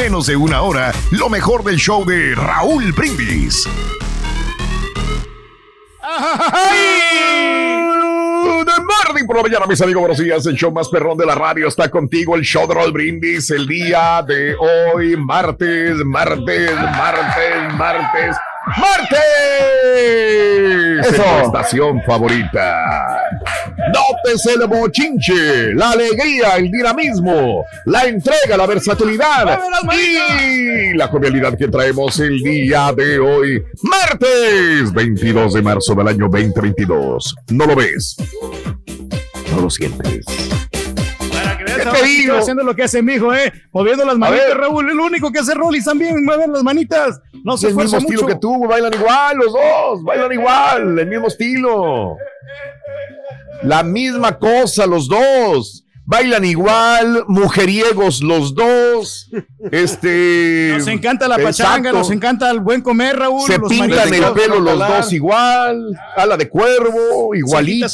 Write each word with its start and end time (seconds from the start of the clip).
menos 0.00 0.26
de 0.28 0.34
una 0.34 0.62
hora 0.62 0.94
lo 1.10 1.28
mejor 1.28 1.62
del 1.62 1.76
show 1.76 2.06
de 2.06 2.34
Raúl 2.34 2.90
Brindis. 2.92 3.68
De 8.64 8.72
Mardi 8.82 9.26
por 9.26 9.36
la 9.36 9.42
mañana, 9.42 9.66
mis 9.66 9.82
amigos, 9.82 10.00
buenos 10.00 10.16
días. 10.16 10.46
El 10.46 10.54
show 10.54 10.72
más 10.72 10.88
perrón 10.88 11.18
de 11.18 11.26
la 11.26 11.34
radio 11.34 11.68
está 11.68 11.90
contigo. 11.90 12.34
El 12.34 12.44
show 12.44 12.66
de 12.66 12.76
Raúl 12.76 12.92
Brindis. 12.92 13.50
El 13.50 13.66
día 13.66 14.24
de 14.26 14.54
hoy, 14.54 15.18
martes, 15.18 15.96
martes, 16.06 16.72
martes, 16.72 17.74
martes. 17.74 18.36
¡Martes! 18.66 19.18
Eso. 21.00 21.24
En 21.24 21.40
tu 21.40 21.46
estación 21.46 22.02
favorita. 22.02 23.18
Nótese 23.92 24.52
el 24.54 24.66
bochinche, 24.66 25.74
la 25.74 25.92
alegría, 25.92 26.56
el 26.56 26.70
dinamismo, 26.70 27.64
la 27.86 28.04
entrega, 28.04 28.56
la 28.56 28.66
versatilidad 28.66 29.60
y 29.92 30.94
la 30.94 31.08
jovialidad 31.08 31.56
que 31.56 31.68
traemos 31.68 32.20
el 32.20 32.38
día 32.40 32.92
de 32.92 33.18
hoy, 33.18 33.64
martes 33.82 34.92
22 34.92 35.54
de 35.54 35.62
marzo 35.62 35.94
del 35.94 36.08
año 36.08 36.28
2022. 36.28 37.36
¿No 37.48 37.66
lo 37.66 37.74
ves? 37.76 38.16
¿No 39.52 39.62
lo 39.62 39.70
sientes? 39.70 40.26
¿Qué 41.84 41.98
te 41.98 42.06
digo? 42.06 42.36
haciendo 42.36 42.62
lo 42.62 42.74
que 42.74 42.84
hace 42.84 43.02
mi 43.02 43.14
hijo, 43.14 43.34
¿eh? 43.34 43.52
Moviendo 43.72 44.04
las 44.04 44.16
manitas. 44.16 44.54
Raúl. 44.54 44.90
El 44.90 45.00
único 45.00 45.30
que 45.32 45.40
hace 45.40 45.54
Rollis 45.54 45.84
también, 45.84 46.24
mueve 46.24 46.46
las 46.48 46.62
manitas. 46.62 47.20
No 47.44 47.54
Es 47.54 47.60
se 47.60 47.68
el 47.68 47.76
mismo 47.76 47.98
estilo 47.98 48.26
que 48.26 48.36
tú, 48.36 48.66
bailan 48.66 48.92
igual 48.94 49.36
los 49.36 49.52
dos, 49.52 50.02
bailan 50.04 50.32
igual, 50.32 50.98
el 50.98 51.06
mismo 51.06 51.28
estilo. 51.28 52.16
La 53.62 53.82
misma 53.82 54.38
cosa 54.38 54.86
los 54.86 55.08
dos. 55.08 55.84
Bailan 56.06 56.44
igual, 56.44 57.24
mujeriegos 57.28 58.20
los 58.20 58.52
dos. 58.54 59.30
Este. 59.70 60.74
Nos 60.76 60.88
encanta 60.88 61.28
la 61.28 61.36
exacto. 61.36 61.62
pachanga, 61.62 61.92
nos 61.92 62.10
encanta 62.10 62.50
el 62.50 62.58
buen 62.58 62.80
comer, 62.80 63.16
Raúl. 63.16 63.46
Se 63.46 63.58
los 63.58 63.70
pintan 63.70 64.12
el 64.12 64.32
pelo 64.32 64.58
los 64.58 64.76
dos 64.76 65.12
igual, 65.12 65.96
ala 66.16 66.36
de 66.36 66.48
cuervo, 66.48 67.32
igualito. 67.36 67.86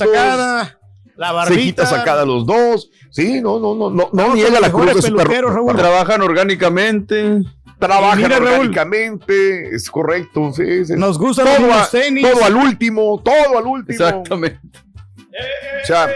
La 1.17 1.33
barbita. 1.33 1.55
Cejita 1.61 1.87
sacada 1.87 2.25
los 2.25 2.47
dos. 2.47 2.91
Sí, 3.11 3.41
no, 3.41 3.59
no, 3.59 3.75
no, 3.75 3.91
no, 3.91 4.11
no 4.13 4.35
niega 4.35 4.61
la 4.61 4.71
cruz 4.71 4.95
de 4.95 5.03
su. 5.03 5.17
Raúl. 5.17 5.77
Trabajan 5.77 6.23
orgánicamente. 6.23 7.41
Trabajan 7.79 8.19
mira, 8.19 8.39
Raúl. 8.39 8.49
orgánicamente, 8.53 9.75
es 9.75 9.91
correcto. 9.91 10.53
sí, 10.55 10.85
sí. 10.87 10.95
Nos 10.97 11.19
gustan 11.19 11.47
todo, 11.47 11.67
los 11.67 11.77
a- 11.77 11.91
tenis. 11.91 12.27
todo 12.31 12.45
al 12.45 12.57
último, 12.57 13.21
todo 13.23 13.59
al 13.59 13.67
último. 13.67 13.93
Exactamente. 13.93 14.61
O 15.83 15.87
sea, 15.87 16.09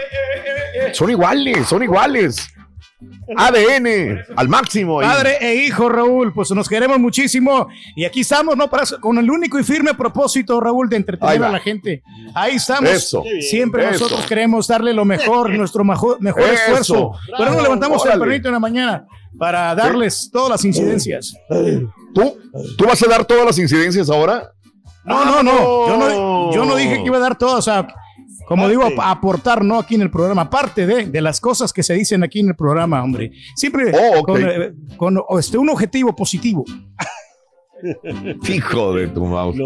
son 0.93 1.11
iguales, 1.11 1.67
son 1.67 1.83
iguales. 1.83 2.47
ADN 3.35 4.19
al 4.35 4.49
máximo. 4.49 4.99
ahí. 4.99 5.07
Padre 5.07 5.37
e 5.41 5.55
hijo, 5.65 5.89
Raúl, 5.89 6.33
pues 6.33 6.51
nos 6.51 6.67
queremos 6.67 6.99
muchísimo. 6.99 7.67
Y 7.95 8.05
aquí 8.05 8.21
estamos, 8.21 8.55
¿no? 8.57 8.69
Para, 8.69 8.83
con 8.99 9.17
el 9.17 9.29
único 9.29 9.59
y 9.59 9.63
firme 9.63 9.93
propósito, 9.93 10.59
Raúl, 10.59 10.89
de 10.89 10.97
entretener 10.97 11.43
a 11.43 11.49
la 11.51 11.59
gente. 11.59 12.03
Ahí 12.33 12.55
estamos. 12.55 12.89
Eso. 12.89 13.23
Siempre 13.39 13.83
Eso. 13.83 13.91
nosotros 14.03 14.25
queremos 14.27 14.67
darle 14.67 14.93
lo 14.93 15.05
mejor, 15.05 15.49
nuestro 15.51 15.83
mejor 15.83 16.17
Eso. 16.21 16.51
esfuerzo. 16.53 17.11
Pero 17.37 17.51
nos 17.53 17.63
levantamos 17.63 18.01
Órale. 18.01 18.17
tempranito 18.19 18.47
en 18.49 18.53
la 18.53 18.59
mañana 18.59 19.05
para 19.37 19.73
darles 19.75 20.29
todas 20.31 20.49
las 20.49 20.65
incidencias. 20.65 21.33
¿Tú, 22.13 22.37
¿Tú 22.77 22.85
vas 22.85 23.01
a 23.01 23.07
dar 23.07 23.25
todas 23.25 23.45
las 23.45 23.57
incidencias 23.57 24.09
ahora? 24.09 24.51
No, 25.03 25.25
no, 25.25 25.41
no. 25.41 25.87
Yo 25.87 25.97
no, 25.97 26.53
yo 26.53 26.65
no 26.65 26.75
dije 26.75 26.97
que 26.97 27.05
iba 27.05 27.17
a 27.17 27.21
dar 27.21 27.37
todas, 27.37 27.59
o 27.59 27.61
sea, 27.61 27.87
como 28.55 28.69
digo, 28.69 28.83
a- 29.01 29.11
aportar, 29.11 29.63
¿no? 29.63 29.79
Aquí 29.79 29.95
en 29.95 30.01
el 30.01 30.11
programa, 30.11 30.43
aparte 30.43 30.85
de, 30.85 31.05
de 31.05 31.21
las 31.21 31.39
cosas 31.41 31.71
que 31.73 31.83
se 31.83 31.93
dicen 31.93 32.23
aquí 32.23 32.39
en 32.39 32.49
el 32.49 32.55
programa, 32.55 33.03
hombre. 33.03 33.31
Siempre 33.55 33.91
Oh, 33.93 34.19
ok. 34.19 34.25
con, 34.27 34.41
eh, 34.43 34.73
con, 34.97 35.19
este, 35.39 35.57
un 35.57 35.69
objetivo 35.69 36.15
positivo. 36.15 36.65
Hijo 38.47 38.95
de 38.95 39.07
tu 39.07 39.25
mouse. 39.25 39.57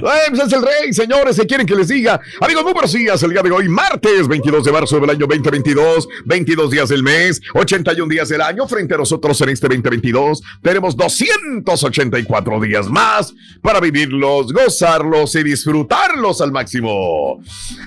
pues 0.00 0.40
es 0.46 0.52
el 0.52 0.62
rey, 0.62 0.92
señores. 0.92 1.36
Se 1.36 1.46
quieren 1.46 1.66
que 1.66 1.74
les 1.74 1.88
diga. 1.88 2.20
Amigos, 2.40 2.64
muy 2.64 2.72
buenos 2.72 2.92
días. 2.92 3.22
El 3.22 3.30
día 3.30 3.42
de 3.42 3.50
hoy, 3.50 3.68
martes 3.68 4.28
22 4.28 4.64
de 4.64 4.72
marzo 4.72 5.00
del 5.00 5.10
año 5.10 5.26
2022. 5.26 6.08
22 6.24 6.70
días 6.70 6.88
del 6.88 7.02
mes, 7.02 7.40
81 7.54 8.08
días 8.08 8.28
del 8.28 8.40
año. 8.40 8.66
Frente 8.66 8.94
a 8.94 8.98
nosotros 8.98 9.40
en 9.40 9.48
este 9.50 9.68
2022 9.68 10.42
tenemos 10.62 10.96
284 10.96 12.60
días 12.60 12.88
más 12.88 13.34
para 13.62 13.80
vivirlos, 13.80 14.52
gozarlos 14.52 15.34
y 15.34 15.42
disfrutarlos 15.42 16.40
al 16.40 16.52
máximo. 16.52 17.40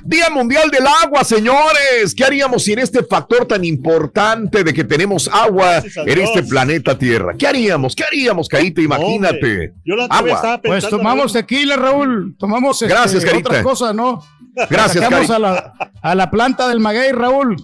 Día 0.03 0.29
Mundial 0.29 0.69
del 0.71 0.85
Agua, 1.03 1.23
señores. 1.23 2.13
¿Qué 2.15 2.23
haríamos 2.23 2.63
sin 2.63 2.79
este 2.79 3.03
factor 3.03 3.45
tan 3.45 3.63
importante 3.63 4.63
de 4.63 4.73
que 4.73 4.83
tenemos 4.83 5.27
agua 5.31 5.83
en 5.95 6.19
este 6.19 6.43
planeta 6.43 6.97
Tierra? 6.97 7.35
¿Qué 7.37 7.47
haríamos? 7.47 7.95
¿Qué 7.95 8.03
haríamos, 8.03 8.47
Caíta? 8.47 8.81
Imagínate. 8.81 9.73
Yo 9.85 9.95
la 9.95 10.05
otra 10.05 10.21
vez 10.21 10.33
estaba 10.35 10.61
Pues 10.61 10.89
tomamos 10.89 11.33
tequila, 11.33 11.75
Raúl. 11.75 12.35
Tomamos 12.37 12.81
este, 12.81 12.93
Gracias, 12.93 13.23
Carita. 13.23 13.49
otras 13.49 13.63
cosas, 13.63 13.95
¿no? 13.95 14.21
Gracias, 14.69 15.03
Sacamos 15.03 15.29
a 15.29 15.39
la, 15.39 15.73
a 16.01 16.15
la 16.15 16.29
planta 16.31 16.67
del 16.67 16.79
maguey, 16.79 17.11
Raúl. 17.11 17.55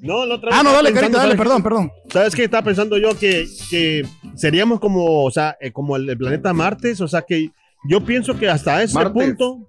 No, 0.00 0.24
la 0.26 0.36
otra 0.36 0.50
Ah, 0.52 0.56
vez 0.56 0.64
no, 0.64 0.70
estaba 0.70 0.76
dale, 0.76 0.88
pensando, 0.90 1.00
Carita, 1.00 1.18
dale, 1.18 1.30
¿sabes 1.32 1.38
perdón, 1.38 1.62
perdón. 1.62 1.92
¿Sabes 2.10 2.34
qué? 2.34 2.44
Estaba 2.44 2.62
pensando 2.62 2.98
yo 2.98 3.18
que, 3.18 3.46
que 3.70 4.06
seríamos 4.36 4.78
como, 4.80 5.24
o 5.24 5.30
sea, 5.30 5.56
eh, 5.60 5.72
como 5.72 5.96
el, 5.96 6.08
el 6.08 6.16
planeta 6.16 6.52
Marte, 6.52 6.94
o 7.00 7.08
sea, 7.08 7.22
que 7.22 7.50
yo 7.88 8.04
pienso 8.04 8.38
que 8.38 8.48
hasta 8.48 8.82
ese 8.82 8.94
Martes. 8.94 9.12
punto, 9.12 9.68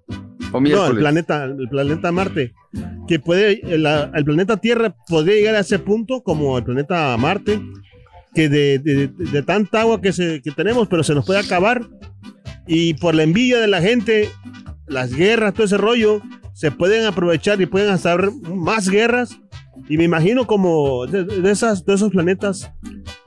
O 0.52 0.60
no, 0.60 0.86
el 0.86 0.96
planeta, 0.98 1.44
el 1.44 1.68
planeta 1.68 2.12
Marte, 2.12 2.54
que 3.08 3.18
puede, 3.18 3.60
el, 3.74 3.84
el 3.86 4.24
planeta 4.24 4.56
Tierra 4.56 4.94
podría 5.08 5.34
llegar 5.34 5.54
a 5.56 5.60
ese 5.60 5.78
punto 5.80 6.22
como 6.22 6.56
el 6.58 6.64
planeta 6.64 7.16
Marte, 7.16 7.60
que 8.34 8.48
de, 8.48 8.78
de- 8.78 9.08
de 9.08 9.42
tanta 9.42 9.80
agua 9.82 10.00
que, 10.00 10.12
se, 10.12 10.40
que 10.42 10.50
tenemos, 10.52 10.88
pero 10.88 11.02
se 11.02 11.14
nos 11.14 11.24
puede 11.26 11.40
acabar, 11.40 11.82
y 12.66 12.94
por 12.94 13.14
la 13.14 13.22
envidia 13.24 13.58
de 13.58 13.66
la 13.66 13.80
gente, 13.80 14.28
las 14.86 15.12
guerras, 15.14 15.54
todo 15.54 15.64
ese 15.64 15.76
rollo, 15.78 16.20
se 16.52 16.70
pueden 16.70 17.06
aprovechar 17.06 17.60
y 17.60 17.66
pueden 17.66 17.90
hacer 17.90 18.30
más 18.54 18.88
guerras. 18.88 19.36
Y 19.88 19.96
me 19.96 20.04
imagino 20.04 20.46
como 20.46 21.06
de, 21.06 21.24
de 21.24 21.50
esas, 21.50 21.84
de 21.84 21.94
esos 21.94 22.10
planetas, 22.10 22.70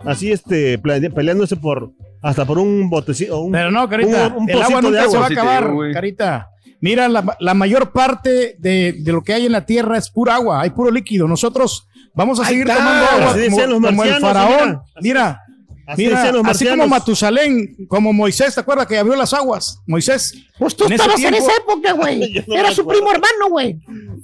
así 0.06 0.32
este, 0.32 0.78
peleándose 0.78 1.58
por 1.58 1.92
hasta 2.22 2.46
por 2.46 2.58
un 2.58 2.90
botecito. 2.90 3.42
Un, 3.42 3.52
Pero 3.52 3.70
no, 3.70 3.90
Carita, 3.90 4.28
un- 4.28 4.44
un 4.44 4.50
el 4.50 4.62
agua 4.62 4.82
nunca 4.82 5.10
se 5.10 5.18
va 5.18 5.24
a 5.24 5.28
agua. 5.28 5.58
acabar, 5.58 5.74
Carita. 5.92 6.50
Mira, 6.80 7.10
la, 7.10 7.36
la 7.40 7.54
mayor 7.54 7.92
parte 7.92 8.56
de, 8.60 8.96
de 9.02 9.12
lo 9.12 9.24
que 9.24 9.34
hay 9.34 9.46
en 9.46 9.52
la 9.52 9.66
Tierra 9.66 9.98
es 9.98 10.10
pura 10.10 10.36
agua, 10.36 10.62
hay 10.62 10.70
puro 10.70 10.90
líquido. 10.92 11.28
Nosotros 11.28 11.88
vamos 12.14 12.40
a 12.40 12.46
seguir 12.46 12.66
tomando 12.68 13.06
agua 13.06 13.32
Así 13.32 13.50
como, 13.50 13.66
los 13.66 13.82
como 13.82 14.04
el 14.04 14.16
faraón. 14.22 14.82
mira. 15.02 15.02
Mira, 15.02 15.44
Así 15.86 16.06
mira, 16.06 16.32
así 16.46 16.66
como. 16.68 16.88
Matusalén, 16.88 17.76
como 17.90 18.14
Moisés, 18.14 18.56
¿te 18.56 18.62
acuerdas 18.62 18.88
que 18.88 18.98
abrió 18.98 19.16
las 19.18 19.34
aguas? 19.34 19.82
Moisés. 19.86 20.34
Pues 20.58 20.76
tú 20.78 20.86
En 20.86 20.94
estabas 20.94 21.20
en 21.22 21.34
esa 21.34 21.52
época, 21.58 21.92
güey. 21.92 22.42
No 22.48 22.56
Era 22.56 22.72
su 22.72 22.88
primo 22.88 23.12
hermano, 23.12 23.50
güey. 23.50 23.80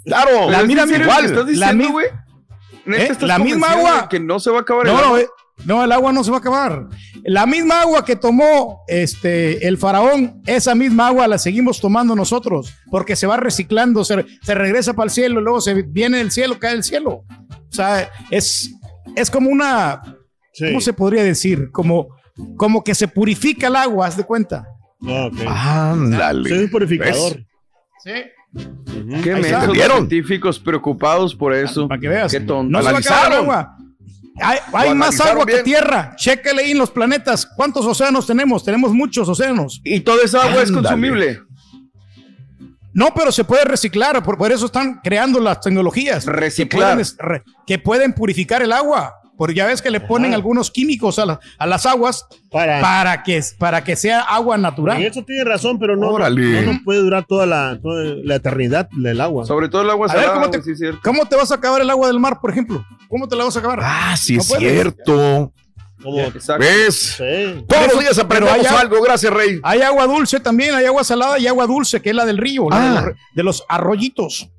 Claro, 0.06 0.50
La, 0.50 0.64
mira, 0.64 0.86
mira, 0.86 1.06
¿Qué 1.20 1.26
estás 1.26 1.46
la 1.58 1.74
diciendo, 1.74 2.00
¿Eh? 2.02 3.10
La 3.22 3.40
misma 3.40 3.72
agua. 3.74 4.08
que 4.10 4.20
no 4.22 4.40
se 4.40 4.50
va 4.52 4.60
a 4.60 4.62
acabar 4.62 4.88
el 4.88 4.94
No, 4.94 5.00
agua? 5.00 5.20
eh, 5.22 5.28
no, 5.66 5.84
el 5.84 5.92
agua 5.92 6.14
no 6.14 6.24
se 6.24 6.32
va 6.32 6.38
a 6.38 6.40
acabar. 6.40 6.88
La 7.24 7.46
misma 7.46 7.82
agua 7.82 8.06
que 8.06 8.16
tomó 8.16 8.82
este, 8.88 9.68
el 9.68 9.78
faraón, 9.78 10.42
esa 10.46 10.74
misma 10.76 11.08
agua 11.08 11.28
la 11.28 11.38
seguimos 11.38 11.82
tomando 11.82 12.16
nosotros, 12.16 12.74
porque 12.90 13.18
se 13.18 13.28
va 13.28 13.36
reciclando, 13.36 14.06
se, 14.06 14.26
se 14.42 14.56
regresa 14.56 14.94
para 14.94 15.06
el 15.08 15.12
cielo, 15.12 15.42
luego 15.42 15.60
se 15.60 15.74
viene 15.84 16.20
del 16.20 16.32
cielo, 16.32 16.58
cae 16.58 16.72
del 16.72 16.84
cielo. 16.86 17.26
O 17.70 17.74
sea, 17.74 18.10
es, 18.30 18.72
es 19.16 19.30
como 19.30 19.50
una, 19.50 20.02
¿cómo 20.58 20.82
se 20.82 20.94
podría 20.94 21.24
decir? 21.24 21.72
Como, 21.72 22.10
como 22.58 22.84
que 22.84 22.96
se 22.96 23.08
purifica 23.08 23.68
el 23.68 23.76
agua, 23.76 24.08
haz 24.08 24.18
de 24.18 24.24
cuenta. 24.24 24.68
Ándale. 25.48 26.50
Soy 26.50 26.60
un 26.60 26.70
purificador. 26.70 27.46
Sí. 28.04 28.12
¿Qué 29.24 29.34
¿Vieron? 29.72 30.10
científicos 30.10 30.60
preocupados 30.60 31.36
por 31.36 31.54
eso? 31.54 31.88
Para 31.88 32.02
que 32.02 32.08
veas. 32.08 32.32
Qué 32.32 32.40
tonto. 32.40 32.72
No 32.72 32.82
se 32.82 32.92
va 32.92 32.98
a 32.98 33.00
acabar 33.00 33.32
el 33.32 33.38
agua. 33.38 33.78
Hay, 34.74 34.96
más 34.96 35.20
agua 35.20 35.46
que 35.46 35.64
tierra. 35.64 36.16
Chécale 36.16 36.64
ahí 36.64 36.72
en 36.72 36.78
los 36.78 36.92
planetas. 36.92 37.46
¿Cuántos 37.46 37.86
océanos 37.86 38.26
tenemos? 38.26 38.64
Tenemos 38.64 38.94
muchos 38.94 39.28
océanos. 39.28 39.82
Y 39.84 40.00
toda 40.00 40.24
esa 40.24 40.44
agua 40.44 40.64
es 40.64 40.72
consumible. 40.72 41.42
No, 42.94 43.14
pero 43.16 43.32
se 43.32 43.44
puede 43.44 43.64
reciclar. 43.66 44.22
Por, 44.24 44.38
por 44.38 44.52
eso 44.52 44.66
están 44.66 45.00
creando 45.04 45.40
las 45.40 45.62
tecnologías. 45.62 46.26
Reciclar. 46.26 46.98
Que 46.98 47.04
pueden, 47.04 47.18
re- 47.20 47.44
que 47.68 47.80
pueden 47.80 48.14
purificar 48.14 48.62
el 48.62 48.72
agua. 48.72 49.16
Porque 49.38 49.54
ya 49.56 49.66
ves 49.68 49.82
que 49.82 49.90
le 49.90 50.02
ponen 50.02 50.34
algunos 50.34 50.70
químicos 50.70 51.18
a, 51.18 51.26
la- 51.26 51.40
a 51.58 51.66
las 51.66 51.86
aguas 51.86 52.26
Para- 52.52 52.82
para, 52.82 53.24
que, 53.24 53.42
para 53.58 53.86
que 53.86 53.96
sea 53.96 54.20
agua 54.20 54.58
natural. 54.58 54.98
En 55.02 55.08
eso 55.10 55.24
tiene 55.24 55.46
razón, 55.46 55.80
pero 55.80 55.96
no, 55.96 56.18
no, 56.20 56.80
puede 56.84 57.00
durar 57.00 57.24
toda 57.26 57.46
la, 57.46 57.80
toda 57.82 58.16
la 58.22 58.36
eternidad 58.36 58.90
del 58.92 59.22
agua. 59.22 59.46
Sobre 59.46 59.70
todo 59.70 59.84
el 59.84 59.90
agua 59.92 60.08
A 60.12 60.16
ver, 60.16 60.32
¿cómo 60.34 60.50
te, 60.50 60.62
sí 60.62 60.74
cómo 61.02 61.26
te 61.26 61.38
vas 61.38 61.54
a 61.54 61.56
acabar 61.56 61.80
el 61.82 61.90
agua 61.90 62.08
del 62.08 62.20
mar, 62.20 62.40
por 62.42 62.52
ejemplo? 62.52 62.86
¿Cómo 63.08 63.30
te 63.30 63.38
la 63.38 63.46
vas 63.46 63.56
a 63.56 63.60
acabar? 63.60 63.80
Ah, 63.82 64.18
sí 64.18 64.36
No 64.36 64.42
es 64.42 64.48
puedes. 64.50 64.74
cierto. 64.74 65.54
Exacto. 66.06 66.64
¿Ves? 66.66 67.16
Sí. 67.18 67.66
Todos 67.68 67.88
los 67.94 68.00
días 68.00 68.14
pero 68.16 68.26
aprendemos 68.26 68.60
hay 68.60 68.66
agua- 68.66 68.80
algo. 68.82 69.02
Gracias, 69.02 69.34
Rey. 69.34 69.60
Hay 69.64 69.82
agua 69.82 70.08
dulce 70.08 70.40
también, 70.40 70.74
hay 70.76 70.86
agua 70.86 71.04
salada 71.04 71.38
y 71.40 71.48
agua 71.48 71.68
dulce, 71.68 72.02
que 72.02 72.10
es 72.10 72.16
la 72.16 72.26
del 72.26 72.38
río, 72.38 72.70
la 72.70 72.80
de, 72.80 72.88
Ah. 72.88 73.02
los, 73.06 73.16
de 73.36 73.44
los 73.44 73.66
arroyitos. 73.68 74.50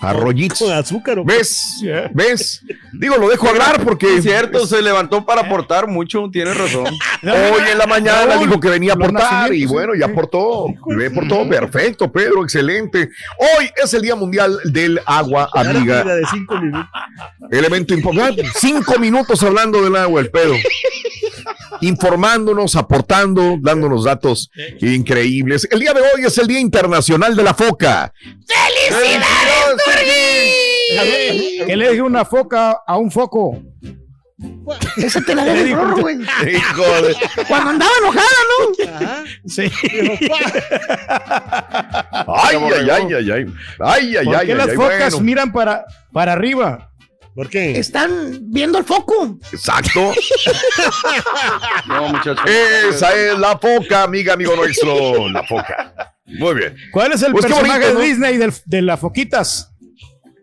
Arroyitos. 0.00 0.58
Con 0.58 0.72
azúcar. 0.72 1.18
¿o 1.18 1.24
qué? 1.26 1.36
¿Ves? 1.36 1.82
¿Ves? 2.12 2.62
Digo, 2.92 3.16
lo 3.16 3.28
dejo 3.28 3.48
hablar 3.48 3.82
porque. 3.84 4.16
Es 4.16 4.24
cierto, 4.24 4.66
se 4.66 4.80
levantó 4.82 5.24
para 5.24 5.42
aportar 5.42 5.86
mucho, 5.86 6.28
tienes 6.32 6.56
razón. 6.56 6.86
Hoy 7.22 7.62
en 7.70 7.78
la 7.78 7.86
mañana 7.86 8.36
dijo 8.38 8.58
que 8.58 8.68
venía 8.68 8.92
a 8.92 8.94
aportar 8.94 9.52
y 9.52 9.66
bueno, 9.66 9.94
ya 9.94 10.06
aportó. 10.06 10.66
Me 10.86 11.06
aportó. 11.06 11.48
Perfecto, 11.48 12.10
Pedro, 12.10 12.42
excelente. 12.44 13.10
Hoy 13.38 13.70
es 13.82 13.92
el 13.94 14.02
Día 14.02 14.14
Mundial 14.14 14.58
del 14.64 15.00
Agua, 15.04 15.48
amiga. 15.52 16.04
de 16.04 16.24
cinco 16.30 16.56
minutos. 16.58 16.90
Elemento 17.50 17.94
importante. 17.94 18.44
Cinco 18.54 18.98
minutos 18.98 19.42
hablando 19.42 19.82
del 19.82 19.96
agua, 19.96 20.20
el 20.20 20.30
pedo. 20.30 20.54
Informándonos, 21.80 22.76
aportando, 22.76 23.56
dándonos 23.60 24.04
datos 24.04 24.50
increíbles. 24.80 25.68
El 25.70 25.80
día 25.80 25.92
de 25.92 26.00
hoy 26.00 26.24
es 26.26 26.36
el 26.38 26.46
Día 26.46 26.60
Internacional 26.60 27.36
de 27.36 27.42
la 27.42 27.54
Foca. 27.54 28.12
¡Felicidades! 28.46 29.28
Que 31.66 31.76
le 31.76 31.90
dije 31.90 32.02
una 32.02 32.24
foca 32.24 32.80
a 32.86 32.96
un 32.96 33.10
foco. 33.10 33.62
Esa 34.96 35.20
te 35.20 35.34
la 35.34 35.44
debe 35.44 35.62
el 35.62 35.76
rorro, 35.76 35.96
güey. 35.96 36.16
Hijo 36.20 37.02
de. 37.02 37.16
Cuando 37.48 37.70
andaba 37.70 37.90
enojada, 38.00 38.26
¿no? 38.48 39.24
Sí. 39.46 39.70
Ay, 42.28 42.56
ay, 42.56 42.90
ay, 42.90 43.14
ay, 43.14 43.30
ay. 43.30 43.46
Ay, 43.80 44.16
ay, 44.16 44.24
¿Por 44.24 44.36
ay, 44.36 44.46
qué 44.46 44.52
ay, 44.52 44.58
las 44.58 44.68
ay, 44.68 44.76
focas 44.76 45.12
bueno. 45.14 45.24
miran 45.24 45.52
para, 45.52 45.84
para 46.12 46.32
arriba? 46.34 46.87
¿Por 47.38 47.48
qué? 47.48 47.78
Están 47.78 48.38
viendo 48.50 48.78
el 48.78 48.84
foco. 48.84 49.38
Exacto. 49.52 50.12
No, 51.86 52.08
muchachos. 52.08 52.44
Esa 52.50 53.14
es 53.14 53.38
la 53.38 53.56
foca, 53.56 54.02
amiga, 54.02 54.32
amigo 54.34 54.56
nuestro. 54.56 55.28
La 55.28 55.44
foca. 55.44 56.14
Muy 56.26 56.54
bien. 56.56 56.76
¿Cuál 56.92 57.12
es 57.12 57.22
el 57.22 57.30
Pues 57.30 57.46
personaje 57.46 57.78
bonito, 57.78 57.86
de 57.86 57.94
¿no? 57.94 58.00
Disney 58.00 58.36
del- 58.38 58.52
de 58.64 58.82
las 58.82 58.98
foquitas? 58.98 59.70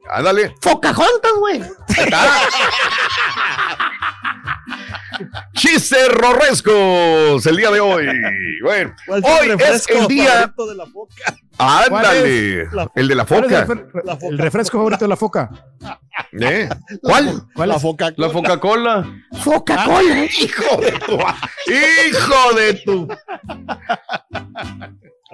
Ándale. 0.10 0.56
Focajontas, 0.62 1.32
güey. 1.40 1.60
Chistes 5.55 6.07
rorrescos 6.10 7.45
el 7.45 7.55
día 7.57 7.72
de 7.72 7.79
hoy. 7.79 8.05
Bueno, 8.63 8.95
¿Cuál 9.05 9.22
hoy 9.24 9.50
el 9.50 9.62
es 9.62 9.88
el 9.89 10.07
día. 10.07 10.51
de 10.57 10.75
la 10.75 10.86
foca? 10.88 11.36
Ándale. 11.57 12.67
El 12.95 13.07
de 13.07 13.15
la 13.15 13.25
¿Cuál 13.25 13.45
es 13.45 13.65
foca. 13.65 13.67
el, 14.27 14.38
refresco 14.38 14.77
favorito 14.77 15.05
de 15.05 15.10
la 15.10 15.15
foca? 15.15 15.50
¿Eh? 16.39 16.67
¿Cuál? 17.01 17.43
¿Cuál 17.53 17.69
La 17.69 17.79
foca. 17.79 18.13
La 18.17 18.29
Coca-Cola. 18.31 19.05
Foca-Cola. 19.41 20.25
Hijo 20.25 20.77
de 20.81 20.91
tu. 20.91 21.17
Hijo 21.72 22.55
de 22.55 22.74
tu. 22.86 23.07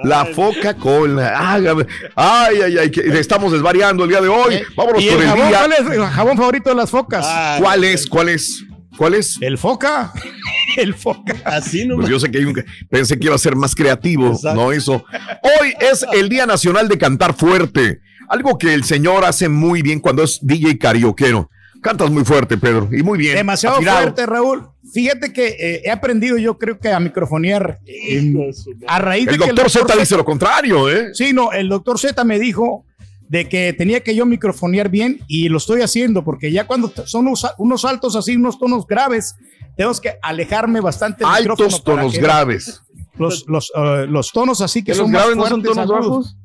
La 0.03 0.27
Coca-Cola. 0.33 1.53
Hágame. 1.53 1.85
Ay, 2.15 2.61
ay, 2.61 2.77
ay. 2.77 2.91
que 2.91 3.01
estamos 3.19 3.51
desvariando 3.51 4.03
el 4.03 4.09
día 4.09 4.21
de 4.21 4.27
hoy. 4.27 4.61
Vámonos 4.75 5.01
¿Y 5.03 5.09
por 5.09 5.21
el 5.21 5.27
jabón, 5.27 5.47
día. 5.47 5.57
cuál 5.59 5.71
es 5.73 5.79
el 5.97 6.05
jabón 6.05 6.38
favorito 6.38 6.69
de 6.69 6.75
las 6.75 6.89
focas? 6.89 7.25
Ah, 7.27 7.57
¿Cuál 7.59 7.83
es? 7.83 8.07
¿Cuál 8.07 8.29
es? 8.29 8.63
¿Cuál 9.01 9.15
es? 9.15 9.39
El 9.41 9.58
foca. 9.58 10.13
El 10.77 10.93
foca. 10.93 11.34
Así 11.43 11.88
no 11.88 11.96
Pues 11.96 12.08
yo 12.08 12.20
sé 12.20 12.29
que 12.29 12.38
hay 12.38 12.43
un, 12.43 12.53
pensé 12.88 13.17
que 13.17 13.25
iba 13.25 13.34
a 13.34 13.39
ser 13.39 13.55
más 13.55 13.74
creativo, 13.74 14.27
Exacto. 14.27 14.53
no 14.53 14.72
eso. 14.72 15.03
Hoy 15.41 15.74
es 15.79 16.05
el 16.13 16.29
Día 16.29 16.46
Nacional 16.46 16.88
de 16.88 17.00
Cantar 17.00 17.34
Fuerte, 17.34 18.01
algo 18.29 18.60
que 18.60 18.75
el 18.75 18.84
señor 18.84 19.25
hace 19.25 19.50
muy 19.50 19.81
bien 19.81 20.01
cuando 20.01 20.22
es 20.22 20.38
DJ 20.43 20.77
carioquero. 20.77 21.50
Cantas 21.81 22.12
muy 22.12 22.24
fuerte, 22.24 22.60
Pedro, 22.60 22.89
y 22.91 23.01
muy 23.01 23.17
bien. 23.17 23.38
Demasiado 23.38 23.77
afinado. 23.77 24.01
fuerte, 24.03 24.27
Raúl. 24.27 24.70
Fíjate 24.93 25.34
que 25.34 25.48
eh, 25.48 25.81
he 25.84 25.89
aprendido 25.89 26.38
yo 26.38 26.60
creo 26.60 26.77
que 26.77 26.89
a 26.89 27.00
microfonear 27.00 27.79
eh, 27.88 28.51
a 28.86 29.00
raíz 29.00 29.25
de 29.25 29.31
El 29.31 29.39
que 29.39 29.48
doctor 29.48 29.67
Z 29.72 29.96
dice 29.98 30.15
lo 30.15 30.24
contrario, 30.24 30.91
¿eh? 30.91 31.10
Sí, 31.13 31.34
no, 31.34 31.51
el 31.53 31.70
doctor 31.70 31.98
Z 31.98 32.24
me 32.24 32.38
dijo 32.38 32.86
de 33.31 33.47
que 33.47 33.71
tenía 33.71 34.01
que 34.01 34.13
yo 34.13 34.25
microfonear 34.25 34.89
bien 34.89 35.21
y 35.25 35.47
lo 35.47 35.55
estoy 35.55 35.81
haciendo 35.81 36.21
porque 36.21 36.51
ya 36.51 36.67
cuando 36.67 36.91
son 37.05 37.27
unos, 37.27 37.47
unos 37.57 37.85
altos 37.85 38.17
así, 38.17 38.35
unos 38.35 38.59
tonos 38.59 38.85
graves, 38.85 39.38
tengo 39.77 39.93
que 40.01 40.17
alejarme 40.21 40.81
bastante 40.81 41.23
del 41.23 41.50
Altos 41.50 41.81
tonos 41.81 42.13
graves. 42.13 42.81
los, 43.15 43.47
los, 43.47 43.71
eh, 43.73 44.05
los 44.09 44.33
tonos 44.33 44.59
así 44.59 44.83
que 44.83 44.91
¿Que 44.91 44.95
son 44.95 45.03
los 45.03 45.11
más 45.11 45.21
graves 45.21 45.38
no 45.38 45.47
son 45.47 45.63
tonos 45.63 45.89
agudos. 45.89 46.38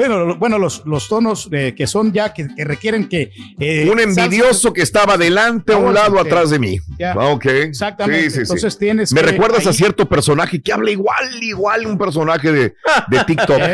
Bueno, 0.00 0.24
lo- 0.24 0.36
bueno 0.36 0.58
los, 0.58 0.82
los 0.86 1.08
tonos 1.08 1.48
eh, 1.52 1.74
que 1.76 1.86
son 1.86 2.12
ya 2.12 2.32
que, 2.32 2.48
que 2.56 2.64
requieren 2.64 3.08
que 3.08 3.32
eh, 3.58 3.88
Un 3.90 4.00
envidioso 4.00 4.72
que 4.72 4.82
estaba 4.82 5.18
delante 5.18 5.74
a 5.74 5.76
un 5.76 5.92
lado 5.92 6.14
Ok. 6.18 6.26
atrás 6.26 6.50
de 6.50 6.58
mí. 6.58 6.78
Ya. 6.98 7.12
Ah, 7.12 7.26
Ok. 7.28 7.46
Exactamente. 7.46 8.24
Sí, 8.24 8.30
sí, 8.30 8.34
sí. 8.36 8.40
Entonces 8.42 8.78
tienes 8.78 9.12
Me 9.12 9.20
que 9.20 9.26
recuerdas 9.28 9.66
a 9.66 9.72
cierto 9.72 10.08
personaje 10.08 10.62
que 10.62 10.72
habla 10.72 10.90
igual, 10.90 11.42
igual 11.42 11.86
un 11.86 11.98
personaje 11.98 12.50
de, 12.50 12.74
de 13.08 13.24
TikTok. 13.26 13.60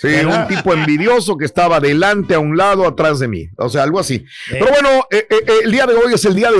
Sí, 0.00 0.08
¿Verdad? 0.08 0.48
un 0.48 0.56
tipo 0.56 0.72
envidioso 0.72 1.36
que 1.36 1.44
estaba 1.44 1.80
delante, 1.80 2.34
a 2.34 2.38
un 2.38 2.56
lado, 2.56 2.86
atrás 2.86 3.18
de 3.18 3.28
mí. 3.28 3.48
O 3.56 3.68
sea, 3.68 3.82
algo 3.82 3.98
así. 4.00 4.24
Pero 4.50 4.66
bueno, 4.68 5.06
eh, 5.10 5.26
eh, 5.30 5.36
eh, 5.46 5.52
el 5.64 5.70
día 5.70 5.86
de 5.86 5.94
hoy 5.94 6.14
es 6.14 6.24
el 6.24 6.34
día 6.34 6.50
de 6.50 6.58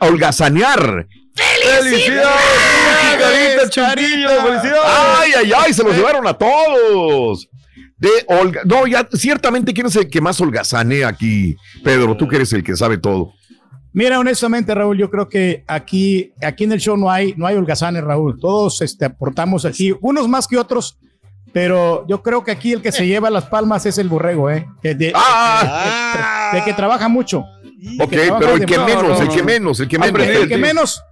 holgazanear. 0.00 1.06
¡Felicidades, 1.34 3.70
Charito! 3.70 4.28
¡Felicidades! 4.28 4.82
¡Ay, 4.84 5.30
ay, 5.36 5.52
ay! 5.56 5.72
Se 5.74 5.82
los 5.82 5.94
llevaron 5.96 6.26
a 6.26 6.34
todos. 6.34 7.48
De 7.98 8.10
Olga. 8.28 8.60
No, 8.64 8.86
ya, 8.86 9.08
ciertamente, 9.12 9.72
¿quién 9.72 9.86
es 9.86 9.96
el 9.96 10.08
que 10.10 10.20
más 10.20 10.40
holgazanea 10.40 11.08
aquí? 11.08 11.56
Pedro, 11.82 12.16
tú 12.16 12.28
que 12.28 12.36
eres 12.36 12.52
el 12.52 12.62
que 12.62 12.76
sabe 12.76 12.98
todo. 12.98 13.32
Mira, 13.92 14.18
honestamente, 14.20 14.74
Raúl, 14.74 14.98
yo 14.98 15.08
creo 15.10 15.26
que 15.28 15.64
aquí, 15.66 16.32
aquí 16.42 16.64
en 16.64 16.72
el 16.72 16.80
show 16.80 16.96
no 16.98 17.10
hay, 17.10 17.32
no 17.38 17.46
hay 17.46 17.56
holgazanes, 17.56 18.04
Raúl. 18.04 18.38
Todos 18.38 18.82
este, 18.82 19.06
aportamos 19.06 19.64
aquí, 19.64 19.94
unos 20.02 20.28
más 20.28 20.46
que 20.46 20.58
otros, 20.58 20.98
pero 21.54 22.04
yo 22.06 22.22
creo 22.22 22.44
que 22.44 22.50
aquí 22.50 22.72
el 22.74 22.82
que 22.82 22.92
se 22.92 23.06
lleva 23.06 23.30
las 23.30 23.44
palmas 23.46 23.86
es 23.86 23.96
el 23.96 24.08
borrego, 24.10 24.50
¿eh? 24.50 24.66
De, 24.82 25.12
Ah. 25.14 26.50
de- 26.52 26.58
de- 26.58 26.60
de 26.60 26.64
que 26.66 26.74
trabaja 26.74 27.08
mucho. 27.08 27.44
Ok, 28.00 28.10
trabaja 28.10 28.38
pero 28.38 28.54
el 28.56 28.66
que 28.66 28.76
No, 28.76 28.84
menos, 28.86 29.02
no, 29.04 29.22
el 29.22 29.28
que 29.30 29.42
menos, 29.42 29.80
el 29.80 29.88
que 29.88 29.98
menos. 29.98 30.20
El 30.20 30.48
que 30.48 30.58
menos, 30.58 31.02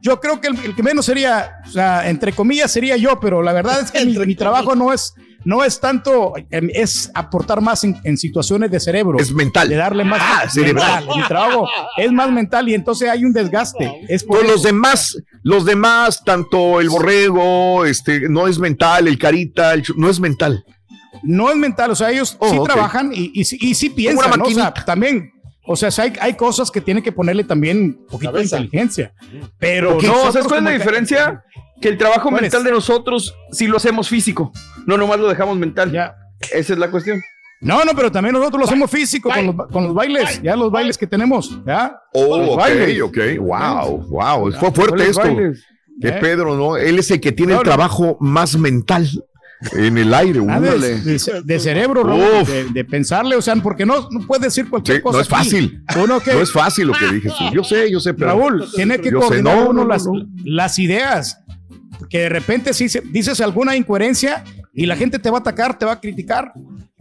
yo 0.00 0.20
creo 0.20 0.40
que 0.40 0.46
el, 0.48 0.58
el 0.64 0.74
que 0.76 0.82
menos 0.84 1.04
sería, 1.04 1.56
o 1.66 1.70
sea, 1.70 2.08
entre 2.08 2.32
comillas 2.32 2.70
sería 2.70 2.96
yo, 2.96 3.18
pero 3.18 3.42
la 3.42 3.52
verdad 3.52 3.80
es 3.80 3.90
que 3.90 4.04
mi, 4.04 4.16
mi 4.18 4.34
trabajo 4.36 4.76
no 4.76 4.92
es, 4.92 5.14
no 5.44 5.64
es 5.64 5.80
tanto, 5.80 6.34
em, 6.50 6.68
es 6.72 7.10
aportar 7.14 7.60
más 7.60 7.84
en, 7.84 7.96
en 8.04 8.16
situaciones 8.16 8.70
de 8.70 8.78
cerebro. 8.80 9.18
Es 9.18 9.32
mental. 9.32 9.68
De 9.68 9.76
darle 9.76 10.04
más 10.04 10.20
Ah, 10.22 10.48
cerebral. 10.48 11.00
mental. 11.04 11.16
Mi 11.20 11.26
trabajo 11.28 11.68
es 11.96 12.12
más 12.12 12.30
mental 12.30 12.68
y 12.68 12.74
entonces 12.74 13.08
hay 13.08 13.24
un 13.24 13.32
desgaste. 13.32 14.02
Es 14.08 14.24
por 14.24 14.44
los 14.46 14.62
demás, 14.62 15.16
los 15.42 15.64
demás, 15.64 16.22
tanto 16.24 16.80
el 16.80 16.88
borrego, 16.88 17.84
este, 17.84 18.28
no 18.28 18.46
es 18.48 18.58
mental, 18.58 19.08
el 19.08 19.18
carita, 19.18 19.72
el 19.74 19.82
chu- 19.82 19.94
no 19.96 20.08
es 20.10 20.20
mental. 20.20 20.64
No 21.22 21.50
es 21.50 21.56
mental, 21.56 21.90
o 21.90 21.94
sea, 21.94 22.10
ellos 22.10 22.36
Oh, 22.40 22.50
sí 22.50 22.58
ok. 22.58 22.64
trabajan 22.72 23.12
y, 23.14 23.30
y, 23.34 23.44
sí- 23.44 23.58
y 23.60 23.74
sí 23.74 23.86
Como 23.88 23.96
piensan, 23.96 24.38
¿no? 24.38 24.44
O 24.44 24.50
sea, 24.50 24.64
maquinita. 24.64 24.84
también, 24.84 25.30
o 25.64 25.76
sea, 25.76 25.90
hay, 25.98 26.12
hay 26.20 26.34
cosas 26.34 26.70
que 26.70 26.80
tienen 26.80 27.02
que 27.02 27.12
ponerle 27.12 27.44
también 27.44 27.78
un 28.00 28.06
poquito 28.06 28.32
de 28.32 28.42
inteligencia. 28.44 29.12
Pero 29.58 29.98
no, 30.02 30.32
¿sabes 30.32 30.46
cuál 30.48 30.58
es 30.60 30.64
la 30.64 30.70
diferencia? 30.70 31.42
Que 31.80 31.88
el 31.88 31.98
trabajo 31.98 32.30
¿Cuál 32.30 32.42
mental 32.42 32.60
es? 32.60 32.64
de 32.64 32.70
nosotros 32.72 33.34
sí 33.52 33.66
lo 33.66 33.76
hacemos 33.76 34.08
físico. 34.08 34.52
No 34.86 34.96
nomás 34.96 35.18
lo 35.20 35.28
dejamos 35.28 35.56
mental. 35.58 35.90
Ya. 35.92 36.14
Esa 36.52 36.72
es 36.72 36.78
la 36.78 36.90
cuestión. 36.90 37.20
No, 37.60 37.84
no, 37.84 37.92
pero 37.94 38.10
también 38.10 38.32
nosotros 38.34 38.58
lo 38.60 38.66
hacemos 38.66 38.90
físico 38.90 39.30
con 39.30 39.46
los, 39.46 39.54
con 39.70 39.84
los 39.84 39.94
bailes, 39.94 40.42
ya 40.42 40.56
los 40.56 40.72
bailes 40.72 40.98
que 40.98 41.06
tenemos, 41.06 41.60
¿ya? 41.64 41.96
Oh, 42.12 42.36
Los 42.38 42.48
ok, 42.50 42.56
bailes. 42.58 43.00
ok, 43.02 43.18
wow, 43.38 43.98
wow, 44.08 44.52
fue 44.52 44.72
fuerte 44.72 44.88
¿Cuáles 44.88 45.08
esto. 45.10 45.20
bailes? 45.22 45.64
Que 46.00 46.08
¿Eh? 46.08 46.18
Pedro, 46.20 46.56
¿no? 46.56 46.76
Él 46.76 46.98
es 46.98 47.08
el 47.12 47.20
que 47.20 47.30
tiene 47.30 47.52
No, 47.52 47.60
el 47.60 47.64
no. 47.66 47.70
trabajo 47.72 48.16
más 48.18 48.56
mental 48.56 49.08
en 49.74 49.96
el 49.96 50.12
aire. 50.12 50.40
Ah, 50.48 50.58
de, 50.58 50.76
de- 51.02 51.42
de 51.44 51.58
cerebro, 51.60 52.02
de, 52.44 52.64
de 52.72 52.84
pensarle, 52.84 53.36
o 53.36 53.42
sea, 53.42 53.54
porque 53.54 53.86
no, 53.86 54.08
no 54.10 54.26
puede 54.26 54.46
decir 54.46 54.68
cualquier 54.68 54.96
Sí, 54.96 55.02
cosa. 55.04 55.18
no 55.18 55.22
es 55.22 55.28
aquí. 55.32 55.36
fácil. 55.36 55.84
Uno 56.02 56.18
que, 56.18 56.34
No 56.34 56.40
es 56.40 56.50
fácil 56.50 56.88
lo 56.88 56.94
que 56.94 57.06
dije. 57.14 57.30
sí. 57.30 57.48
Yo 57.54 57.62
sé, 57.62 57.88
yo 57.88 58.00
sé, 58.00 58.12
pero. 58.14 58.30
Raúl, 58.30 58.64
tiene 58.74 58.98
que 58.98 59.10
sé, 59.10 59.14
coordinar 59.14 59.56
no, 59.56 59.70
uno 59.70 59.84
no, 59.84 59.88
las, 59.88 60.04
no. 60.04 60.14
las 60.44 60.80
ideas. 60.80 61.38
Que 62.10 62.22
de 62.22 62.28
repente 62.28 62.74
si 62.74 62.88
se- 62.88 63.02
dices 63.02 63.40
alguna 63.40 63.76
incoherencia 63.76 64.42
y 64.72 64.86
la 64.86 64.96
gente 64.96 65.18
te 65.18 65.30
va 65.30 65.38
a 65.38 65.40
atacar, 65.40 65.78
te 65.78 65.84
va 65.84 65.92
a 65.92 66.00
criticar. 66.00 66.52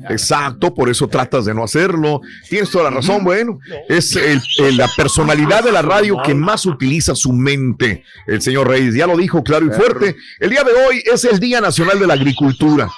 Exacto, 0.10 0.74
por 0.74 0.90
eso 0.90 1.08
tratas 1.08 1.46
de 1.46 1.54
no 1.54 1.64
hacerlo. 1.64 2.22
Tienes 2.50 2.70
toda 2.72 2.86
la 2.86 2.90
razón. 2.98 3.24
Bueno, 3.24 3.60
es 3.88 4.16
el- 4.16 4.42
el- 4.60 4.78
la 4.78 4.88
personalidad 4.98 5.64
de 5.64 5.72
la 5.72 5.82
radio 5.84 6.18
que 6.26 6.34
más 6.34 6.66
utiliza 6.66 7.14
su 7.16 7.32
mente. 7.34 8.04
El 8.28 8.42
señor 8.42 8.68
Reyes 8.68 8.96
ya 8.96 9.06
lo 9.08 9.16
dijo 9.16 9.44
claro 9.44 9.66
y 9.68 9.70
fuerte. 9.70 10.16
El 10.40 10.50
día 10.50 10.64
de 10.64 10.72
hoy 10.72 11.04
es 11.12 11.24
el 11.26 11.40
Día 11.40 11.62
Nacional 11.62 12.00
de 12.00 12.08
la 12.08 12.16
Agricultura. 12.16 12.90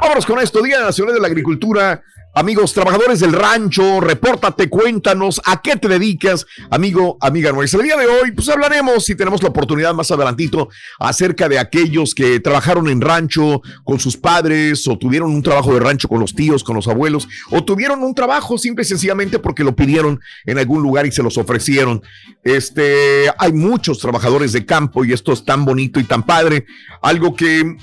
Vámonos 0.00 0.26
con 0.26 0.40
esto, 0.40 0.62
Día 0.62 0.80
Nacional 0.80 1.14
de 1.14 1.20
la 1.20 1.28
Agricultura. 1.28 2.02
Amigos 2.34 2.72
trabajadores 2.72 3.20
del 3.20 3.34
rancho, 3.34 4.00
repórtate, 4.00 4.70
cuéntanos 4.70 5.38
a 5.44 5.60
qué 5.60 5.76
te 5.76 5.86
dedicas, 5.86 6.46
amigo, 6.70 7.18
amiga 7.20 7.52
nuestra. 7.52 7.80
El 7.80 7.84
día 7.84 7.96
de 7.98 8.06
hoy, 8.06 8.32
pues 8.32 8.48
hablaremos, 8.48 9.04
si 9.04 9.14
tenemos 9.14 9.42
la 9.42 9.50
oportunidad 9.50 9.92
más 9.92 10.10
adelantito, 10.10 10.70
acerca 10.98 11.46
de 11.50 11.58
aquellos 11.58 12.14
que 12.14 12.40
trabajaron 12.40 12.88
en 12.88 13.02
rancho 13.02 13.60
con 13.84 14.00
sus 14.00 14.16
padres 14.16 14.88
o 14.88 14.96
tuvieron 14.96 15.30
un 15.30 15.42
trabajo 15.42 15.74
de 15.74 15.80
rancho 15.80 16.08
con 16.08 16.20
los 16.20 16.34
tíos, 16.34 16.64
con 16.64 16.74
los 16.74 16.88
abuelos, 16.88 17.28
o 17.50 17.64
tuvieron 17.64 18.02
un 18.02 18.14
trabajo 18.14 18.56
simple 18.56 18.80
y 18.84 18.86
sencillamente 18.86 19.38
porque 19.38 19.62
lo 19.62 19.76
pidieron 19.76 20.18
en 20.46 20.56
algún 20.56 20.82
lugar 20.82 21.04
y 21.04 21.12
se 21.12 21.22
los 21.22 21.36
ofrecieron. 21.36 22.02
Este, 22.44 23.30
hay 23.36 23.52
muchos 23.52 23.98
trabajadores 23.98 24.52
de 24.52 24.64
campo 24.64 25.04
y 25.04 25.12
esto 25.12 25.34
es 25.34 25.44
tan 25.44 25.66
bonito 25.66 26.00
y 26.00 26.04
tan 26.04 26.22
padre, 26.22 26.64
algo 27.02 27.36
que 27.36 27.76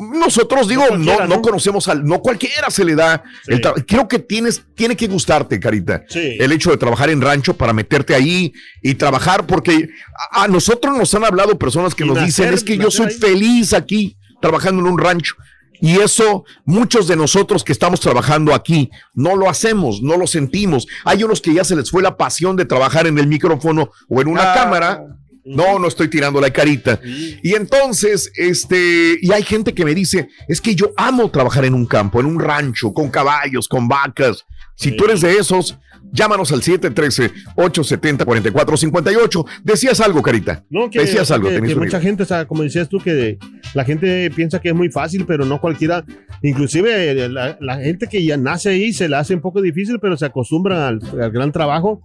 nosotros 0.00 0.66
digo, 0.68 0.84
no, 0.96 1.18
no 1.20 1.26
¿no? 1.26 1.42
conocemos 1.42 1.86
al, 1.88 2.04
no 2.04 2.20
cualquiera 2.20 2.70
se 2.70 2.84
le 2.84 2.94
da. 2.94 3.22
Sí. 3.44 3.52
el 3.54 3.86
Creo 3.86 4.08
que 4.08 4.18
tienes, 4.18 4.62
tiene 4.74 4.96
que 4.96 5.06
gustarte, 5.06 5.60
Carita, 5.60 6.02
Sí. 6.08 6.36
el 6.40 6.52
hecho 6.52 6.70
de 6.70 6.76
trabajar 6.76 7.10
en 7.10 7.20
rancho 7.20 7.54
para 7.54 7.72
meterte 7.72 8.14
ahí 8.14 8.52
y 8.82 8.94
trabajar, 8.94 9.46
porque 9.46 9.88
a, 10.32 10.44
a 10.44 10.48
nosotros 10.48 10.96
nos 10.96 11.14
han 11.14 11.24
hablado 11.24 11.58
personas 11.58 11.94
que 11.94 12.04
Y 12.04 12.08
nos 12.08 12.16
nacer- 12.18 12.24
dicen, 12.26 12.54
es 12.54 12.64
que 12.64 12.78
yo 12.78 12.90
soy 12.90 13.06
ahí". 13.08 13.12
feliz 13.14 13.72
aquí 13.74 14.16
trabajando 14.40 14.80
en 14.80 14.92
un 14.92 14.98
rancho. 14.98 15.34
Y 15.82 15.98
eso, 15.98 16.44
muchos 16.66 17.08
de 17.08 17.16
nosotros 17.16 17.64
que 17.64 17.72
estamos 17.72 18.00
trabajando 18.00 18.54
aquí, 18.54 18.90
no 19.14 19.34
lo 19.34 19.48
hacemos, 19.48 20.02
no 20.02 20.18
lo 20.18 20.26
sentimos. 20.26 20.86
Hay 21.06 21.24
unos 21.24 21.40
que 21.40 21.54
ya 21.54 21.64
se 21.64 21.74
les 21.74 21.90
fue 21.90 22.02
la 22.02 22.18
pasión 22.18 22.54
de 22.56 22.66
trabajar 22.66 23.06
en 23.06 23.18
el 23.18 23.26
micrófono 23.26 23.90
o 24.08 24.20
en 24.20 24.28
una 24.28 24.52
Ah. 24.52 24.54
cámara. 24.54 25.02
No, 25.44 25.78
no 25.78 25.88
estoy 25.88 26.08
tirando 26.08 26.40
la 26.40 26.50
carita. 26.50 27.00
Y 27.42 27.54
entonces, 27.54 28.30
este, 28.36 29.18
y 29.20 29.32
hay 29.32 29.42
gente 29.42 29.74
que 29.74 29.84
me 29.84 29.94
dice, 29.94 30.28
es 30.48 30.60
que 30.60 30.74
yo 30.74 30.92
amo 30.96 31.30
trabajar 31.30 31.64
en 31.64 31.74
un 31.74 31.86
campo, 31.86 32.20
en 32.20 32.26
un 32.26 32.38
rancho, 32.38 32.92
con 32.92 33.10
caballos, 33.10 33.68
con 33.68 33.88
vacas. 33.88 34.44
Si 34.76 34.96
tú 34.96 35.04
eres 35.04 35.20
de 35.20 35.36
esos, 35.36 35.78
llámanos 36.12 36.52
al 36.52 36.62
713-870-4458. 36.62 39.46
Decías 39.62 40.00
algo, 40.00 40.22
Carita. 40.22 40.64
No, 40.70 40.88
que, 40.90 41.00
Decías 41.00 41.30
algo. 41.30 41.48
que- 41.48 41.60
que 41.60 41.74
mucha 41.76 42.00
gente, 42.00 42.22
o 42.22 42.26
sea, 42.26 42.46
como 42.46 42.62
decías 42.62 42.88
tú, 42.88 42.98
que 42.98 43.38
la 43.74 43.84
gente 43.84 44.30
piensa 44.30 44.60
que 44.60 44.70
es 44.70 44.74
muy 44.74 44.90
fácil, 44.90 45.24
pero 45.26 45.44
no 45.44 45.60
cualquiera. 45.60 46.04
Inclusive 46.42 47.10
eh, 47.10 47.28
la, 47.28 47.56
la 47.60 47.76
gente 47.78 48.06
que 48.06 48.24
ya 48.24 48.36
nace 48.36 48.70
ahí 48.70 48.92
se 48.92 49.08
la 49.08 49.20
hace 49.20 49.34
un 49.34 49.40
poco 49.40 49.60
difícil, 49.60 49.98
pero 50.00 50.16
se 50.16 50.26
acostumbra 50.26 50.88
al, 50.88 51.00
al 51.20 51.30
gran 51.30 51.52
trabajo 51.52 52.02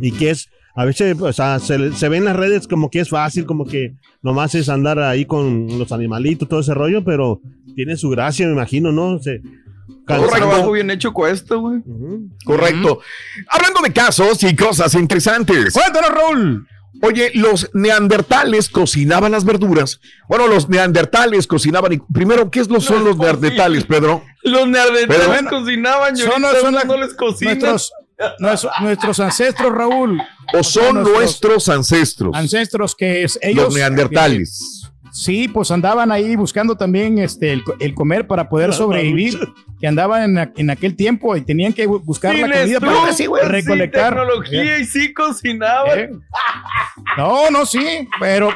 y 0.00 0.12
que 0.12 0.30
es, 0.30 0.48
a 0.74 0.84
veces, 0.84 1.20
o 1.20 1.32
sea, 1.32 1.58
se, 1.58 1.92
se 1.92 2.08
ve 2.08 2.16
en 2.16 2.24
las 2.24 2.36
redes 2.36 2.66
como 2.66 2.90
que 2.90 3.00
es 3.00 3.10
fácil, 3.10 3.46
como 3.46 3.66
que 3.66 3.94
nomás 4.22 4.54
es 4.54 4.68
andar 4.68 4.98
ahí 4.98 5.24
con 5.24 5.78
los 5.78 5.92
animalitos, 5.92 6.48
todo 6.48 6.60
ese 6.60 6.74
rollo, 6.74 7.04
pero 7.04 7.40
tiene 7.74 7.96
su 7.96 8.10
gracia, 8.10 8.46
me 8.46 8.52
imagino, 8.52 8.92
¿no? 8.92 9.18
Se, 9.18 9.42
cansado. 10.06 10.30
trabajo 10.30 10.72
bien 10.72 10.90
hecho 10.90 11.12
cuesta, 11.12 11.56
güey. 11.56 11.80
Correcto. 12.44 13.00
Hablando 13.48 13.80
de 13.82 13.92
casos 13.92 14.42
y 14.42 14.54
cosas 14.56 14.94
interesantes. 14.94 15.72
Cuéntanos, 15.72 16.10
Raúl. 16.10 16.66
Oye, 17.04 17.32
los 17.34 17.70
neandertales 17.74 18.68
cocinaban 18.68 19.32
las 19.32 19.44
verduras. 19.44 20.00
Bueno, 20.28 20.46
los 20.46 20.68
neandertales 20.68 21.46
cocinaban. 21.46 21.94
Y, 21.94 21.98
primero, 22.12 22.50
¿qué 22.50 22.60
es 22.60 22.68
lo 22.68 22.80
son 22.80 23.04
los 23.04 23.16
neandertales, 23.16 23.84
Pedro? 23.84 24.22
Los 24.42 24.68
neandertales 24.68 25.42
cocinaban, 25.48 26.16
y 26.16 26.20
Son, 26.20 26.42
son 26.60 26.74
no 26.86 26.96
les 26.98 27.14
cocinan. 27.14 27.58
nuestros, 27.58 27.92
nuestros, 28.38 28.72
nuestros 28.80 29.20
ancestros, 29.20 29.72
Raúl. 29.72 30.20
¿O 30.54 30.62
son 30.62 31.02
nuestros 31.02 31.68
ancestros? 31.68 32.34
ancestros 32.36 32.94
que 32.94 33.22
es, 33.24 33.38
ellos 33.42 33.64
Los 33.66 33.74
neandertales. 33.74 34.90
sí, 35.12 35.48
pues 35.48 35.70
andaban 35.70 36.10
ahí 36.12 36.36
buscando 36.36 36.76
también 36.76 37.18
este 37.18 37.52
el, 37.52 37.64
co- 37.64 37.74
el 37.80 37.94
comer 37.94 38.26
para 38.26 38.48
poder 38.48 38.72
sobrevivir, 38.74 39.38
que 39.80 39.86
andaban 39.86 40.36
en, 40.38 40.52
en 40.56 40.70
aquel 40.70 40.94
tiempo 40.96 41.36
y 41.36 41.42
tenían 41.42 41.72
que 41.72 41.88
bu- 41.88 42.02
buscar 42.04 42.34
la 42.34 42.48
comida 42.60 42.80
para 42.80 43.48
recolectar. 43.48 44.14
tecnología 44.14 44.78
y 44.78 44.84
sí 44.84 45.12
cocinaban. 45.14 45.98
Eh. 45.98 46.10
No, 47.16 47.50
no, 47.50 47.66
sí, 47.66 48.08
pero 48.20 48.50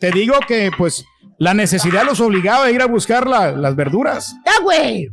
te 0.00 0.10
digo 0.10 0.34
que 0.46 0.70
pues 0.76 1.04
la 1.38 1.54
necesidad 1.54 2.04
los 2.04 2.20
obligaba 2.20 2.66
a 2.66 2.70
ir 2.70 2.82
a 2.82 2.86
buscar 2.86 3.26
la- 3.26 3.52
las 3.52 3.74
verduras. 3.74 4.34
¡Ya, 4.46 4.52
güey! 4.62 5.08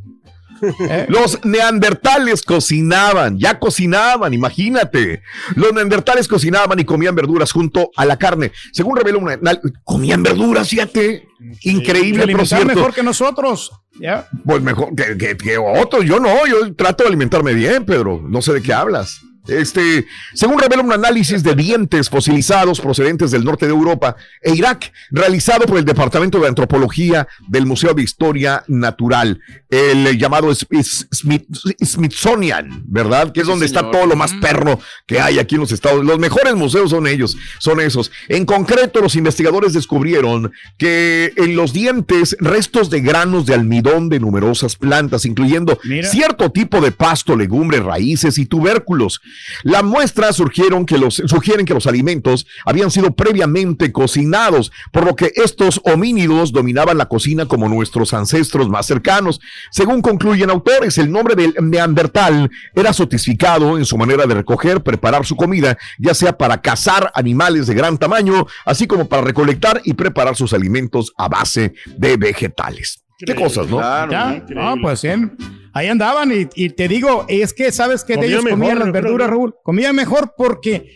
¿Eh? 0.62 1.06
Los 1.10 1.44
neandertales 1.46 2.44
cocinaban, 2.44 3.38
ya 3.40 3.60
cocinaban, 3.60 4.34
imagínate. 4.34 5.22
Los 5.56 5.74
neandertales 5.74 6.28
cocinaban 6.28 6.80
y 6.80 6.86
comían 6.86 7.16
verduras 7.16 7.52
junto 7.52 7.92
a 7.96 8.06
la 8.06 8.18
carne. 8.18 8.52
Según 8.74 8.98
reveló 8.98 9.20
una... 9.20 9.38
na- 9.38 9.60
Comían 9.84 10.24
verduras, 10.24 10.70
fíjate. 10.70 11.28
Increíble, 11.62 12.28
por 12.36 12.46
cierto. 12.48 12.66
mejor 12.68 12.94
que 12.94 13.04
nosotros. 13.04 13.72
¿ya? 14.00 14.28
Pues 14.46 14.62
mejor 14.62 14.94
que, 14.96 15.18
que, 15.18 15.38
que 15.38 15.58
otros. 15.58 16.06
Yo 16.06 16.20
no, 16.20 16.46
yo 16.48 16.74
trato 16.76 17.04
de 17.04 17.08
alimentarme 17.10 17.54
bien, 17.54 17.86
Pedro. 17.86 18.22
No 18.28 18.42
sé 18.42 18.54
de 18.54 18.62
qué 18.62 18.74
hablas. 18.74 19.22
Este, 19.50 20.06
según 20.34 20.60
revela 20.60 20.82
un 20.84 20.94
análisis 20.94 21.44
de 21.44 21.56
dientes 21.56 22.10
fosilizados 22.10 22.80
procedentes 22.80 23.32
del 23.32 23.44
norte 23.44 23.66
de 23.66 23.72
Europa 23.72 24.16
e 24.42 24.54
Irak, 24.54 24.92
realizado 25.12 25.66
por 25.66 25.78
el 25.78 25.86
Departamento 25.86 26.40
de 26.40 26.48
Antropología 26.48 27.28
del 27.48 27.66
Museo 27.66 27.94
de 27.94 28.04
Historia 28.04 28.64
Natural, 28.68 29.40
el 29.70 30.18
llamado 30.18 30.54
Smith- 30.54 31.46
Smithsonian, 31.84 32.84
¿verdad? 32.88 33.32
Que 33.32 33.42
es 33.42 33.48
donde 33.48 33.66
está 33.66 33.90
todo 33.92 34.06
lo 34.06 34.16
más 34.16 34.34
perro 34.36 34.80
que 35.06 35.20
hay 35.20 35.40
aquí 35.40 35.56
en 35.56 35.62
los 35.62 35.72
Estados 35.72 36.04
Los 36.06 36.20
mejores 36.20 36.56
museos 36.56 36.90
son 36.92 37.08
ellos, 37.08 37.38
son 37.60 37.80
esos. 37.80 38.12
En 38.28 38.46
concreto, 38.46 39.02
los 39.02 39.16
investigadores 39.16 39.74
descubrieron 39.74 40.52
que 40.78 41.34
en 41.36 41.56
los 41.56 41.74
dientes 41.74 42.36
restos 42.40 42.90
de 42.90 43.02
granos 43.02 43.46
de 43.46 43.54
almidón 43.54 44.10
de 44.10 44.20
numerosas 44.20 44.76
plantas, 44.76 45.26
incluyendo 45.26 45.80
cierto 46.10 46.52
tipo 46.52 46.82
de 46.82 46.92
pasto, 46.92 47.36
legumbres, 47.36 47.84
raíces 47.84 48.38
y 48.38 48.46
tubérculos. 48.46 49.22
Las 49.64 49.84
muestras 49.84 50.36
surgieron 50.36 50.86
que 50.86 50.98
los, 50.98 51.16
sugieren 51.26 51.66
que 51.66 51.74
los 51.74 51.88
alimentos 51.88 52.48
habían 52.66 52.92
sido 52.92 53.12
previamente 53.12 53.92
cocinados, 53.92 54.72
por 54.92 55.06
lo 55.06 55.16
que 55.16 55.32
estos 55.36 55.82
homínidos 55.84 56.52
dominaban 56.52 56.98
la 56.98 57.08
cocina 57.08 57.46
como 57.46 57.68
nuestros 57.68 58.14
ancestros 58.14 58.70
más 58.70 58.86
cercanos. 58.86 59.40
Según 59.72 60.02
concluyen 60.02 60.50
autores, 60.50 60.98
el 60.98 61.12
nombre 61.12 61.36
del 61.36 61.56
neandertal 61.62 62.50
era 62.76 62.94
sotificado 62.94 63.78
en 63.78 63.86
su 63.86 63.98
manera 63.98 64.26
de 64.26 64.36
recoger, 64.36 64.82
preparar 64.82 65.26
su 65.26 65.36
comida, 65.36 65.78
ya 65.98 66.14
sea 66.14 66.38
para 66.38 66.62
cazar 66.62 67.12
animales 67.16 67.68
de 67.68 67.74
gran 67.76 67.98
tamaño, 67.98 68.48
así 68.66 68.88
como 68.88 69.08
para 69.08 69.22
recolectar 69.22 69.82
y 69.84 69.94
preparar 69.94 70.36
sus 70.36 70.54
alimentos 70.54 71.14
a 71.18 71.28
base 71.28 71.74
de 71.86 72.18
vegetales. 72.18 73.04
Qué 73.26 73.36
cosas, 73.36 73.68
¿no? 73.68 73.80
Ya, 73.80 74.44
no, 74.50 74.76
pues 74.82 75.02
bien. 75.02 75.36
Ahí 75.74 75.88
andaban 75.88 76.32
y, 76.32 76.48
y 76.56 76.70
te 76.70 76.88
digo, 76.88 77.26
es 77.28 77.54
que 77.54 77.72
sabes 77.72 78.04
que 78.04 78.14
de 78.14 78.20
Comía 78.22 78.32
ellos 78.40 78.50
comían 78.50 78.80
las 78.80 78.90
creo, 78.90 78.94
verduras, 79.04 79.28
¿no? 79.28 79.34
Raúl. 79.34 79.56
Comían 79.64 79.96
mejor 79.96 80.34
porque 80.36 80.96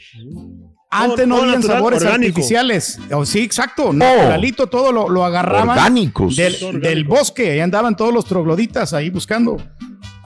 antes 0.90 1.28
no 1.28 1.36
todo 1.36 1.44
habían 1.44 1.60
natural, 1.60 1.78
sabores 1.78 2.02
orgánico. 2.02 2.30
artificiales. 2.30 3.00
Oh, 3.12 3.26
sí, 3.26 3.40
exacto. 3.42 3.94
Naturalito 3.94 4.68
todo 4.68 4.92
lo, 4.92 5.10
lo 5.10 5.26
agarraban. 5.26 5.70
Orgánicos. 5.70 6.36
Del, 6.36 7.04
bosque. 7.04 7.52
Ahí 7.52 7.60
andaban 7.60 7.96
todos 7.96 8.14
los 8.14 8.26
trogloditas 8.26 8.94
ahí 8.94 9.10
buscando. 9.10 9.58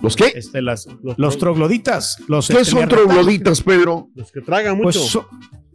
¿Los 0.02 0.16
qué? 0.16 0.32
Este, 0.36 0.62
las, 0.62 0.88
los, 1.18 1.38
trogloditas. 1.38 2.18
Los, 2.28 2.48
¿Qué 2.48 2.54
este, 2.54 2.66
son 2.72 2.88
trogloditas, 2.88 3.62
Pedro? 3.62 4.10
Los 4.16 4.32
que 4.32 4.42
tragan 4.42 4.80
Pues 4.80 4.96
mucho. 4.96 5.08
so- 5.08 5.30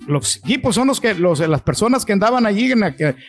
los, 0.07 0.41
sí, 0.45 0.59
pues 0.59 0.75
son 0.75 0.89
los 0.89 1.01
que, 1.01 1.15
los, 1.15 1.41
las 1.41 1.63
personas 1.63 2.05
que 2.05 2.13
andaban 2.13 2.45
allí 2.45 2.73
en 2.73 2.83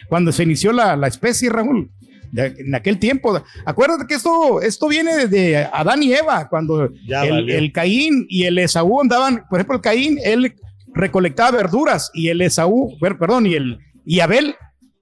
cuando 0.10 0.32
se 0.32 0.44
inició 0.44 0.72
la, 0.72 0.96
la 0.96 1.08
especie, 1.08 1.50
Raúl. 1.50 1.92
De- 2.34 2.56
en 2.58 2.76
aquel 2.76 2.98
tiempo. 3.00 3.42
Acuérdate 3.66 4.06
que 4.08 4.16
esto, 4.16 4.62
esto 4.62 4.88
viene 4.88 5.28
de 5.28 5.58
Adán 5.72 6.02
y 6.04 6.14
Eva, 6.14 6.50
cuando 6.50 6.90
el, 7.28 7.50
el 7.56 7.72
Caín 7.72 8.26
y 8.28 8.44
el 8.46 8.58
Esaú 8.58 9.00
andaban, 9.02 9.46
por 9.50 9.60
ejemplo, 9.60 9.76
el 9.76 9.82
Caín, 9.82 10.20
él 10.24 10.54
recolectaba 10.94 11.52
verduras 11.58 12.10
y 12.14 12.30
el 12.30 12.42
Esaú, 12.42 12.98
per- 13.00 13.18
perdón, 13.18 13.46
y 13.46 13.54
el 13.54 13.80
y 14.06 14.20
Abel, 14.20 14.56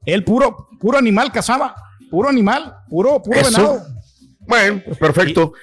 él 0.05 0.23
puro, 0.23 0.67
puro 0.79 0.97
animal 0.97 1.31
cazaba, 1.31 1.73
puro 2.09 2.27
animal, 2.29 2.73
puro, 2.89 3.21
puro 3.23 3.39
Eso. 3.39 3.49
venado. 3.51 3.81
Bueno, 4.47 4.81
perfecto. 4.99 5.53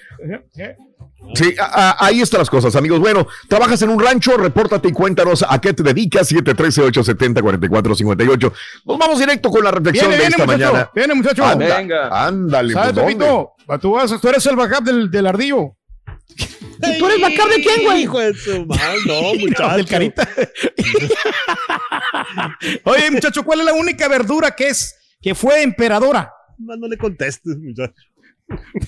Sí, 1.35 1.55
a- 1.61 1.91
a- 1.91 1.97
ahí 2.07 2.21
están 2.21 2.39
las 2.39 2.49
cosas, 2.51 2.75
amigos. 2.77 3.01
Bueno, 3.01 3.27
trabajas 3.49 3.83
en 3.83 3.91
un 3.91 4.01
rancho, 4.03 4.37
repórtate 4.37 4.89
y 4.89 4.93
cuéntanos 4.93 5.45
a 5.49 5.61
qué 5.61 5.73
te 5.75 5.83
dedicas. 5.83 6.31
713-870-4458. 6.33 8.53
Nos 8.87 8.99
vamos 8.99 9.19
directo 9.19 9.51
con 9.51 9.63
la 9.65 9.71
reflexión 9.71 10.09
Viene, 10.09 10.23
de 10.25 10.29
viene, 10.29 10.43
esta 10.43 10.47
muchacho, 10.47 10.73
mañana. 10.73 10.91
viene, 10.95 11.15
muchacho. 11.15 11.45
Anda, 11.45 11.77
Venga. 11.79 12.27
Ándale, 12.27 12.73
¿Sabes, 12.73 12.93
pues. 12.95 13.07
Pepito? 13.07 13.53
Tú, 13.81 13.93
vas, 13.93 14.21
tú 14.21 14.29
eres 14.29 14.47
el 14.47 14.57
backup 14.57 14.85
del, 14.85 15.11
del 15.11 15.27
ardillo. 15.27 15.75
¿Y 16.39 16.99
tú 16.99 17.07
eres 17.07 17.21
backup 17.21 17.49
de 17.51 17.63
quién, 17.63 17.85
güey? 17.85 18.03
Hijo 18.03 18.19
de 18.21 18.35
su 18.35 18.65
madre, 18.67 18.99
no, 19.07 19.35
muchacho. 19.41 19.77
Del 19.77 19.87
carita. 19.87 20.29
Oye, 22.85 23.11
muchacho, 23.11 23.43
¿cuál 23.45 23.61
es 23.61 23.67
la 23.67 23.73
única 23.75 24.09
verdura 24.09 24.51
que 24.53 24.69
es 24.69 24.95
que 25.21 25.35
fue 25.35 25.63
emperadora? 25.63 26.33
Más 26.59 26.79
no 26.79 26.89
le 26.89 26.97
contestes, 26.97 27.57
muchacho. 27.59 27.93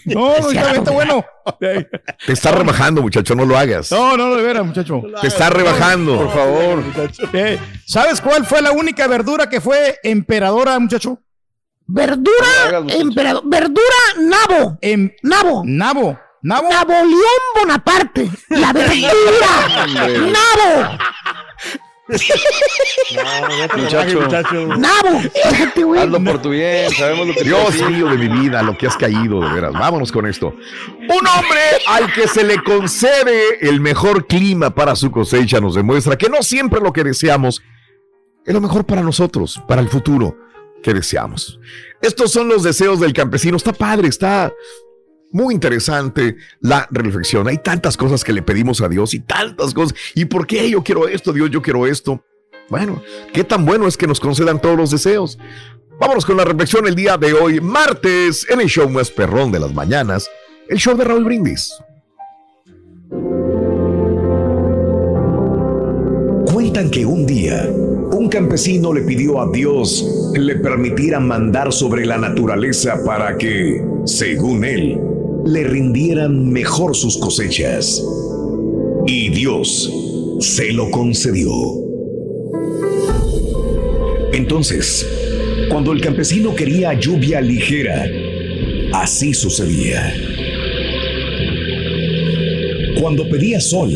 No, 0.06 0.38
no, 0.38 0.50
está, 0.50 0.72
está 0.72 0.90
bueno. 0.90 1.24
Te 1.58 2.32
está 2.32 2.52
rebajando, 2.52 3.02
muchacho, 3.02 3.34
no 3.34 3.44
lo 3.44 3.58
hagas. 3.58 3.90
No, 3.92 4.16
no, 4.16 4.34
de 4.34 4.42
veras, 4.42 4.64
muchacho. 4.64 5.02
Te 5.20 5.26
está 5.26 5.50
rebajando. 5.50 6.16
Por 6.16 6.32
favor. 6.32 6.82
Eh, 7.32 7.58
¿Sabes 7.86 8.20
cuál 8.20 8.46
fue 8.46 8.62
la 8.62 8.72
única 8.72 9.06
verdura 9.06 9.48
que 9.48 9.60
fue 9.60 9.98
emperadora, 10.02 10.78
muchacho? 10.78 11.18
Verdura, 11.86 12.84
emperador, 12.88 13.42
verdura, 13.44 13.96
nabo. 14.18 14.78
Em, 14.80 15.10
nabo. 15.22 15.62
Nabo. 15.64 16.18
Nabo. 16.42 16.68
Napoleón 16.70 17.40
Bonaparte. 17.54 18.30
La 18.48 18.72
verdura. 18.72 19.08
Nabo. 23.14 23.82
Muchacho. 23.82 24.66
Nabo. 24.76 25.22
Güey. 25.76 26.00
Hazlo 26.00 26.24
por 26.24 26.42
tu 26.42 26.50
bien, 26.50 26.90
sabemos 26.90 27.28
lo 27.28 27.34
que 27.34 27.44
Dios 27.44 27.74
mío 27.90 28.08
de 28.08 28.16
mi 28.16 28.28
vida, 28.28 28.62
lo 28.62 28.76
que 28.76 28.86
has 28.86 28.96
caído, 28.96 29.40
de 29.40 29.52
veras. 29.52 29.72
Vámonos 29.72 30.12
con 30.12 30.26
esto. 30.26 30.48
Un 30.48 31.26
hombre 31.26 31.60
al 31.86 32.12
que 32.12 32.28
se 32.28 32.44
le 32.44 32.62
concede 32.62 33.68
el 33.68 33.80
mejor 33.80 34.26
clima 34.26 34.74
para 34.74 34.94
su 34.96 35.10
cosecha 35.10 35.60
nos 35.60 35.74
demuestra 35.74 36.16
que 36.16 36.28
no 36.28 36.42
siempre 36.42 36.80
lo 36.80 36.92
que 36.92 37.04
deseamos 37.04 37.62
es 38.44 38.54
lo 38.54 38.60
mejor 38.60 38.84
para 38.84 39.02
nosotros, 39.02 39.60
para 39.68 39.80
el 39.80 39.88
futuro 39.88 40.36
que 40.82 40.94
deseamos. 40.94 41.60
Estos 42.00 42.32
son 42.32 42.48
los 42.48 42.62
deseos 42.62 43.00
del 43.00 43.12
campesino. 43.12 43.56
Está 43.56 43.72
padre, 43.72 44.08
está 44.08 44.52
muy 45.32 45.54
interesante 45.54 46.36
la 46.60 46.88
reflexión. 46.90 47.48
Hay 47.48 47.58
tantas 47.58 47.96
cosas 47.96 48.24
que 48.24 48.32
le 48.32 48.42
pedimos 48.42 48.80
a 48.80 48.88
Dios 48.88 49.14
y 49.14 49.20
tantas 49.20 49.74
cosas. 49.74 49.96
¿Y 50.14 50.24
por 50.26 50.46
qué 50.46 50.70
yo 50.70 50.82
quiero 50.82 51.08
esto, 51.08 51.32
Dios? 51.32 51.50
Yo 51.50 51.62
quiero 51.62 51.86
esto. 51.86 52.24
Bueno, 52.68 53.02
qué 53.32 53.44
tan 53.44 53.64
bueno 53.64 53.86
es 53.86 53.96
que 53.96 54.06
nos 54.06 54.20
concedan 54.20 54.60
todos 54.60 54.76
los 54.76 54.90
deseos. 54.90 55.38
Vámonos 55.98 56.24
con 56.24 56.36
la 56.36 56.44
reflexión 56.44 56.86
el 56.86 56.94
día 56.94 57.16
de 57.16 57.32
hoy, 57.32 57.60
martes, 57.60 58.46
en 58.48 58.60
el 58.60 58.68
show 58.68 58.88
más 58.88 59.10
perrón 59.10 59.52
de 59.52 59.60
las 59.60 59.74
mañanas, 59.74 60.30
el 60.68 60.78
show 60.78 60.96
de 60.96 61.04
Raúl 61.04 61.24
Brindis. 61.24 61.74
Cuentan 66.52 66.90
que 66.90 67.04
un 67.04 67.26
día 67.26 67.68
un 68.20 68.28
campesino 68.28 68.92
le 68.92 69.02
pidió 69.02 69.40
a 69.40 69.50
Dios 69.50 70.32
le 70.34 70.56
permitiera 70.56 71.20
mandar 71.20 71.72
sobre 71.72 72.06
la 72.06 72.18
naturaleza 72.18 73.02
para 73.04 73.36
que, 73.36 73.84
según 74.04 74.64
él, 74.64 75.00
le 75.50 75.64
rindieran 75.64 76.50
mejor 76.50 76.94
sus 76.94 77.18
cosechas. 77.18 78.02
Y 79.06 79.30
Dios 79.30 79.92
se 80.40 80.72
lo 80.72 80.90
concedió. 80.90 81.50
Entonces, 84.32 85.06
cuando 85.70 85.92
el 85.92 86.00
campesino 86.00 86.54
quería 86.54 86.94
lluvia 86.94 87.40
ligera, 87.40 88.06
así 88.92 89.34
sucedía. 89.34 90.14
Cuando 93.00 93.28
pedía 93.28 93.60
sol, 93.60 93.90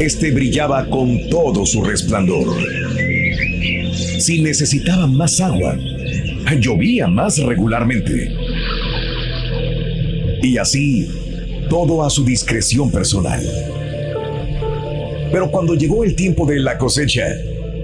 este 0.00 0.32
brillaba 0.32 0.88
con 0.88 1.28
todo 1.28 1.64
su 1.64 1.82
resplandor. 1.82 2.48
Si 4.18 4.42
necesitaba 4.42 5.06
más 5.06 5.40
agua, 5.40 5.78
llovía 6.58 7.06
más 7.06 7.38
regularmente. 7.38 8.32
Y 10.42 10.58
así, 10.58 11.08
todo 11.68 12.04
a 12.04 12.10
su 12.10 12.24
discreción 12.24 12.90
personal. 12.90 13.40
Pero 15.32 15.50
cuando 15.50 15.74
llegó 15.74 16.04
el 16.04 16.16
tiempo 16.16 16.46
de 16.46 16.58
la 16.58 16.76
cosecha, 16.78 17.26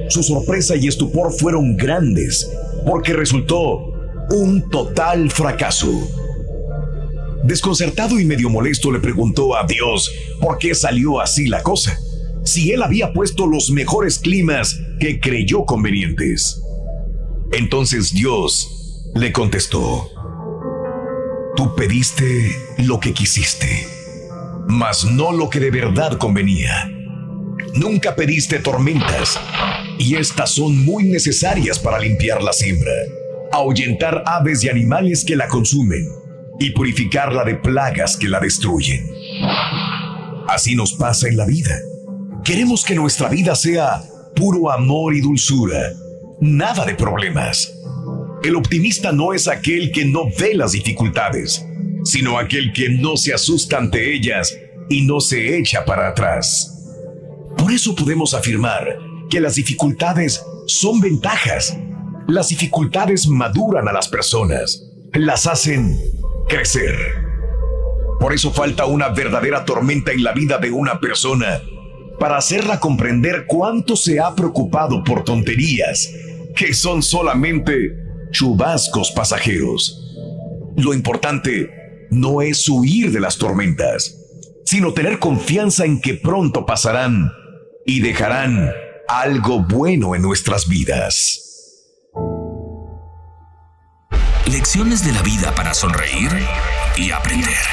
su 0.09 0.23
sorpresa 0.23 0.75
y 0.77 0.89
estupor 0.89 1.33
fueron 1.33 1.77
grandes, 1.77 2.51
porque 2.85 3.13
resultó 3.13 3.93
un 4.31 4.69
total 4.71 5.31
fracaso. 5.31 5.91
Desconcertado 7.45 8.19
y 8.19 8.25
medio 8.25 8.51
molesto 8.51 8.91
le 8.91 8.99
preguntó 8.99 9.57
a 9.57 9.65
Dios 9.67 10.11
por 10.41 10.59
qué 10.59 10.75
salió 10.75 11.21
así 11.21 11.47
la 11.47 11.63
cosa, 11.63 11.99
si 12.45 12.73
él 12.73 12.83
había 12.83 13.13
puesto 13.13 13.47
los 13.47 13.71
mejores 13.71 14.19
climas 14.19 14.81
que 14.99 15.21
creyó 15.21 15.65
convenientes. 15.65 16.61
Entonces 17.53 18.13
Dios 18.13 19.13
le 19.15 19.33
contestó, 19.33 20.11
tú 21.57 21.75
pediste 21.75 22.55
lo 22.79 23.01
que 23.01 23.13
quisiste, 23.13 23.89
mas 24.69 25.05
no 25.05 25.33
lo 25.33 25.49
que 25.49 25.59
de 25.59 25.71
verdad 25.71 26.19
convenía. 26.19 26.93
Nunca 27.75 28.15
pediste 28.15 28.59
tormentas, 28.59 29.41
y 29.99 30.17
estas 30.17 30.51
son 30.51 30.85
muy 30.85 31.05
necesarias 31.05 31.79
para 31.79 31.99
limpiar 31.99 32.43
la 32.43 32.53
siembra, 32.53 32.93
ahuyentar 33.53 34.23
aves 34.27 34.63
y 34.65 34.69
animales 34.69 35.25
que 35.25 35.35
la 35.35 35.49
consumen, 35.49 36.07
y 36.61 36.71
purificarla 36.71 37.45
de 37.45 37.55
plagas 37.55 38.17
que 38.17 38.29
la 38.29 38.39
destruyen. 38.39 39.11
Así 40.49 40.75
nos 40.75 40.93
pasa 40.93 41.27
en 41.29 41.37
la 41.37 41.47
vida. 41.47 41.77
Queremos 42.45 42.85
que 42.85 42.95
nuestra 42.95 43.29
vida 43.29 43.57
sea 43.57 44.03
puro 44.37 44.71
amor 44.71 45.15
y 45.15 45.21
dulzura, 45.23 45.93
nada 46.41 46.85
de 46.85 46.95
problemas. 46.95 47.73
El 48.43 48.55
optimista 48.55 49.13
no 49.13 49.33
es 49.33 49.49
aquel 49.49 49.91
que 49.93 50.05
no 50.05 50.25
ve 50.39 50.55
las 50.55 50.73
dificultades, 50.73 51.65
sino 52.05 52.39
aquel 52.39 52.73
que 52.73 52.89
no 52.91 53.17
se 53.17 53.35
asusta 53.35 53.79
ante 53.79 54.15
ellas 54.15 54.57
y 54.89 55.03
no 55.07 55.21
se 55.21 55.59
echa 55.59 55.85
para 55.85 56.09
atrás. 56.09 56.73
Por 57.57 57.73
eso 57.73 57.95
podemos 57.95 58.35
afirmar 58.35 58.99
que 59.29 59.41
las 59.41 59.57
dificultades 59.57 60.45
son 60.67 61.01
ventajas. 61.01 61.77
Las 62.29 62.49
dificultades 62.49 63.27
maduran 63.27 63.89
a 63.89 63.93
las 63.93 64.09
personas, 64.09 64.85
las 65.13 65.47
hacen 65.47 65.99
crecer. 66.49 66.95
Por 68.21 68.33
eso 68.33 68.53
falta 68.53 68.87
una 68.87 69.09
verdadera 69.09 69.65
tormenta 69.65 70.13
en 70.13 70.23
la 70.23 70.33
vida 70.33 70.59
de 70.59 70.71
una 70.71 71.01
persona 71.01 71.61
para 72.19 72.37
hacerla 72.37 72.81
comprender 72.81 73.45
cuánto 73.47 73.97
se 73.97 74.21
ha 74.21 74.35
preocupado 74.35 75.05
por 75.05 75.25
tonterías 75.25 76.11
que 76.55 76.73
son 76.73 77.03
solamente 77.03 78.06
chubascos 78.31 79.13
pasajeros. 79.13 80.03
Lo 80.77 80.93
importante 80.93 82.09
no 82.11 82.43
es 82.43 82.69
huir 82.69 83.13
de 83.13 83.21
las 83.21 83.39
tormentas, 83.39 84.17
sino 84.65 84.93
tener 84.93 85.19
confianza 85.19 85.85
en 85.85 86.01
que 86.01 86.15
pronto 86.15 86.67
pasarán 86.67 87.33
y 87.85 88.01
dejarán 88.01 88.71
algo 89.09 89.61
bueno 89.61 90.15
en 90.15 90.23
nuestras 90.23 90.69
vidas. 90.69 91.43
Lecciones 94.51 95.05
de 95.05 95.13
la 95.13 95.23
vida 95.23 95.55
para 95.55 95.75
sonreír 95.75 96.31
y 96.97 97.11
aprender. 97.11 97.65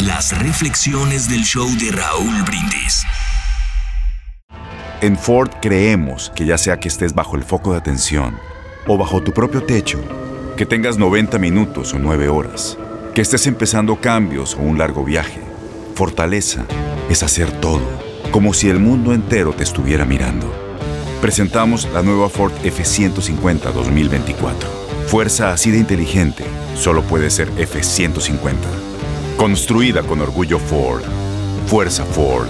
Las 0.00 0.38
reflexiones 0.38 1.28
del 1.28 1.42
show 1.42 1.68
de 1.78 1.90
Raúl 1.90 2.42
Brindis. 2.42 3.02
En 5.00 5.16
Ford 5.16 5.50
creemos 5.60 6.32
que 6.34 6.46
ya 6.46 6.58
sea 6.58 6.78
que 6.78 6.88
estés 6.88 7.14
bajo 7.14 7.36
el 7.36 7.44
foco 7.44 7.72
de 7.72 7.78
atención 7.78 8.38
o 8.86 8.96
bajo 8.96 9.22
tu 9.22 9.32
propio 9.32 9.62
techo, 9.62 9.98
que 10.56 10.66
tengas 10.66 10.98
90 10.98 11.38
minutos 11.38 11.92
o 11.92 11.98
9 11.98 12.28
horas, 12.28 12.78
que 13.14 13.20
estés 13.20 13.46
empezando 13.46 13.96
cambios 13.96 14.54
o 14.54 14.58
un 14.58 14.78
largo 14.78 15.04
viaje, 15.04 15.40
fortaleza 15.94 16.64
es 17.08 17.22
hacer 17.22 17.50
todo, 17.60 17.82
como 18.30 18.54
si 18.54 18.68
el 18.68 18.78
mundo 18.78 19.12
entero 19.12 19.52
te 19.52 19.64
estuviera 19.64 20.04
mirando. 20.04 20.50
Presentamos 21.20 21.88
la 21.92 22.02
nueva 22.02 22.28
Ford 22.28 22.52
F150 22.62 23.72
2024. 23.72 24.68
Fuerza 25.06 25.52
así 25.52 25.70
de 25.70 25.78
inteligente 25.78 26.44
solo 26.74 27.02
puede 27.02 27.30
ser 27.30 27.50
F150. 27.52 28.54
Construida 29.36 30.02
con 30.02 30.20
orgullo 30.20 30.58
Ford. 30.58 31.02
Fuerza 31.66 32.04
Ford. 32.04 32.48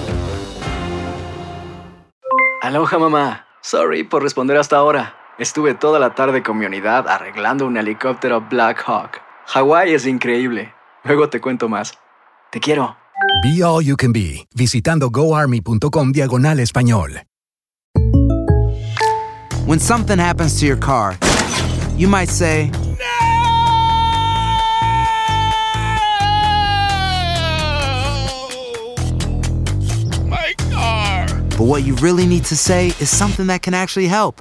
Aloha 2.62 2.98
mamá. 2.98 3.46
Sorry 3.60 4.04
por 4.04 4.22
responder 4.22 4.56
hasta 4.56 4.76
ahora. 4.76 5.14
Estuve 5.38 5.74
toda 5.74 5.98
la 5.98 6.14
tarde 6.14 6.42
con 6.42 6.56
mi 6.56 6.64
unidad 6.64 7.06
arreglando 7.08 7.66
un 7.66 7.76
helicóptero 7.76 8.40
Black 8.40 8.82
Hawk. 8.86 9.20
Hawái 9.48 9.92
es 9.92 10.06
increíble. 10.06 10.72
Luego 11.04 11.28
te 11.28 11.42
cuento 11.42 11.68
más. 11.68 11.92
Te 12.50 12.58
quiero. 12.58 12.96
Be 13.42 13.62
All 13.62 13.84
You 13.84 13.96
Can 13.96 14.14
Be, 14.14 14.46
visitando 14.54 15.10
goarmy.com 15.10 16.12
diagonal 16.12 16.58
español. 16.58 17.22
When 19.66 19.78
something 19.78 20.18
happens 20.18 20.58
to 20.60 20.64
your 20.66 20.78
car, 20.78 21.18
you 21.98 22.08
might 22.08 22.30
say, 22.30 22.70
My 30.24 30.54
car! 30.70 31.26
but 31.58 31.66
what 31.66 31.84
you 31.84 31.94
really 31.96 32.24
need 32.26 32.44
to 32.44 32.56
say 32.56 32.94
is 33.00 33.10
something 33.10 33.48
that 33.48 33.60
can 33.60 33.74
actually 33.74 34.06
help. 34.08 34.40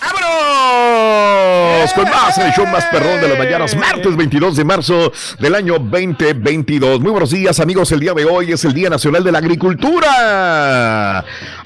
¡Vámonos! 0.00 1.92
Con 1.94 2.04
más 2.04 2.36
el 2.38 2.52
show 2.52 2.66
más 2.66 2.84
perrón 2.86 3.20
de 3.20 3.28
las 3.28 3.38
mañanas, 3.38 3.76
martes 3.76 4.14
22 4.16 4.56
de 4.56 4.64
marzo 4.64 5.12
del 5.38 5.54
año 5.54 5.78
2022. 5.78 7.00
Muy 7.00 7.10
buenos 7.10 7.30
días, 7.30 7.60
amigos. 7.60 7.90
El 7.92 8.00
día 8.00 8.12
de 8.12 8.24
hoy 8.24 8.52
es 8.52 8.64
el 8.64 8.74
Día 8.74 8.90
Nacional 8.90 9.24
de 9.24 9.32
la 9.32 9.38
Agricultura. 9.38 11.20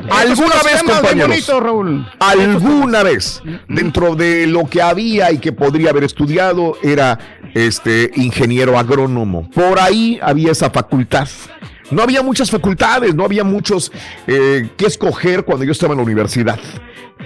¿Alguna 0.09 0.63
vez, 0.65 0.83
compañeros? 0.83 1.51
¿Alguna 2.21 3.03
vez 3.03 3.43
dentro 3.69 4.15
de 4.15 4.47
lo 4.47 4.67
que 4.67 4.83
había 4.83 5.33
y 5.33 5.39
que 5.39 5.53
podría 5.53 5.91
haber 5.91 6.05
estudiado 6.05 6.77
era 6.83 7.19
este 7.55 8.11
ingeniero 8.15 8.79
agrónomo? 8.79 9.51
Por 9.51 9.81
ahí 9.81 10.21
había 10.23 10.53
esa 10.53 10.71
facultad. 10.71 11.29
No 11.91 12.03
había 12.03 12.23
muchas 12.23 12.51
facultades, 12.51 13.15
no 13.17 13.25
había 13.25 13.43
muchos 13.43 13.91
eh, 14.29 14.69
que 14.77 14.87
escoger 14.87 15.45
cuando 15.45 15.65
yo 15.65 15.73
estaba 15.73 15.95
en 15.95 15.99
la 15.99 16.05
universidad. 16.05 16.61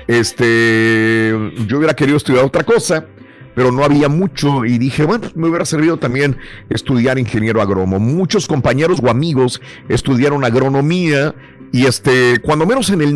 Este, 0.06 1.32
yo 1.66 1.78
hubiera 1.78 1.94
querido 1.94 2.16
estudiar 2.16 2.44
otra 2.44 2.64
cosa, 2.64 3.06
pero 3.54 3.70
no 3.70 3.84
había 3.84 4.08
mucho 4.08 4.64
y 4.64 4.78
dije, 4.78 5.04
bueno, 5.04 5.28
me 5.34 5.48
hubiera 5.48 5.64
servido 5.64 5.96
también 5.96 6.36
estudiar 6.68 7.18
ingeniero 7.18 7.62
agrónomo. 7.62 7.98
Muchos 7.98 8.46
compañeros 8.46 9.00
o 9.02 9.10
amigos 9.10 9.60
estudiaron 9.88 10.44
agronomía 10.44 11.34
y 11.74 11.86
este, 11.86 12.38
cuando 12.38 12.66
menos 12.66 12.88
en, 12.90 13.00
el, 13.00 13.08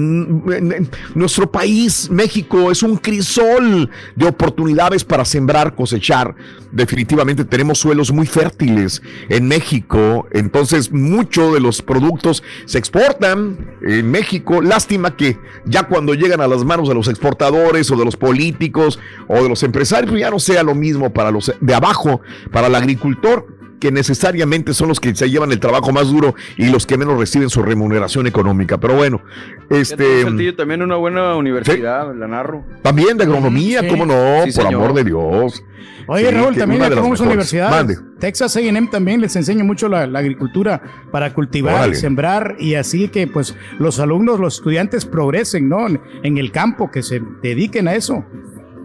en 0.53 0.91
nuestro 1.15 1.49
país, 1.49 2.11
México, 2.11 2.73
es 2.73 2.83
un 2.83 2.97
crisol 2.97 3.89
de 4.17 4.27
oportunidades 4.27 5.05
para 5.05 5.25
sembrar, 5.25 5.77
cosechar. 5.77 6.35
Definitivamente 6.71 7.45
tenemos 7.45 7.79
suelos 7.79 8.13
muy 8.13 8.27
fértiles 8.27 9.03
en 9.29 9.49
México, 9.49 10.27
entonces 10.33 10.93
muchos 10.93 11.55
de 11.55 11.61
los 11.61 11.81
productos 11.81 12.43
se 12.67 12.79
exportan 12.79 13.77
en 13.83 14.11
México. 14.11 14.61
Lástima 14.61 15.17
que 15.17 15.39
ya 15.65 15.85
cuando 15.85 16.15
llegan 16.15 16.41
a 16.41 16.49
las 16.49 16.65
manos 16.65 16.89
de 16.89 16.95
los 16.95 17.09
exportadores 17.09 17.91
o 17.91 17.97
de 17.97 18.05
los 18.05 18.17
políticos 18.17 18.99
o 19.29 19.43
de 19.43 19.49
los 19.49 19.63
empresarios, 19.63 20.11
pues 20.11 20.21
ya 20.21 20.31
no 20.31 20.39
sea 20.39 20.63
lo 20.63 20.75
mismo 20.75 21.11
para 21.13 21.31
los 21.31 21.53
de 21.61 21.75
abajo, 21.75 22.21
para 22.53 22.67
el 22.67 22.75
agricultor 22.75 23.58
que 23.81 23.93
necesariamente 23.93 24.75
son 24.75 24.89
los 24.89 25.01
que 25.01 25.15
se 25.15 25.31
llevan 25.31 25.53
el 25.53 25.61
trabajo 25.61 25.93
más 25.93 26.09
duro 26.09 26.35
y 26.57 26.67
los 26.71 26.87
que 26.87 26.99
menos 26.99 27.19
reciben 27.19 27.49
su 27.51 27.63
remuneración 27.63 28.27
económica. 28.27 28.79
Pero 28.79 28.95
bueno, 28.97 29.23
este. 29.71 30.23
Saltillo, 30.23 30.57
también 30.57 30.83
una 30.83 30.97
buena 30.97 31.37
universidad, 31.37 32.15
la 32.15 32.27
narro. 32.27 32.65
También 32.83 33.17
de 33.17 33.25
agronomía, 33.25 33.81
Sí. 33.81 33.87
cómo 33.89 34.07
no, 34.07 34.43
Sí, 34.45 34.53
por 34.53 34.65
señor. 34.65 34.75
amor 34.83 34.95
de 34.95 35.05
Dios. 35.05 35.63
Oye, 36.11 36.29
Sí, 36.29 36.35
Raúl, 36.35 36.57
también 36.57 36.81
una 36.81 36.89
de 36.91 36.97
tenemos 36.97 37.21
universidades. 37.21 37.71
Mande. 37.77 37.99
Texas 38.19 38.57
A&M 38.57 38.89
también 38.91 39.21
les 39.21 39.37
enseña 39.37 39.63
mucho 39.63 39.89
la, 39.89 40.07
la 40.07 40.19
agricultura 40.21 40.81
para 41.13 41.35
cultivar, 41.35 41.75
Órale. 41.75 41.95
sembrar 41.95 42.57
y 42.59 42.75
así 42.77 43.09
que 43.09 43.27
pues 43.27 43.55
los 43.79 44.01
alumnos, 44.01 44.41
los 44.41 44.55
estudiantes 44.57 45.05
progresen, 45.05 45.69
¿no? 45.69 45.87
En, 45.87 46.01
en 46.23 46.39
el 46.39 46.51
campo, 46.51 46.91
que 46.91 47.03
se 47.03 47.21
dediquen 47.43 47.89
a 47.89 47.95
eso. 47.95 48.25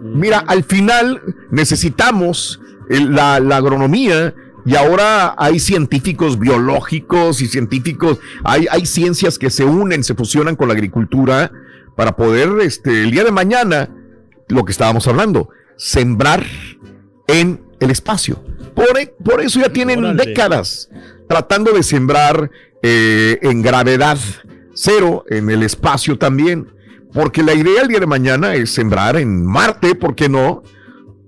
Mira, 0.02 0.38
al 0.46 0.64
final 0.64 1.22
necesitamos 1.50 2.60
el- 2.90 3.14
la, 3.14 3.40
la 3.40 3.56
agronomía 3.56 4.34
y 4.64 4.76
ahora 4.76 5.34
hay 5.36 5.58
científicos 5.58 6.38
biológicos 6.38 7.42
y 7.42 7.46
científicos, 7.46 8.18
hay, 8.44 8.66
hay 8.70 8.86
ciencias 8.86 9.38
que 9.38 9.50
se 9.50 9.64
unen, 9.64 10.04
se 10.04 10.14
fusionan 10.14 10.56
con 10.56 10.68
la 10.68 10.74
agricultura 10.74 11.52
para 11.96 12.16
poder, 12.16 12.48
este, 12.62 13.02
el 13.02 13.10
día 13.10 13.24
de 13.24 13.32
mañana, 13.32 13.90
lo 14.48 14.64
que 14.64 14.72
estábamos 14.72 15.06
hablando, 15.06 15.50
sembrar 15.76 16.44
en 17.26 17.62
el 17.80 17.90
espacio. 17.90 18.42
Por, 18.74 18.88
por 19.22 19.40
eso 19.40 19.60
ya 19.60 19.68
tienen 19.72 20.16
décadas 20.16 20.88
tratando 21.28 21.72
de 21.72 21.82
sembrar 21.82 22.50
eh, 22.82 23.38
en 23.42 23.62
gravedad 23.62 24.18
cero 24.74 25.24
en 25.28 25.50
el 25.50 25.62
espacio 25.62 26.18
también. 26.18 26.68
Porque 27.12 27.42
la 27.42 27.54
idea 27.54 27.82
el 27.82 27.88
día 27.88 28.00
de 28.00 28.06
mañana 28.06 28.54
es 28.54 28.70
sembrar 28.70 29.16
en 29.16 29.46
Marte, 29.46 29.94
¿por 29.94 30.16
qué 30.16 30.28
no? 30.28 30.62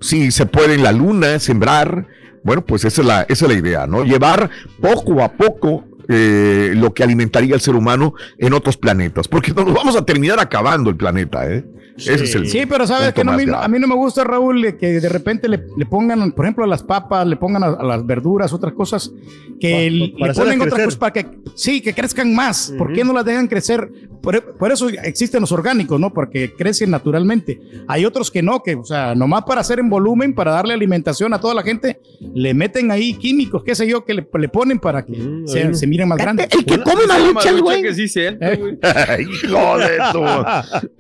Si 0.01 0.33
se 0.33 0.47
puede 0.47 0.75
en 0.75 0.83
la 0.83 0.93
Luna 0.93 1.39
sembrar, 1.39 2.09
bueno, 2.47 2.65
pues 2.65 2.85
esa 2.85 3.01
es 3.01 3.07
la, 3.07 3.23
esa 3.23 3.45
es 3.47 3.53
la 3.53 3.59
idea, 3.59 3.87
¿no? 3.89 4.05
Llevar 4.05 4.49
poco 4.81 5.21
a 5.21 5.33
poco 5.33 5.85
eh, 6.09 6.75
lo 6.77 6.95
que 6.95 7.03
alimentaría 7.03 7.57
al 7.57 7.61
ser 7.61 7.75
humano 7.75 8.15
en 8.39 8.53
otros 8.53 8.77
planetas, 8.77 9.27
porque 9.27 9.53
nos 9.53 9.75
vamos 9.75 9.97
a 9.97 10.07
terminar 10.07 10.39
acabando 10.39 10.89
el 10.89 10.97
planeta, 10.97 11.45
¿eh? 11.53 11.65
Ese 11.97 12.15
es 12.25 12.35
el 12.35 12.49
Sí, 12.49 12.67
pero 12.67 12.87
sabes 12.87 13.13
que 13.15 13.25
no, 13.25 13.33
a 13.33 13.69
mí 13.69 13.79
no 13.79 13.87
me 13.87 13.95
gusta, 13.95 14.25
Raúl, 14.25 14.77
que 14.79 15.01
de 15.01 15.09
repente 15.09 15.49
le, 15.49 15.63
le 15.77 15.87
pongan, 15.87 16.33
por 16.33 16.45
ejemplo, 16.45 16.65
a 16.65 16.67
las 16.67 16.83
papas, 16.83 17.27
le 17.27 17.37
pongan 17.37 17.63
a, 17.65 17.67
a 17.69 17.83
las 17.85 18.05
verduras, 18.07 18.53
otras 18.53 18.73
cosas, 18.75 19.11
que 19.61 19.91
le 19.91 20.09
para 20.19 20.33
le 20.33 20.39
ponen 20.39 20.61
otras 20.63 20.75
cosas 20.85 20.97
para 20.97 21.13
que, 21.13 21.27
sí, 21.55 21.81
que 21.81 21.93
crezcan 21.95 22.35
más. 22.35 22.73
¿Por 22.77 22.93
qué 22.93 23.05
no 23.05 23.13
las 23.13 23.25
dejan 23.25 23.49
crecer? 23.49 23.91
Por, 24.23 24.57
por 24.57 24.73
eso 24.73 24.89
existen 24.89 25.41
los 25.41 25.53
orgánicos, 25.53 26.01
¿no? 26.01 26.13
Porque 26.13 26.53
crecen 26.53 26.91
naturalmente. 26.91 27.61
Hay 27.87 28.05
otros 28.05 28.31
que 28.31 28.43
no, 28.43 28.63
que, 28.63 28.75
o 28.75 28.85
sea, 28.85 29.15
nomás 29.15 29.45
para 29.45 29.61
hacer 29.61 29.79
en 29.79 29.89
volumen, 29.89 30.35
para 30.35 30.51
darle 30.51 30.75
alimentación 30.75 31.33
a 31.33 31.41
toda 31.41 31.55
la 31.55 31.63
gente, 31.63 32.01
le 32.35 32.53
meten 32.53 32.91
ahí 32.91 33.15
químicos, 33.15 33.63
qué 33.65 33.75
sé 33.77 33.87
yo, 33.87 34.05
que 34.05 34.15
le, 34.15 34.27
le 34.39 34.49
ponen 34.49 34.79
para 34.81 35.05
que 35.05 35.15
se, 35.15 35.61
bueno. 35.61 35.75
se 35.75 35.87
miren 35.87 36.09
más 36.09 36.19
grandes. 36.19 36.49
El 36.51 36.65
que 36.65 36.81
come 36.83 37.07
maruchas, 37.07 37.61
güey. 37.61 37.83
que 37.83 37.95
sí 37.95 38.09
siento, 38.09 38.45
güey. 38.59 38.79
Hijo 39.21 39.79
de 39.79 39.99
tu. 40.13 40.25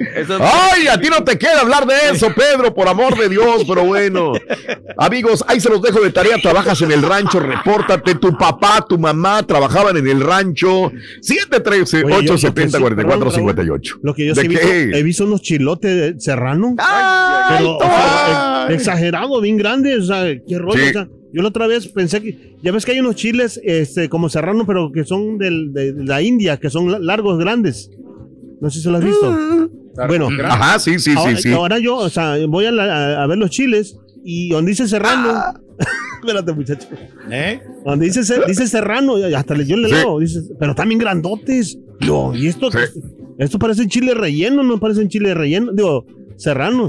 Esas- 0.04 0.40
Ay, 0.40 0.85
a 0.88 1.00
ti 1.00 1.08
no 1.08 1.22
te 1.24 1.38
queda 1.38 1.60
hablar 1.60 1.86
de 1.86 1.94
eso, 2.12 2.28
Pedro, 2.34 2.74
por 2.74 2.88
amor 2.88 3.16
de 3.18 3.28
Dios, 3.28 3.64
pero 3.68 3.84
bueno. 3.84 4.32
Amigos, 4.98 5.44
ahí 5.46 5.60
se 5.60 5.68
los 5.68 5.80
dejo 5.82 6.00
de 6.00 6.10
tarea. 6.10 6.36
Trabajas 6.42 6.80
en 6.82 6.92
el 6.92 7.02
rancho, 7.02 7.40
repórtate. 7.40 8.14
Tu 8.16 8.36
papá, 8.36 8.84
tu 8.88 8.98
mamá 8.98 9.42
trabajaban 9.44 9.96
en 9.96 10.06
el 10.08 10.20
rancho. 10.20 10.90
713 11.20 11.98
Oye, 12.04 12.26
yo- 12.26 12.34
870 12.34 12.78
lo 12.78 12.84
que 12.86 12.90
sí- 12.90 12.96
44 13.04 13.18
perdón, 13.26 13.32
58. 13.34 13.98
Lo 14.02 14.14
que 14.14 14.26
yo 14.26 14.34
¿De 14.34 14.42
sí 14.42 14.48
he 14.56 14.98
he 14.98 15.02
visto 15.02 15.24
unos 15.24 15.42
chilotes 15.42 16.22
serranos. 16.22 16.74
Ay, 16.78 17.56
pero, 17.58 17.76
o 17.76 17.80
sea, 17.80 18.66
ex- 18.70 18.80
exagerado, 18.82 19.40
bien 19.40 19.56
grandes. 19.56 20.04
O 20.04 20.06
sea, 20.06 20.24
qué 20.46 20.58
rollo. 20.58 20.78
Sí. 20.82 20.90
o 20.90 20.92
sea, 20.92 21.08
yo 21.32 21.42
la 21.42 21.48
otra 21.48 21.66
vez 21.66 21.88
pensé 21.88 22.22
que. 22.22 22.56
Ya 22.62 22.72
ves 22.72 22.84
que 22.84 22.92
hay 22.92 23.00
unos 23.00 23.14
chiles 23.16 23.60
este, 23.62 24.08
como 24.08 24.28
serrano, 24.28 24.64
pero 24.66 24.90
que 24.90 25.04
son 25.04 25.38
del- 25.38 25.72
de, 25.72 25.92
la 26.04 26.22
India, 26.22 26.56
que 26.56 26.70
son 26.70 26.90
la- 26.90 26.98
largos, 26.98 27.38
grandes. 27.38 27.90
No 28.60 28.70
sé 28.70 28.80
si 28.80 28.88
lo 28.88 28.96
has 28.96 29.04
visto. 29.04 29.30
Mm. 29.30 29.68
Bueno, 30.06 30.28
Ajá, 30.44 30.78
sí, 30.78 30.98
sí, 30.98 31.10
sí, 31.12 31.16
ahora, 31.16 31.36
sí. 31.36 31.52
ahora 31.52 31.78
yo, 31.78 31.96
o 31.96 32.08
sea, 32.10 32.36
voy 32.48 32.66
a, 32.66 32.72
la- 32.72 32.84
a- 33.18 33.22
a 33.22 33.26
ver 33.26 33.38
los 33.38 33.50
chiles 33.50 33.96
y 34.24 34.50
donde 34.50 34.70
dice 34.72 34.86
serrano. 34.88 35.30
Ah. 35.34 35.54
Espérate, 36.20 36.52
muchacho. 36.52 36.88
¿Eh? 37.30 37.60
Donde 37.84 38.06
dice, 38.06 38.20
dice 38.46 38.66
serrano, 38.66 39.14
hasta 39.36 39.54
le- 39.54 39.66
yo 39.66 39.76
le 39.76 39.88
Sí. 39.88 39.94
leo, 39.94 40.18
dice, 40.18 40.40
pero 40.58 40.74
también 40.74 40.98
grandotes. 40.98 41.78
Yo, 42.00 42.32
y 42.34 42.46
esto, 42.48 42.70
Sí. 42.70 42.78
esto 43.38 43.58
parece 43.58 43.86
chile 43.86 44.12
relleno, 44.14 44.62
no 44.62 44.78
parece 44.80 45.06
chile 45.08 45.34
relleno, 45.34 45.72
digo, 45.72 46.04
serrano. 46.36 46.86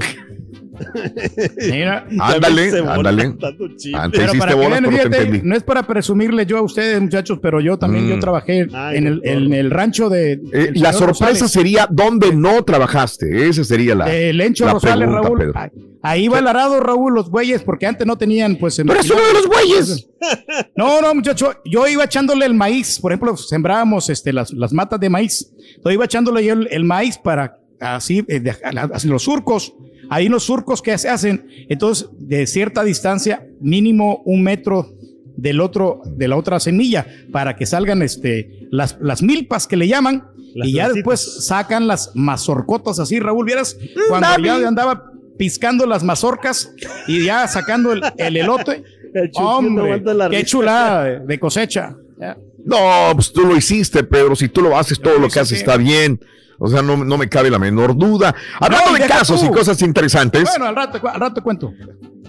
Mira. 1.70 2.06
Ándale, 2.20 2.70
ándale. 2.80 3.22
Antes 3.24 3.40
Pero 3.52 4.24
hiciste 4.24 4.38
para 4.38 4.52
que 4.52 4.58
bolas, 4.58 4.80
pero 4.80 4.90
fíjate, 4.92 5.42
no 5.44 5.56
es 5.56 5.62
para 5.62 5.82
presumirle 5.86 6.46
yo 6.46 6.58
a 6.58 6.62
ustedes, 6.62 7.00
muchachos, 7.00 7.38
pero 7.40 7.60
yo 7.60 7.78
también 7.78 8.06
Mm. 8.06 8.10
yo 8.10 8.18
trabajé 8.20 8.68
Ay, 8.72 8.98
en, 8.98 9.06
el, 9.06 9.20
en 9.24 9.52
el 9.52 9.70
rancho 9.70 10.08
de. 10.08 10.32
Eh, 10.52 10.72
la 10.74 10.92
sorpresa 10.92 11.06
Rosales, 11.34 11.50
sería 11.50 11.86
dónde 11.90 12.32
no 12.34 12.62
trabajaste. 12.64 13.48
Esa 13.48 13.64
sería 13.64 13.94
la. 13.94 14.06
de 14.06 14.32
Lencho 14.32 14.64
la 14.66 14.74
Rosales, 14.74 15.08
pregunta, 15.08 15.22
Raúl. 15.28 15.38
Pedro. 15.38 15.54
Ahí- 16.02 16.28
va 16.28 16.38
el 16.38 16.46
arado, 16.46 16.78
Raúl, 16.80 17.12
los 17.12 17.28
bueyes, 17.28 17.62
porque 17.62 17.86
antes 17.86 18.06
no 18.06 18.16
tenían, 18.16 18.56
pues. 18.56 18.78
Uno 18.78 18.94
de 18.94 19.02
los 19.34 19.46
güeyes. 19.46 20.08
No, 20.76 21.00
no, 21.00 21.14
muchacho, 21.14 21.54
yo 21.64 21.86
iba 21.86 22.02
echándole 22.04 22.44
el 22.44 22.54
maíz, 22.54 22.98
por 23.00 23.12
ejemplo, 23.12 23.36
sembrábamos 23.36 24.08
este, 24.10 24.32
las, 24.32 24.52
las 24.52 24.72
matas 24.72 24.98
de 24.98 25.08
maíz, 25.08 25.52
yo 25.84 25.90
iba 25.92 26.04
echándole 26.04 26.44
yo 26.44 26.54
el, 26.54 26.68
el 26.72 26.84
maíz 26.84 27.16
para 27.18 27.56
así, 27.80 28.24
eh, 28.26 28.40
de- 28.40 28.50
a 28.64 28.72
la- 28.72 28.82
a 28.92 28.98
los 29.06 29.22
surcos, 29.22 29.74
ahí 30.10 30.28
los 30.28 30.44
surcos 30.44 30.82
que 30.82 30.96
se 30.98 31.08
hacen, 31.08 31.46
entonces 31.68 32.08
de 32.18 32.46
cierta 32.46 32.84
distancia, 32.84 33.46
mínimo 33.60 34.22
un 34.24 34.42
metro 34.42 34.92
del 35.36 35.60
otro, 35.60 36.02
de 36.04 36.28
la 36.28 36.36
otra 36.36 36.58
semilla, 36.60 37.06
para 37.32 37.56
que 37.56 37.66
salgan 37.66 38.02
este, 38.02 38.66
las, 38.70 38.98
las 39.00 39.22
milpas 39.22 39.66
que 39.66 39.76
le 39.76 39.86
llaman, 39.86 40.24
Las 40.54 40.68
y 40.68 40.72
ya 40.72 40.88
después 40.88 41.46
sacan 41.46 41.86
las 41.86 42.10
mazorcotas 42.14 42.98
así, 42.98 43.20
Raúl, 43.20 43.46
vieras, 43.46 43.76
cuando 44.08 44.28
David. 44.28 44.44
ya 44.44 44.68
andaba 44.68 45.12
piscando 45.38 45.86
las 45.86 46.02
mazorcas 46.02 46.72
y 47.06 47.24
ya 47.24 47.46
sacando 47.46 47.92
el, 47.92 48.02
el 48.16 48.36
elote. 48.36 48.82
El 49.14 49.30
Hombre, 49.36 50.02
qué 50.04 50.28
risa. 50.28 50.44
chulada 50.44 51.04
de, 51.04 51.20
de 51.20 51.40
cosecha. 51.40 51.96
Ya. 52.20 52.36
No, 52.62 53.12
pues 53.14 53.32
tú 53.32 53.40
lo 53.46 53.56
hiciste, 53.56 54.04
Pedro. 54.04 54.36
Si 54.36 54.48
tú 54.50 54.60
lo 54.60 54.76
haces, 54.76 55.00
todo 55.00 55.14
Yo 55.14 55.18
lo 55.18 55.26
lo 55.26 55.32
que 55.32 55.40
haces 55.40 55.60
está 55.60 55.78
bien. 55.78 56.20
O 56.58 56.68
sea, 56.68 56.82
no, 56.82 56.96
no 56.96 57.16
me 57.18 57.28
cabe 57.28 57.50
la 57.50 57.58
menor 57.58 57.96
duda. 57.96 58.34
Hablando 58.60 58.90
No, 58.92 58.98
de 58.98 59.06
casos 59.06 59.40
tú. 59.40 59.46
y 59.46 59.50
cosas 59.50 59.80
interesantes, 59.82 60.44
Bueno, 60.50 60.66
al 60.66 60.74
rato, 60.76 61.00
al 61.08 61.20
rato 61.20 61.42
cuento. 61.42 61.72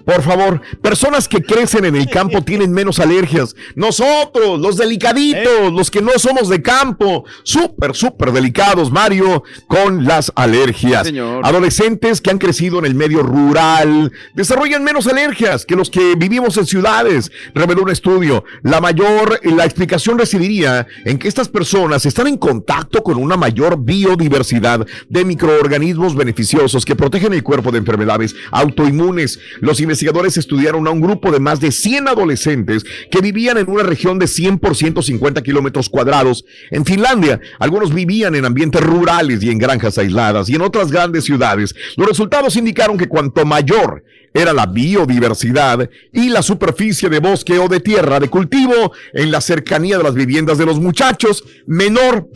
Por 0.10 0.24
favor, 0.24 0.60
personas 0.82 1.28
que 1.28 1.44
crecen 1.44 1.86
en 1.86 1.96
el 1.96 2.10
campo 2.10 2.42
tienen 2.42 2.72
menos 2.72 2.98
alergias. 2.98 3.56
Nosotros, 3.76 4.60
los 4.60 4.76
delicaditos, 4.76 5.68
Eh. 5.68 5.72
los 5.72 5.92
que 5.92 6.02
no 6.02 6.14
somos 6.18 6.50
de 6.50 6.64
campo, 6.64 7.26
súper, 7.44 7.96
súper 7.96 8.32
delicados, 8.32 8.92
Mario, 8.92 9.44
con 9.68 10.06
las 10.06 10.32
alergias. 10.36 11.06
Señor. 11.06 11.46
Adolescentes 11.46 12.22
que 12.22 12.32
han 12.32 12.40
crecido 12.40 12.80
en 12.80 12.86
el 12.86 12.96
medio 12.96 13.22
rural 13.22 14.12
desarrollan 14.34 14.84
menos 14.84 15.06
alergias 15.06 15.64
que 15.64 15.76
los 15.76 15.92
que 15.92 16.16
vivimos 16.16 16.58
en 16.58 16.66
ciudades, 16.66 17.32
reveló 17.54 17.84
un 17.84 17.92
estudio. 17.92 18.44
La 18.64 18.82
mayor, 18.82 19.40
la 19.44 19.66
explicación 19.66 20.18
residiría 20.18 20.88
en 21.06 21.20
que 21.20 21.28
estas 21.28 21.50
personas 21.50 22.08
están 22.08 22.26
en 22.26 22.38
contacto 22.38 23.04
con 23.04 23.18
una 23.18 23.38
mayor 23.38 23.78
biodiversidad 23.84 24.88
de 25.08 25.24
microorganismos 25.24 26.16
beneficiosos 26.16 26.84
que 26.84 26.96
protegen 26.96 27.34
el 27.34 27.44
cuerpo 27.44 27.72
de 27.72 27.78
enfermedades 27.78 28.34
autoinmunes. 28.50 29.40
Los 29.62 29.80
investigadores 29.80 29.99
estudiaron 30.38 30.88
a 30.88 30.92
un 30.92 31.02
grupo 31.02 31.32
de 31.32 31.40
más 31.40 31.60
de 31.60 31.72
100 31.72 32.08
adolescentes 32.08 32.84
que 33.12 33.22
vivían 33.22 33.58
en 33.58 33.70
una 33.70 33.84
región 33.84 34.20
de 34.20 34.28
100 34.28 34.60
por 34.60 34.76
150 34.76 35.42
kilómetros 35.42 35.90
cuadrados 35.90 36.46
en 36.72 36.86
Finlandia. 36.86 37.40
Algunos 37.60 37.94
vivían 37.94 38.36
en 38.36 38.46
ambientes 38.46 38.82
rurales 38.82 39.44
y 39.44 39.50
en 39.50 39.58
granjas 39.58 39.98
aisladas 39.98 40.50
y 40.50 40.56
en 40.56 40.62
otras 40.62 40.92
grandes 40.92 41.26
ciudades. 41.26 41.76
Los 41.98 42.08
resultados 42.08 42.56
indicaron 42.56 42.98
que 42.98 43.08
cuanto 43.08 43.46
mayor 43.46 44.04
era 44.34 44.54
la 44.54 44.66
biodiversidad 44.66 45.90
y 46.14 46.30
la 46.30 46.42
superficie 46.42 47.10
de 47.10 47.20
bosque 47.20 47.58
o 47.58 47.68
de 47.68 47.80
tierra 47.80 48.20
de 48.20 48.30
cultivo 48.30 48.92
en 49.14 49.32
la 49.32 49.42
cercanía 49.42 49.98
de 49.98 50.04
las 50.04 50.14
viviendas 50.14 50.58
de 50.58 50.66
los 50.66 50.80
muchachos, 50.80 51.44
menor 51.66 52.30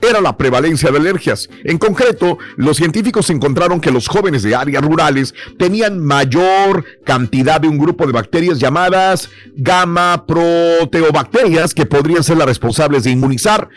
era 0.00 0.20
la 0.20 0.36
prevalencia 0.36 0.90
de 0.90 0.98
alergias. 0.98 1.48
En 1.64 1.78
concreto, 1.78 2.38
los 2.56 2.76
científicos 2.76 3.30
encontraron 3.30 3.80
que 3.80 3.90
los 3.90 4.08
jóvenes 4.08 4.42
de 4.42 4.54
áreas 4.54 4.82
rurales 4.82 5.34
tenían 5.58 5.98
mayor 6.00 6.84
cantidad 7.04 7.60
de 7.60 7.68
un 7.68 7.78
grupo 7.78 8.06
de 8.06 8.12
bacterias 8.12 8.58
llamadas 8.58 9.30
gamma 9.56 10.24
proteobacterias 10.26 11.74
que 11.74 11.86
podrían 11.86 12.22
ser 12.24 12.36
las 12.36 12.46
responsables 12.46 13.04
de 13.04 13.10
inmunizar 13.10 13.68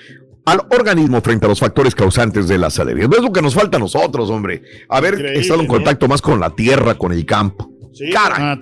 al 0.46 0.60
organismo 0.72 1.22
frente 1.22 1.46
a 1.46 1.50
los 1.50 1.60
factores 1.60 1.94
causantes 1.94 2.48
de 2.48 2.58
las 2.58 2.80
alergias. 2.80 3.10
Es 3.16 3.22
lo 3.24 3.32
que 3.32 3.42
nos 3.42 3.54
falta 3.54 3.78
a 3.78 3.80
nosotros, 3.80 4.30
hombre. 4.30 4.64
Haber 4.90 5.16
estado 5.36 5.62
en 5.62 5.68
¿no? 5.68 5.74
contacto 5.74 6.08
más 6.08 6.22
con 6.22 6.40
la 6.40 6.50
tierra, 6.50 6.96
con 6.96 7.12
el 7.12 7.26
campo. 7.26 7.70
Sí. 7.94 8.10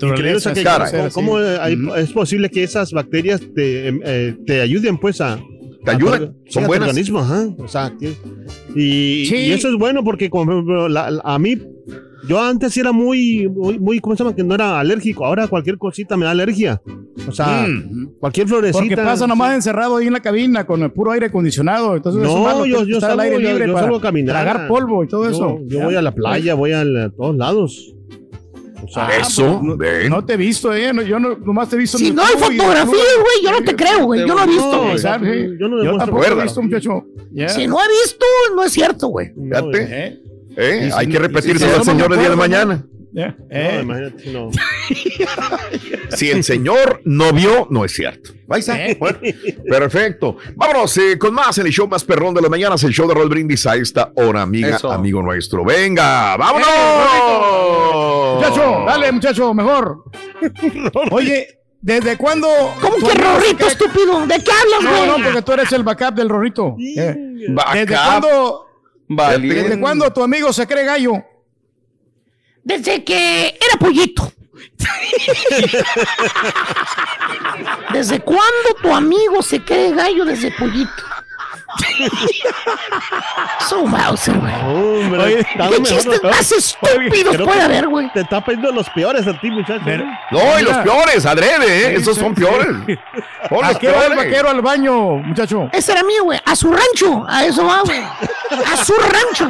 Increíble, 0.07 0.31
que- 0.55 0.63
Caray. 0.63 0.91
¿cómo- 0.91 1.09
¿Cómo 1.13 1.39
eh, 1.39 1.57
hay- 1.61 1.77
es 1.97 2.11
posible 2.11 2.49
que 2.49 2.63
esas 2.63 2.91
bacterias 2.91 3.39
te, 3.55 3.87
em, 3.87 4.01
eh, 4.03 4.35
te 4.45 4.59
ayuden, 4.61 4.97
pues, 4.97 5.21
a. 5.21 5.39
¿Te 5.89 5.95
a 5.95 5.97
ayudan? 5.97 6.35
sí, 6.45 6.51
¿Son 6.53 6.63
a 6.63 6.65
tu 6.65 6.67
buenas? 6.69 6.87
organismo, 6.89 7.19
ajá. 7.19 7.47
O 7.57 7.67
sea, 7.67 7.93
que- 7.99 8.13
y, 8.75 9.25
Sí. 9.25 9.35
y 9.35 9.51
eso 9.51 9.67
es 9.69 9.75
bueno 9.75 10.03
porque, 10.03 10.29
como, 10.29 10.87
la- 10.89 11.09
la- 11.11 11.21
a 11.23 11.39
mí. 11.39 11.57
Yo 12.27 12.39
antes 12.39 12.75
era 12.75 12.91
muy, 12.91 13.47
muy, 13.47 13.79
muy, 13.79 13.99
¿cómo 14.01 14.13
se 14.15 14.23
llama? 14.23 14.35
Que 14.35 14.43
no 14.43 14.53
era 14.53 14.77
alérgico. 14.77 15.25
Ahora 15.25 15.47
cualquier 15.47 15.77
cosita 15.77 16.17
me 16.17 16.25
da 16.25 16.31
alergia. 16.31 16.81
O 17.27 17.31
sea, 17.31 17.65
Mm. 17.65 18.17
cualquier 18.19 18.45
florecita. 18.47 18.77
Porque 18.79 18.95
pasa 18.97 19.25
nomás 19.25 19.55
encerrado 19.55 19.95
ahí 19.95 20.07
en 20.07 20.13
la 20.13 20.19
cabina 20.19 20.65
con 20.65 20.83
el 20.83 20.91
puro 20.91 21.11
aire 21.11 21.27
acondicionado. 21.27 21.95
Entonces 21.95 22.21
es 22.21 22.27
No, 22.27 22.43
malo, 22.43 22.65
yo, 22.65 22.83
yo 22.83 22.97
estar 22.97 23.11
al 23.11 23.17
salgo, 23.19 23.21
aire 23.21 23.41
yo- 23.43 23.49
libre 23.53 23.67
yo 23.67 23.73
para 23.73 23.85
salgo 23.85 23.97
a 23.97 24.01
caminar. 24.01 24.35
tragar 24.43 24.67
polvo 24.67 25.03
y 25.05 25.07
todo 25.07 25.23
Yo- 25.23 25.29
eso. 25.31 25.59
Yo 25.65 25.79
Ya. 25.79 25.85
voy 25.85 25.95
a 25.95 26.01
la 26.01 26.13
playa, 26.13 26.53
voy 26.55 26.73
a, 26.73 26.83
la- 26.83 27.05
a 27.05 27.09
todos 27.09 27.37
lados. 27.37 27.95
O 28.83 28.87
sea, 28.87 29.07
Ah, 29.07 29.17
Eso, 29.17 29.61
pues, 29.77 30.09
no, 30.09 30.15
no 30.17 30.25
te 30.25 30.33
he 30.33 30.37
visto, 30.37 30.73
eh. 30.73 30.93
no, 30.93 31.01
yo 31.01 31.19
no, 31.19 31.37
nomás 31.37 31.69
te 31.69 31.75
he 31.75 31.79
visto. 31.79 31.97
Si 31.97 32.11
no 32.11 32.21
hay 32.23 32.33
fotografías, 32.35 32.87
güey, 32.87 33.43
yo 33.43 33.51
no 33.51 33.61
te 33.63 33.75
creo, 33.75 34.05
güey. 34.05 34.21
Yo 34.21 34.27
no 34.35 34.43
he 34.43 34.47
visto, 34.47 34.71
No, 34.71 34.83
güey. 34.83 34.99
¿sabes? 34.99 35.49
yo- 35.59 35.67
no 35.67 35.83
Yo 35.83 35.97
tampoco 35.97 36.23
he 36.25 36.43
visto, 36.43 36.61
muchacho. 36.61 37.05
Ya. 37.31 37.49
Si 37.49 37.67
no 37.67 37.77
he 37.83 37.87
visto, 38.03 38.25
no 38.55 38.63
es 38.63 38.71
cierto, 38.71 39.07
güey. 39.07 39.31
Fíjate. 39.33 39.81
Eh, 40.07 40.21
¿Eh? 40.57 40.89
Si- 40.91 40.97
Hay 40.97 41.07
que 41.07 41.17
y 41.17 41.57
si 41.57 41.63
al 41.65 41.83
señor 41.83 42.11
el 42.11 42.19
día 42.19 42.29
de 42.29 42.33
acuerdo, 42.33 42.83
ya, 43.11 43.35
no, 43.37 43.45
eh. 43.49 43.79
imagínate, 43.81 44.23
si 44.23 44.29
no. 44.31 44.51
Si 46.15 46.29
el 46.29 46.43
señor 46.43 47.01
no 47.05 47.31
vio, 47.33 47.67
no 47.69 47.85
es 47.85 47.91
cierto. 47.93 48.31
Ahí 48.49 48.59
está. 48.61 48.83
Eh. 48.85 48.97
Bueno, 48.99 49.19
perfecto. 49.69 50.37
Vámonos 50.55 50.97
eh, 50.97 51.17
con 51.19 51.33
más 51.33 51.57
en 51.59 51.67
el 51.67 51.71
show 51.71 51.87
más 51.87 52.03
perrón 52.03 52.33
de 52.33 52.41
las 52.41 52.49
mañanas, 52.49 52.83
el 52.83 52.91
show 52.91 53.07
de 53.07 53.13
Roll 53.13 53.29
Brindis 53.29 53.65
a 53.67 53.75
esta 53.75 54.11
hora, 54.15 54.41
amiga, 54.41 54.75
Eso. 54.75 54.91
amigo 54.91 55.21
nuestro. 55.21 55.63
Venga, 55.63 56.35
vámonos. 56.37 56.67
Muchacho, 58.35 58.83
dale, 58.87 59.11
muchacho, 59.11 59.53
mejor. 59.53 60.03
Oye, 61.11 61.59
¿desde 61.81 62.17
cuándo? 62.17 62.47
¿Cómo 62.81 62.95
que 63.07 63.13
Rorrito, 63.13 63.67
estúpido? 63.67 64.25
¿De 64.25 64.43
qué 64.43 64.51
hablas, 64.51 64.83
No, 64.83 64.89
güey? 64.97 65.07
no, 65.07 65.23
porque 65.23 65.41
tú 65.41 65.51
eres 65.53 65.71
el 65.71 65.83
backup 65.83 66.15
del 66.15 66.29
Rorrito. 66.29 66.75
Eh. 66.79 67.15
¿Desde 67.73 67.87
cuándo. 67.95 68.65
¿Desde 69.07 69.79
cuándo 69.79 70.11
tu 70.11 70.23
amigo 70.23 70.51
se 70.53 70.65
cree 70.67 70.85
gallo? 70.85 71.23
Desde 72.69 73.03
que 73.03 73.47
era 73.47 73.79
pollito. 73.79 74.31
¿Desde 77.91 78.19
cuándo 78.19 78.75
tu 78.79 78.93
amigo 78.93 79.41
se 79.41 79.59
cree 79.63 79.91
gallo 79.95 80.23
desde 80.23 80.51
pollito? 80.51 81.03
Su 83.67 83.87
Mauser, 83.87 84.37
güey. 84.37 84.53
Hombre, 84.53 85.19
Oye, 85.21 85.39
está 85.39 85.69
¿qué 85.69 85.81
chistes 85.83 86.23
más 86.23 86.51
estúpidos 86.51 87.37
puede 87.37 87.61
haber, 87.61 87.87
güey? 87.87 88.11
Te 88.13 88.21
está 88.21 88.43
pidiendo 88.45 88.71
los 88.71 88.87
peores 88.91 89.25
a 89.25 89.39
ti, 89.39 89.49
muchacho. 89.49 89.83
No, 90.29 90.59
y 90.59 90.61
los 90.63 90.77
peores, 90.77 91.25
adrede, 91.25 91.87
¿eh? 91.87 91.95
Esos 91.95 92.17
son 92.17 92.35
peores. 92.35 92.67
Son 93.49 93.65
¿A 93.65 93.69
los 93.69 93.79
qué 93.79 93.87
va 93.87 94.05
el 94.05 94.11
peores. 94.13 94.17
vaquero 94.17 94.49
al 94.49 94.61
baño, 94.61 94.93
muchacho? 95.17 95.69
Ese 95.73 95.91
era 95.93 96.03
mío, 96.03 96.23
güey. 96.25 96.39
A 96.45 96.55
su 96.55 96.71
rancho. 96.71 97.25
A 97.27 97.45
eso 97.45 97.65
va, 97.65 97.81
güey. 97.81 97.99
A 98.01 98.85
su 98.85 98.93
rancho. 98.93 99.49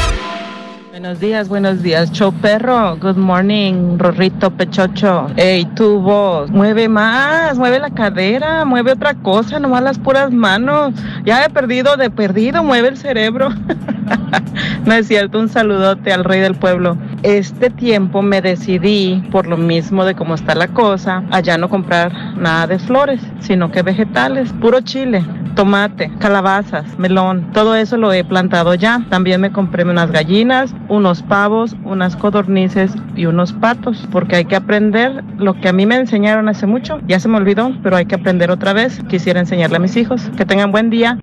Buenos 1.01 1.19
días, 1.19 1.49
buenos 1.49 1.81
días, 1.81 2.11
show 2.11 2.31
perro. 2.31 2.95
Good 2.97 3.17
morning, 3.17 3.97
Rorrito 3.97 4.51
Pechocho. 4.51 5.31
Ey, 5.35 5.65
tu 5.73 5.99
voz, 5.99 6.51
mueve 6.51 6.87
más, 6.87 7.57
mueve 7.57 7.79
la 7.79 7.89
cadera, 7.89 8.65
mueve 8.65 8.91
otra 8.91 9.15
cosa, 9.15 9.59
nomás 9.59 9.81
las 9.81 9.97
puras 9.97 10.31
manos. 10.31 10.93
Ya 11.25 11.43
he 11.43 11.49
perdido 11.49 11.97
de 11.97 12.11
perdido, 12.11 12.63
mueve 12.63 12.89
el 12.89 12.97
cerebro. 12.97 13.49
no 14.85 14.93
es 14.93 15.07
cierto, 15.07 15.39
un 15.39 15.49
saludote 15.49 16.13
al 16.13 16.23
rey 16.23 16.39
del 16.39 16.53
pueblo. 16.53 16.95
Este 17.23 17.71
tiempo 17.71 18.21
me 18.21 18.39
decidí, 18.39 19.23
por 19.31 19.47
lo 19.47 19.57
mismo 19.57 20.05
de 20.05 20.13
cómo 20.13 20.35
está 20.35 20.53
la 20.53 20.67
cosa, 20.67 21.23
a 21.31 21.39
ya 21.39 21.57
no 21.57 21.67
comprar 21.67 22.13
nada 22.37 22.67
de 22.67 22.77
flores, 22.77 23.21
sino 23.39 23.71
que 23.71 23.81
vegetales, 23.81 24.53
puro 24.53 24.81
chile, 24.81 25.25
tomate, 25.55 26.11
calabazas, 26.19 26.97
melón, 26.97 27.51
todo 27.53 27.75
eso 27.75 27.97
lo 27.97 28.13
he 28.13 28.23
plantado 28.23 28.73
ya. 28.75 29.05
También 29.09 29.41
me 29.41 29.51
compré 29.51 29.83
unas 29.83 30.11
gallinas, 30.11 30.73
unos 30.91 31.23
pavos, 31.23 31.73
unas 31.85 32.17
codornices 32.17 32.91
y 33.15 33.25
unos 33.25 33.53
patos, 33.53 34.09
porque 34.11 34.35
hay 34.35 34.45
que 34.45 34.57
aprender 34.57 35.23
lo 35.37 35.53
que 35.53 35.69
a 35.69 35.73
mí 35.73 35.85
me 35.85 35.95
enseñaron 35.95 36.49
hace 36.49 36.67
mucho. 36.67 36.99
Ya 37.07 37.17
se 37.19 37.29
me 37.29 37.37
olvidó, 37.37 37.71
pero 37.81 37.95
hay 37.95 38.05
que 38.05 38.15
aprender 38.15 38.51
otra 38.51 38.73
vez. 38.73 38.99
Quisiera 39.07 39.39
enseñarle 39.39 39.77
a 39.77 39.79
mis 39.79 39.95
hijos. 39.95 40.29
Que 40.35 40.45
tengan 40.45 40.71
buen 40.71 40.89
día. 40.89 41.17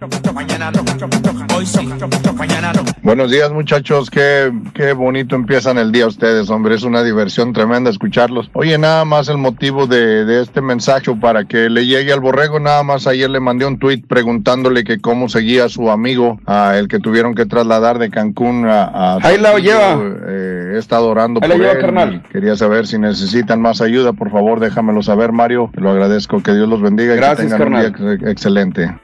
Buenos 3.03 3.31
días 3.31 3.53
muchachos, 3.53 4.11
qué, 4.11 4.53
qué 4.75 4.93
bonito 4.93 5.35
empiezan 5.35 5.79
el 5.79 5.93
día 5.93 6.07
ustedes, 6.07 6.51
hombre, 6.51 6.75
es 6.75 6.83
una 6.83 7.03
diversión 7.03 7.53
tremenda 7.53 7.91
escucharlos. 7.91 8.51
Oye, 8.53 8.79
nada 8.79 9.05
más 9.05 9.29
el 9.29 9.39
motivo 9.39 9.87
de, 9.87 10.25
de 10.25 10.43
este 10.43 10.61
mensaje 10.61 11.15
para 11.21 11.45
que 11.45 11.69
le 11.71 11.87
llegue 11.87 12.13
al 12.13 12.21
borrego, 12.21 12.61
nada 12.61 12.83
más 12.83 13.07
ayer 13.07 13.31
le 13.31 13.41
mandé 13.41 13.67
un 13.67 13.79
tweet 13.79 14.03
preguntándole 14.07 14.85
que 14.85 15.01
cómo 15.01 15.29
seguía 15.29 15.67
a 15.67 15.69
su 15.69 15.91
amigo, 15.91 16.39
a 16.47 16.77
el 16.77 16.89
que 16.89 16.99
tuvieron 16.99 17.35
que 17.35 17.47
trasladar 17.47 17.99
de 17.99 18.11
Cancún 18.11 18.67
a... 18.67 18.85
a 18.85 19.19
Ahí 19.23 19.39
la 19.39 19.58
Lleva. 19.59 20.01
Eh, 20.29 20.73
he 20.75 20.79
estado 20.79 21.09
orando 21.09 21.41
Ahí 21.43 21.49
la 21.49 21.55
por 21.55 21.63
lleva, 21.63 21.73
él 21.75 21.81
carnal. 21.81 22.15
y 22.25 22.29
quería 22.33 22.57
saber 22.57 22.87
si 22.87 22.99
necesitan 22.99 23.61
más 23.61 23.81
ayuda, 23.81 24.13
por 24.13 24.31
favor 24.31 24.61
déjamelo 24.61 25.03
saber 25.03 25.33
Mario, 25.33 25.71
te 25.75 25.81
lo 25.81 25.91
agradezco, 25.91 26.43
que 26.43 26.53
Dios 26.55 26.69
los 26.69 26.81
bendiga 26.81 27.15
y 27.15 27.17
Gracias, 27.17 27.53
que 27.53 27.59
tengan 27.59 27.73
un 27.75 27.93
carnal. 27.93 28.19
día 28.21 28.31
excelente. 28.31 28.95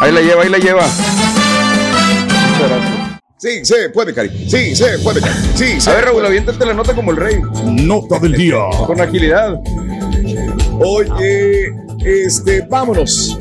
Ahí 0.00 0.12
la 0.12 0.20
lleva, 0.20 0.42
ahí 0.42 0.48
la 0.48 0.58
lleva. 0.58 0.82
Sí, 3.38 3.64
se 3.64 3.90
puede, 3.90 4.14
Cari. 4.14 4.28
Sí, 4.48 4.74
se 4.76 4.98
puede, 5.00 5.20
Cari. 5.20 5.34
Sí, 5.54 5.80
se 5.80 5.90
A 5.90 5.94
ver, 5.94 6.04
Raúl, 6.06 6.24
aviéntate 6.24 6.64
la 6.64 6.74
nota 6.74 6.94
como 6.94 7.10
el 7.10 7.16
rey. 7.16 7.36
Nota 7.64 8.18
del 8.20 8.32
día. 8.34 8.56
Con 8.86 9.00
agilidad. 9.00 9.56
Oye, 10.78 11.72
este, 12.04 12.64
vámonos. 12.70 13.36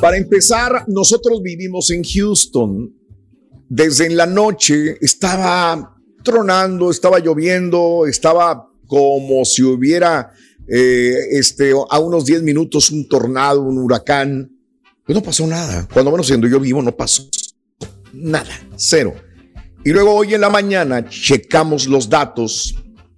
Para 0.00 0.16
empezar, 0.16 0.84
nosotros 0.88 1.40
vivimos 1.42 1.90
en 1.90 2.02
Houston. 2.02 2.92
Desde 3.68 4.06
en 4.06 4.16
la 4.16 4.26
noche 4.26 4.96
estaba 5.00 5.96
tronando, 6.22 6.90
estaba 6.90 7.18
lloviendo, 7.18 8.06
estaba 8.06 8.68
como 8.86 9.44
si 9.44 9.62
hubiera 9.62 10.32
eh, 10.68 11.14
este, 11.32 11.72
a 11.88 11.98
unos 11.98 12.24
10 12.24 12.42
minutos 12.42 12.90
un 12.90 13.08
tornado, 13.08 13.62
un 13.62 13.78
huracán. 13.78 14.50
Pues 15.04 15.14
no 15.14 15.22
pasó 15.22 15.46
nada. 15.46 15.88
Cuando 15.92 16.10
menos 16.10 16.26
siendo 16.26 16.48
yo 16.48 16.58
vivo, 16.58 16.82
no 16.82 16.96
pasó 16.96 17.28
nada, 18.16 18.50
cero. 18.76 19.14
Y 19.84 19.90
luego 19.90 20.14
hoy 20.14 20.34
en 20.34 20.40
la 20.40 20.50
mañana 20.50 21.08
checamos 21.08 21.86
los 21.86 22.08
datos, 22.08 22.74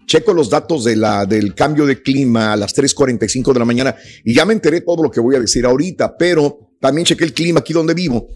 checo 0.06 0.34
los 0.34 0.50
datos 0.50 0.84
de 0.84 0.96
la, 0.96 1.24
del 1.24 1.54
cambio 1.54 1.86
de 1.86 2.02
clima 2.02 2.52
a 2.52 2.56
las 2.56 2.76
3.45 2.76 3.52
de 3.52 3.58
la 3.58 3.64
mañana 3.64 3.96
y 4.24 4.34
ya 4.34 4.44
me 4.44 4.52
enteré 4.52 4.82
todo 4.82 5.02
lo 5.02 5.10
que 5.10 5.20
voy 5.20 5.36
a 5.36 5.40
decir 5.40 5.64
ahorita, 5.64 6.16
pero 6.16 6.72
también 6.80 7.06
chequé 7.06 7.24
el 7.24 7.32
clima 7.32 7.60
aquí 7.60 7.72
donde 7.72 7.94
vivo. 7.94 8.28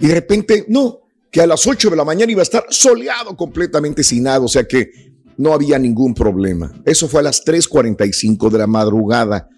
Y 0.00 0.06
de 0.06 0.14
repente, 0.14 0.64
no, 0.68 1.00
que 1.30 1.40
a 1.40 1.46
las 1.46 1.66
8 1.66 1.90
de 1.90 1.96
la 1.96 2.04
mañana 2.04 2.32
iba 2.32 2.40
a 2.40 2.42
estar 2.42 2.66
soleado 2.70 3.36
completamente 3.36 4.02
sin 4.02 4.24
nada, 4.24 4.40
o 4.40 4.48
sea 4.48 4.64
que 4.64 4.90
no 5.36 5.52
había 5.52 5.78
ningún 5.78 6.14
problema. 6.14 6.72
Eso 6.84 7.08
fue 7.08 7.20
a 7.20 7.24
las 7.24 7.44
3.45 7.44 8.50
de 8.50 8.58
la 8.58 8.66
madrugada. 8.66 9.48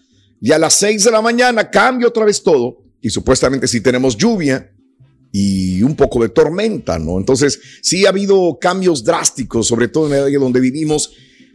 Y 0.40 0.52
a 0.52 0.58
las 0.58 0.74
6 0.74 1.04
de 1.04 1.10
la 1.10 1.22
mañana 1.22 1.70
cambia 1.70 2.08
otra 2.08 2.24
vez 2.24 2.42
todo 2.42 2.78
y 3.00 3.10
supuestamente 3.10 3.66
si 3.66 3.80
tenemos 3.80 4.16
lluvia, 4.16 4.72
y 5.32 5.82
un 5.82 5.96
poco 5.96 6.22
de 6.22 6.28
tormenta, 6.28 6.98
¿no? 6.98 7.18
Entonces, 7.18 7.58
sí 7.80 8.04
ha 8.04 8.10
habido 8.10 8.58
cambios 8.60 9.02
drásticos, 9.02 9.66
sobre 9.66 9.88
todo 9.88 10.06
en 10.06 10.12
el 10.12 10.24
área 10.24 10.38
donde 10.38 10.60
vivimos, 10.60 11.10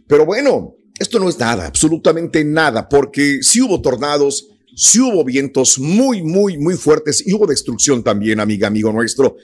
pero 0.08 0.26
bueno, 0.26 0.74
esto 0.98 1.20
no 1.20 1.28
es 1.28 1.38
nada, 1.38 1.66
absolutamente 1.66 2.44
nada, 2.44 2.88
porque 2.88 3.38
sí 3.42 3.62
hubo 3.62 3.80
tornados, 3.80 4.48
sí 4.74 4.98
hubo 4.98 5.24
vientos 5.24 5.78
muy, 5.78 6.22
muy, 6.22 6.58
muy 6.58 6.74
fuertes 6.74 7.24
y 7.24 7.32
hubo 7.32 7.46
destrucción 7.46 8.02
también, 8.02 8.40
amiga, 8.40 8.66
amigo 8.66 8.92
nuestro. 8.92 9.36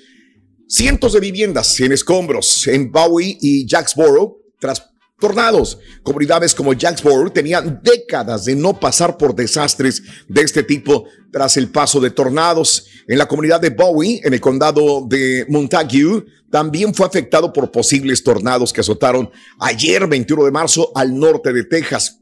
Cientos 0.66 1.12
de 1.12 1.20
viviendas 1.20 1.78
en 1.80 1.92
escombros 1.92 2.66
en 2.66 2.90
Bowie 2.90 3.36
y 3.40 3.66
Jacksboro 3.66 4.38
tras 4.58 4.90
tornados. 5.20 5.78
Comunidades 6.02 6.54
como 6.54 6.72
Jacksboro 6.72 7.30
tenían 7.30 7.80
décadas 7.82 8.46
de 8.46 8.56
no 8.56 8.78
pasar 8.80 9.18
por 9.18 9.34
desastres 9.34 10.02
de 10.26 10.40
este 10.40 10.62
tipo 10.62 11.04
tras 11.30 11.56
el 11.56 11.70
paso 11.70 12.00
de 12.00 12.10
tornados. 12.10 12.86
En 13.06 13.18
la 13.18 13.26
comunidad 13.26 13.60
de 13.60 13.70
Bowie, 13.70 14.22
en 14.24 14.32
el 14.32 14.40
condado 14.40 15.06
de 15.06 15.44
Montague, 15.48 16.24
también 16.50 16.94
fue 16.94 17.06
afectado 17.06 17.52
por 17.52 17.70
posibles 17.70 18.22
tornados 18.22 18.72
que 18.72 18.80
azotaron 18.80 19.30
ayer, 19.58 20.06
21 20.06 20.44
de 20.44 20.50
marzo, 20.50 20.92
al 20.94 21.18
norte 21.18 21.52
de 21.52 21.64
Texas. 21.64 22.18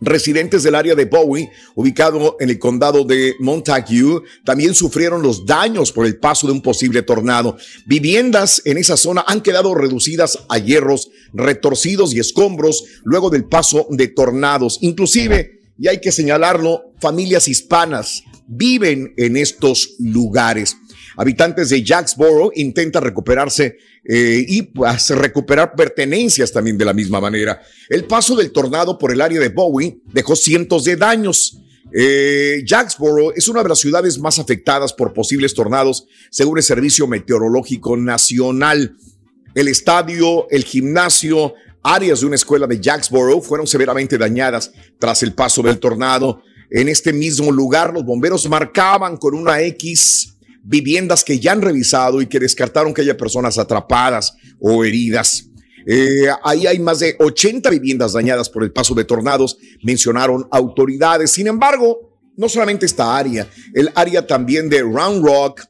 Residentes 0.00 0.62
del 0.62 0.74
área 0.74 0.94
de 0.94 1.06
Bowie, 1.06 1.50
ubicado 1.74 2.36
en 2.38 2.50
el 2.50 2.58
condado 2.58 3.04
de 3.04 3.34
Montague, 3.40 4.20
también 4.44 4.74
sufrieron 4.74 5.22
los 5.22 5.46
daños 5.46 5.92
por 5.92 6.06
el 6.06 6.18
paso 6.18 6.46
de 6.46 6.52
un 6.52 6.62
posible 6.62 7.02
tornado. 7.02 7.56
Viviendas 7.86 8.60
en 8.64 8.78
esa 8.78 8.96
zona 8.96 9.24
han 9.26 9.40
quedado 9.40 9.74
reducidas 9.74 10.38
a 10.48 10.58
hierros 10.58 11.10
retorcidos 11.32 12.14
y 12.14 12.20
escombros 12.20 12.84
luego 13.04 13.30
del 13.30 13.44
paso 13.44 13.86
de 13.90 14.08
tornados. 14.08 14.78
Inclusive, 14.82 15.62
y 15.78 15.88
hay 15.88 16.00
que 16.00 16.12
señalarlo, 16.12 16.92
familias 17.00 17.48
hispanas 17.48 18.22
viven 18.46 19.14
en 19.16 19.36
estos 19.36 19.94
lugares. 19.98 20.76
Habitantes 21.16 21.70
de 21.70 21.82
Jacksboro 21.82 22.50
intentan 22.54 23.02
recuperarse 23.02 23.78
eh, 24.04 24.44
y 24.46 24.68
recuperar 25.14 25.74
pertenencias 25.74 26.52
también 26.52 26.76
de 26.76 26.84
la 26.84 26.92
misma 26.92 27.20
manera. 27.20 27.60
El 27.88 28.04
paso 28.04 28.36
del 28.36 28.52
tornado 28.52 28.98
por 28.98 29.12
el 29.12 29.20
área 29.20 29.40
de 29.40 29.48
Bowie 29.48 29.98
dejó 30.12 30.36
cientos 30.36 30.84
de 30.84 30.96
daños. 30.96 31.58
Eh, 31.92 32.62
Jacksboro 32.66 33.34
es 33.34 33.48
una 33.48 33.62
de 33.62 33.68
las 33.68 33.78
ciudades 33.78 34.18
más 34.18 34.38
afectadas 34.38 34.92
por 34.92 35.14
posibles 35.14 35.54
tornados, 35.54 36.06
según 36.30 36.58
el 36.58 36.64
Servicio 36.64 37.06
Meteorológico 37.06 37.96
Nacional. 37.96 38.96
El 39.54 39.68
estadio, 39.68 40.46
el 40.50 40.64
gimnasio, 40.64 41.54
áreas 41.82 42.20
de 42.20 42.26
una 42.26 42.34
escuela 42.34 42.66
de 42.66 42.80
Jacksboro 42.80 43.40
fueron 43.40 43.66
severamente 43.66 44.18
dañadas 44.18 44.72
tras 44.98 45.22
el 45.22 45.32
paso 45.32 45.62
del 45.62 45.78
tornado. 45.78 46.42
En 46.70 46.88
este 46.88 47.12
mismo 47.12 47.50
lugar, 47.52 47.94
los 47.94 48.04
bomberos 48.04 48.46
marcaban 48.48 49.16
con 49.16 49.34
una 49.34 49.62
X 49.62 50.35
viviendas 50.66 51.22
que 51.24 51.38
ya 51.38 51.52
han 51.52 51.62
revisado 51.62 52.20
y 52.20 52.26
que 52.26 52.40
descartaron 52.40 52.92
que 52.92 53.02
haya 53.02 53.16
personas 53.16 53.56
atrapadas 53.56 54.34
o 54.58 54.84
heridas. 54.84 55.48
Eh, 55.86 56.26
ahí 56.42 56.66
hay 56.66 56.80
más 56.80 56.98
de 56.98 57.14
80 57.18 57.70
viviendas 57.70 58.12
dañadas 58.12 58.50
por 58.50 58.64
el 58.64 58.72
paso 58.72 58.94
de 58.94 59.04
tornados, 59.04 59.56
mencionaron 59.82 60.48
autoridades. 60.50 61.30
Sin 61.30 61.46
embargo, 61.46 62.18
no 62.36 62.48
solamente 62.48 62.84
esta 62.84 63.16
área, 63.16 63.48
el 63.72 63.90
área 63.94 64.26
también 64.26 64.68
de 64.68 64.82
Round 64.82 65.24
Rock 65.24 65.62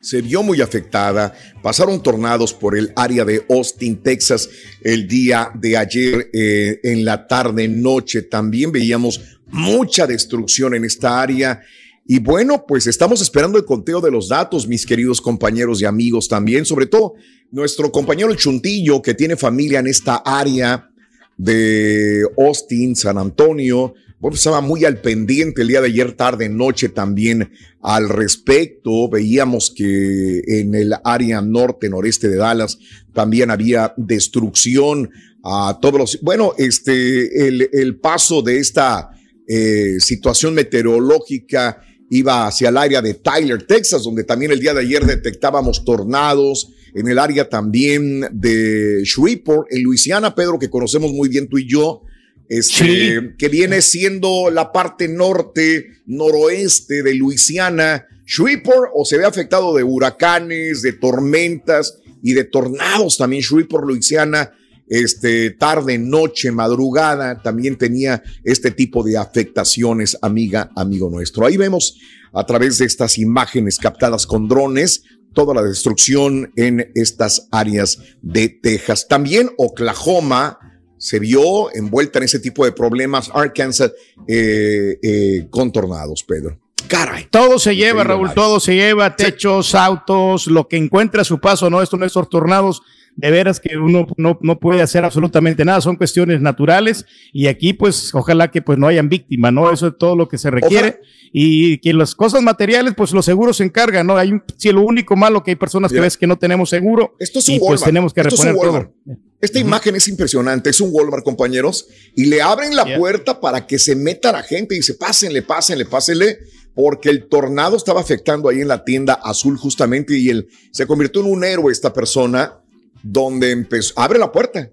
se 0.00 0.20
vio 0.20 0.42
muy 0.42 0.60
afectada. 0.60 1.32
Pasaron 1.62 2.02
tornados 2.02 2.52
por 2.52 2.76
el 2.76 2.92
área 2.96 3.24
de 3.24 3.46
Austin, 3.48 4.02
Texas, 4.02 4.48
el 4.82 5.06
día 5.06 5.52
de 5.54 5.76
ayer 5.76 6.28
eh, 6.32 6.80
en 6.82 7.04
la 7.04 7.28
tarde, 7.28 7.68
noche. 7.68 8.22
También 8.22 8.72
veíamos 8.72 9.20
mucha 9.46 10.08
destrucción 10.08 10.74
en 10.74 10.84
esta 10.84 11.22
área. 11.22 11.62
Y 12.04 12.18
bueno, 12.18 12.64
pues 12.66 12.86
estamos 12.86 13.22
esperando 13.22 13.58
el 13.58 13.64
conteo 13.64 14.00
de 14.00 14.10
los 14.10 14.28
datos, 14.28 14.66
mis 14.66 14.84
queridos 14.84 15.20
compañeros 15.20 15.80
y 15.80 15.84
amigos 15.84 16.28
también, 16.28 16.64
sobre 16.64 16.86
todo 16.86 17.14
nuestro 17.50 17.92
compañero 17.92 18.34
Chuntillo, 18.34 19.00
que 19.02 19.14
tiene 19.14 19.36
familia 19.36 19.78
en 19.78 19.86
esta 19.86 20.16
área 20.16 20.90
de 21.36 22.22
Austin, 22.36 22.96
San 22.96 23.18
Antonio, 23.18 23.94
bueno, 24.22 24.36
estaba 24.36 24.60
muy 24.60 24.84
al 24.84 25.00
pendiente 25.00 25.62
el 25.62 25.68
día 25.68 25.80
de 25.80 25.88
ayer, 25.88 26.12
tarde, 26.12 26.48
noche 26.48 26.88
también 26.88 27.50
al 27.80 28.08
respecto. 28.08 29.08
Veíamos 29.08 29.72
que 29.76 30.42
en 30.46 30.76
el 30.76 30.94
área 31.02 31.40
norte, 31.40 31.88
noreste 31.90 32.28
de 32.28 32.36
Dallas, 32.36 32.78
también 33.12 33.50
había 33.50 33.94
destrucción 33.96 35.10
a 35.42 35.76
todos 35.82 35.98
los. 35.98 36.20
Bueno, 36.22 36.52
este, 36.56 37.48
el, 37.48 37.68
el 37.72 37.96
paso 37.98 38.42
de 38.42 38.58
esta 38.60 39.10
eh, 39.48 39.96
situación 39.98 40.54
meteorológica 40.54 41.82
iba 42.12 42.46
hacia 42.46 42.68
el 42.68 42.76
área 42.76 43.00
de 43.00 43.14
Tyler, 43.14 43.62
Texas, 43.62 44.04
donde 44.04 44.24
también 44.24 44.52
el 44.52 44.60
día 44.60 44.74
de 44.74 44.80
ayer 44.80 45.06
detectábamos 45.06 45.82
tornados. 45.82 46.68
En 46.94 47.08
el 47.08 47.18
área 47.18 47.48
también 47.48 48.28
de 48.32 49.02
Shreveport, 49.02 49.72
en 49.72 49.82
Luisiana, 49.82 50.34
Pedro, 50.34 50.58
que 50.58 50.68
conocemos 50.68 51.10
muy 51.10 51.30
bien 51.30 51.48
tú 51.48 51.56
y 51.56 51.66
yo 51.66 52.02
este, 52.50 53.34
que 53.38 53.48
viene 53.48 53.80
siendo 53.80 54.50
la 54.50 54.72
parte 54.72 55.08
norte, 55.08 55.86
noroeste 56.04 57.02
de 57.02 57.14
Luisiana. 57.14 58.06
Shreveport 58.26 58.90
o 58.94 59.06
se 59.06 59.16
ve 59.16 59.24
afectado 59.24 59.74
de 59.74 59.82
huracanes, 59.82 60.82
de 60.82 60.92
tormentas 60.92 61.98
y 62.22 62.34
de 62.34 62.44
tornados 62.44 63.16
también. 63.16 63.42
Shreveport, 63.42 63.86
Luisiana, 63.86 64.52
este, 64.92 65.52
tarde, 65.52 65.96
noche, 65.96 66.52
madrugada, 66.52 67.40
también 67.40 67.78
tenía 67.78 68.22
este 68.44 68.70
tipo 68.70 69.02
de 69.02 69.16
afectaciones, 69.16 70.18
amiga, 70.20 70.70
amigo 70.76 71.08
nuestro. 71.08 71.46
Ahí 71.46 71.56
vemos 71.56 71.96
a 72.34 72.44
través 72.44 72.76
de 72.76 72.84
estas 72.84 73.16
imágenes 73.16 73.78
captadas 73.78 74.26
con 74.26 74.48
drones 74.48 75.02
toda 75.32 75.54
la 75.54 75.62
destrucción 75.62 76.52
en 76.56 76.92
estas 76.94 77.48
áreas 77.50 77.98
de 78.20 78.50
Texas. 78.50 79.08
También 79.08 79.48
Oklahoma, 79.56 80.58
se 80.98 81.18
vio 81.18 81.74
envuelta 81.74 82.18
en 82.18 82.26
ese 82.26 82.38
tipo 82.38 82.66
de 82.66 82.72
problemas 82.72 83.30
Arkansas 83.32 83.92
eh, 84.28 84.98
eh, 85.02 85.46
con 85.50 85.72
tornados, 85.72 86.22
Pedro. 86.22 86.60
Caray. 86.86 87.28
Todo 87.30 87.58
se 87.58 87.74
lleva, 87.74 88.04
Raúl, 88.04 88.34
todo 88.34 88.60
se 88.60 88.74
lleva, 88.74 89.16
techos, 89.16 89.74
autos, 89.74 90.48
lo 90.48 90.68
que 90.68 90.76
encuentra 90.76 91.22
a 91.22 91.24
su 91.24 91.40
paso, 91.40 91.70
no, 91.70 91.80
esto 91.80 91.96
no 91.96 92.04
es 92.04 92.12
tornados 92.30 92.82
de 93.16 93.30
veras 93.30 93.60
que 93.60 93.76
uno 93.76 94.06
no, 94.16 94.38
no, 94.40 94.58
puede 94.58 94.82
hacer 94.82 95.04
absolutamente 95.04 95.64
nada, 95.64 95.80
son 95.80 95.96
cuestiones 95.96 96.40
naturales 96.40 97.04
y 97.32 97.46
aquí 97.46 97.72
pues 97.72 98.14
ojalá 98.14 98.50
que 98.50 98.62
pues 98.62 98.78
no 98.78 98.86
hayan 98.86 99.08
víctimas, 99.08 99.52
¿no? 99.52 99.70
Eso 99.70 99.88
es 99.88 99.94
todo 99.98 100.16
lo 100.16 100.28
que 100.28 100.38
se 100.38 100.50
requiere 100.50 101.00
y 101.32 101.78
que 101.78 101.92
las 101.92 102.14
cosas 102.14 102.42
materiales 102.42 102.94
pues 102.96 103.12
los 103.12 103.24
seguros 103.24 103.58
se 103.58 103.64
encargan, 103.64 104.06
¿no? 104.06 104.16
Hay 104.16 104.32
un 104.32 104.42
cielo 104.56 104.82
único 104.82 105.14
malo 105.16 105.42
que 105.42 105.50
hay 105.50 105.56
personas 105.56 105.92
que 105.92 106.00
ves 106.00 106.16
que 106.16 106.26
no 106.26 106.38
tenemos 106.38 106.70
seguro 106.70 107.14
Esto 107.18 107.40
es 107.40 107.48
y 107.48 107.54
un 107.54 107.58
pues 107.58 107.68
Walmart. 107.68 107.84
tenemos 107.84 108.12
que 108.14 108.20
Esto 108.22 108.34
es 108.34 108.40
un 108.40 108.46
reponer 108.46 108.70
Walmart. 108.72 108.92
todo. 109.04 109.16
Esta 109.42 109.58
imagen 109.58 109.96
es 109.96 110.06
impresionante, 110.06 110.70
es 110.70 110.80
un 110.80 110.90
Walmart, 110.92 111.24
compañeros, 111.24 111.88
y 112.14 112.26
le 112.26 112.40
abren 112.40 112.76
la 112.76 112.96
puerta 112.96 113.40
para 113.40 113.66
que 113.66 113.76
se 113.78 113.96
meta 113.96 114.30
la 114.30 114.44
gente 114.44 114.76
y 114.76 114.78
dice, 114.78 114.94
pásenle, 114.94 115.42
pásenle, 115.42 115.84
pásenle, 115.84 116.38
porque 116.74 117.10
el 117.10 117.28
tornado 117.28 117.76
estaba 117.76 118.00
afectando 118.00 118.48
ahí 118.48 118.60
en 118.60 118.68
la 118.68 118.84
tienda 118.84 119.14
azul 119.14 119.58
justamente 119.58 120.16
y 120.16 120.28
él 120.30 120.48
se 120.70 120.86
convirtió 120.86 121.22
en 121.22 121.30
un 121.32 121.42
héroe 121.42 121.72
esta 121.72 121.92
persona 121.92 122.61
donde 123.02 123.50
empezó, 123.50 123.92
abre 123.98 124.18
la 124.18 124.30
puerta, 124.32 124.70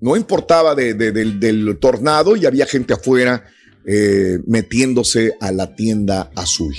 no 0.00 0.16
importaba 0.16 0.74
de- 0.74 0.94
de- 0.94 1.12
del, 1.12 1.78
tornado 1.80 2.36
y 2.36 2.46
había 2.46 2.66
gente 2.66 2.94
afuera 2.94 3.44
eh, 3.86 4.38
metiéndose 4.46 5.32
a 5.40 5.50
la 5.52 5.74
tienda 5.74 6.30
azul. 6.36 6.74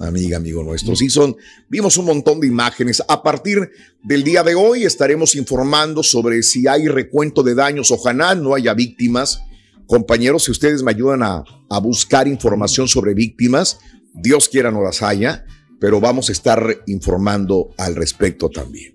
Amiga, 0.00 0.36
amigo 0.36 0.62
nuestro. 0.62 0.94
Sí, 0.94 1.10
son, 1.10 1.36
vimos 1.68 1.96
un 1.98 2.04
montón 2.06 2.38
de 2.40 2.46
imágenes. 2.46 3.02
A 3.08 3.22
partir 3.22 3.70
del 4.04 4.22
día 4.22 4.42
de 4.44 4.54
hoy 4.54 4.84
estaremos 4.84 5.34
informando 5.34 6.02
sobre 6.04 6.42
si 6.44 6.66
hay 6.68 6.86
recuento 6.88 7.42
de 7.42 7.54
daños. 7.56 7.90
Ojalá 7.90 8.34
no 8.36 8.54
haya 8.54 8.74
víctimas. 8.74 9.40
Compañeros, 9.86 10.44
si 10.44 10.52
ustedes 10.52 10.82
me 10.82 10.92
ayudan 10.92 11.22
a, 11.22 11.42
a 11.68 11.78
buscar 11.80 12.28
información 12.28 12.86
sobre 12.88 13.12
víctimas, 13.14 13.78
Dios 14.14 14.48
quiera 14.48 14.70
no 14.70 14.82
las 14.82 15.02
haya, 15.02 15.44
pero 15.80 16.00
vamos 16.00 16.28
a 16.28 16.32
estar 16.32 16.78
informando 16.86 17.70
al 17.76 17.96
respecto 17.96 18.48
también. 18.50 18.94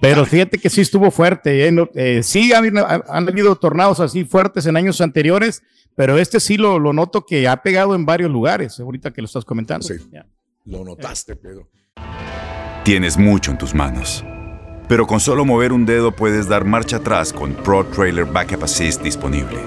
Pero 0.00 0.26
fíjate 0.26 0.58
que 0.58 0.70
sí 0.70 0.80
estuvo 0.80 1.10
fuerte, 1.10 1.66
¿eh? 1.66 1.72
No, 1.72 1.88
eh, 1.94 2.22
sí 2.22 2.52
han, 2.52 2.76
han 2.76 3.28
habido 3.28 3.56
tornados 3.56 4.00
así 4.00 4.24
fuertes 4.24 4.66
en 4.66 4.76
años 4.76 5.00
anteriores, 5.00 5.62
pero 5.94 6.18
este 6.18 6.40
sí 6.40 6.56
lo, 6.56 6.78
lo 6.78 6.92
noto 6.92 7.24
que 7.24 7.48
ha 7.48 7.62
pegado 7.62 7.94
en 7.94 8.04
varios 8.04 8.30
lugares, 8.30 8.78
ahorita 8.78 9.12
que 9.12 9.22
lo 9.22 9.26
estás 9.26 9.44
comentando. 9.44 9.88
Ya. 10.12 10.26
Lo 10.64 10.84
notaste, 10.84 11.36
Pedro. 11.36 11.68
Tienes 12.84 13.16
mucho 13.16 13.50
en 13.50 13.58
tus 13.58 13.74
manos. 13.74 14.24
Pero 14.88 15.06
con 15.06 15.18
solo 15.18 15.44
mover 15.44 15.72
un 15.72 15.86
dedo 15.86 16.12
puedes 16.12 16.48
dar 16.48 16.64
marcha 16.64 16.98
atrás 16.98 17.32
con 17.32 17.54
Pro 17.54 17.84
Trailer 17.86 18.26
Backup 18.26 18.62
Assist 18.62 19.02
disponible. 19.02 19.58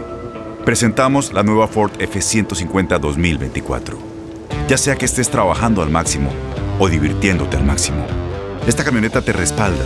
Presentamos 0.63 1.33
la 1.33 1.43
nueva 1.43 1.67
Ford 1.67 1.91
F150 1.99 2.99
2024. 2.99 3.97
Ya 4.69 4.77
sea 4.77 4.95
que 4.95 5.05
estés 5.05 5.29
trabajando 5.29 5.81
al 5.81 5.89
máximo 5.89 6.31
o 6.79 6.87
divirtiéndote 6.87 7.57
al 7.57 7.65
máximo, 7.65 8.05
esta 8.67 8.85
camioneta 8.85 9.21
te 9.21 9.33
respalda 9.33 9.85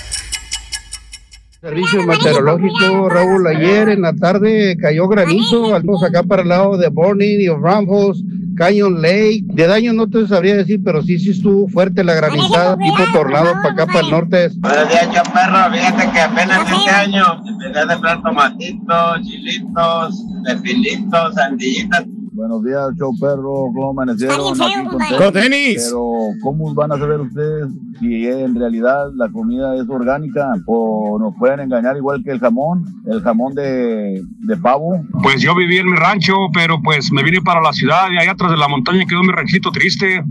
Servicio 1.61 2.01
meteorológico, 2.07 3.07
Raúl, 3.07 3.45
ayer 3.45 3.89
en 3.89 4.01
la 4.01 4.13
tarde 4.15 4.75
cayó 4.81 5.07
granizo, 5.07 5.69
vamos 5.69 6.03
acá 6.03 6.23
para 6.23 6.41
el 6.41 6.49
lado 6.49 6.75
de 6.75 6.89
Borning 6.89 7.39
y 7.39 7.49
Rambles, 7.49 8.23
Canyon 8.55 8.99
Lake. 8.99 9.43
De 9.43 9.67
daño 9.67 9.93
no 9.93 10.09
te 10.09 10.25
sabría 10.27 10.55
decir, 10.55 10.81
pero 10.83 11.03
sí, 11.03 11.19
sí 11.19 11.29
estuvo 11.29 11.67
fuerte 11.67 12.03
la 12.03 12.15
granizada, 12.15 12.75
tipo 12.77 13.03
tornado 13.13 13.53
para 13.61 13.73
acá, 13.73 13.85
para 13.85 13.99
el 13.99 14.09
norte. 14.09 14.49
Buenos 14.57 14.89
días, 14.89 15.07
yo 15.13 15.21
perro. 15.31 15.71
Fíjate 15.71 16.11
que 16.11 16.19
apenas 16.19 16.71
este 16.71 16.89
año 16.89 17.43
empecé 17.47 17.79
a 17.79 17.87
sembrar 17.87 18.23
tomatitos, 18.23 19.21
chilitos, 19.21 20.25
pepinitos, 20.43 21.35
sandillitas. 21.35 22.05
Buenos 22.33 22.63
días, 22.63 22.91
show 22.97 23.13
perro. 23.19 23.67
¿Cómo 23.73 23.89
amanecieron? 23.89 24.53
Aquí 24.61 24.87
con 24.87 24.99
tenis. 24.99 25.17
Con 25.17 25.33
tenis. 25.33 25.83
Pero, 25.85 26.11
¿cómo 26.41 26.73
van 26.73 26.93
a 26.93 26.97
saber 26.97 27.19
ustedes 27.19 27.67
si 27.99 28.25
en 28.25 28.55
realidad 28.55 29.07
la 29.15 29.29
comida 29.29 29.75
es 29.75 29.89
orgánica? 29.89 30.53
O 30.65 31.19
nos 31.19 31.35
pueden 31.37 31.59
engañar 31.59 31.97
igual 31.97 32.23
que 32.23 32.31
el 32.31 32.39
jamón, 32.39 32.85
el 33.05 33.21
jamón 33.21 33.53
de, 33.53 34.23
de 34.47 34.57
pavo. 34.57 35.01
Pues 35.21 35.41
yo 35.41 35.53
viví 35.55 35.77
en 35.77 35.87
mi 35.87 35.97
rancho, 35.97 36.33
pero 36.53 36.81
pues 36.81 37.11
me 37.11 37.21
vine 37.21 37.41
para 37.41 37.61
la 37.61 37.73
ciudad 37.73 38.09
y 38.13 38.17
allá 38.17 38.31
atrás 38.31 38.51
de 38.51 38.57
la 38.57 38.69
montaña 38.69 39.05
quedó 39.05 39.21
mi 39.23 39.33
ranchito 39.33 39.69
triste 39.69 40.23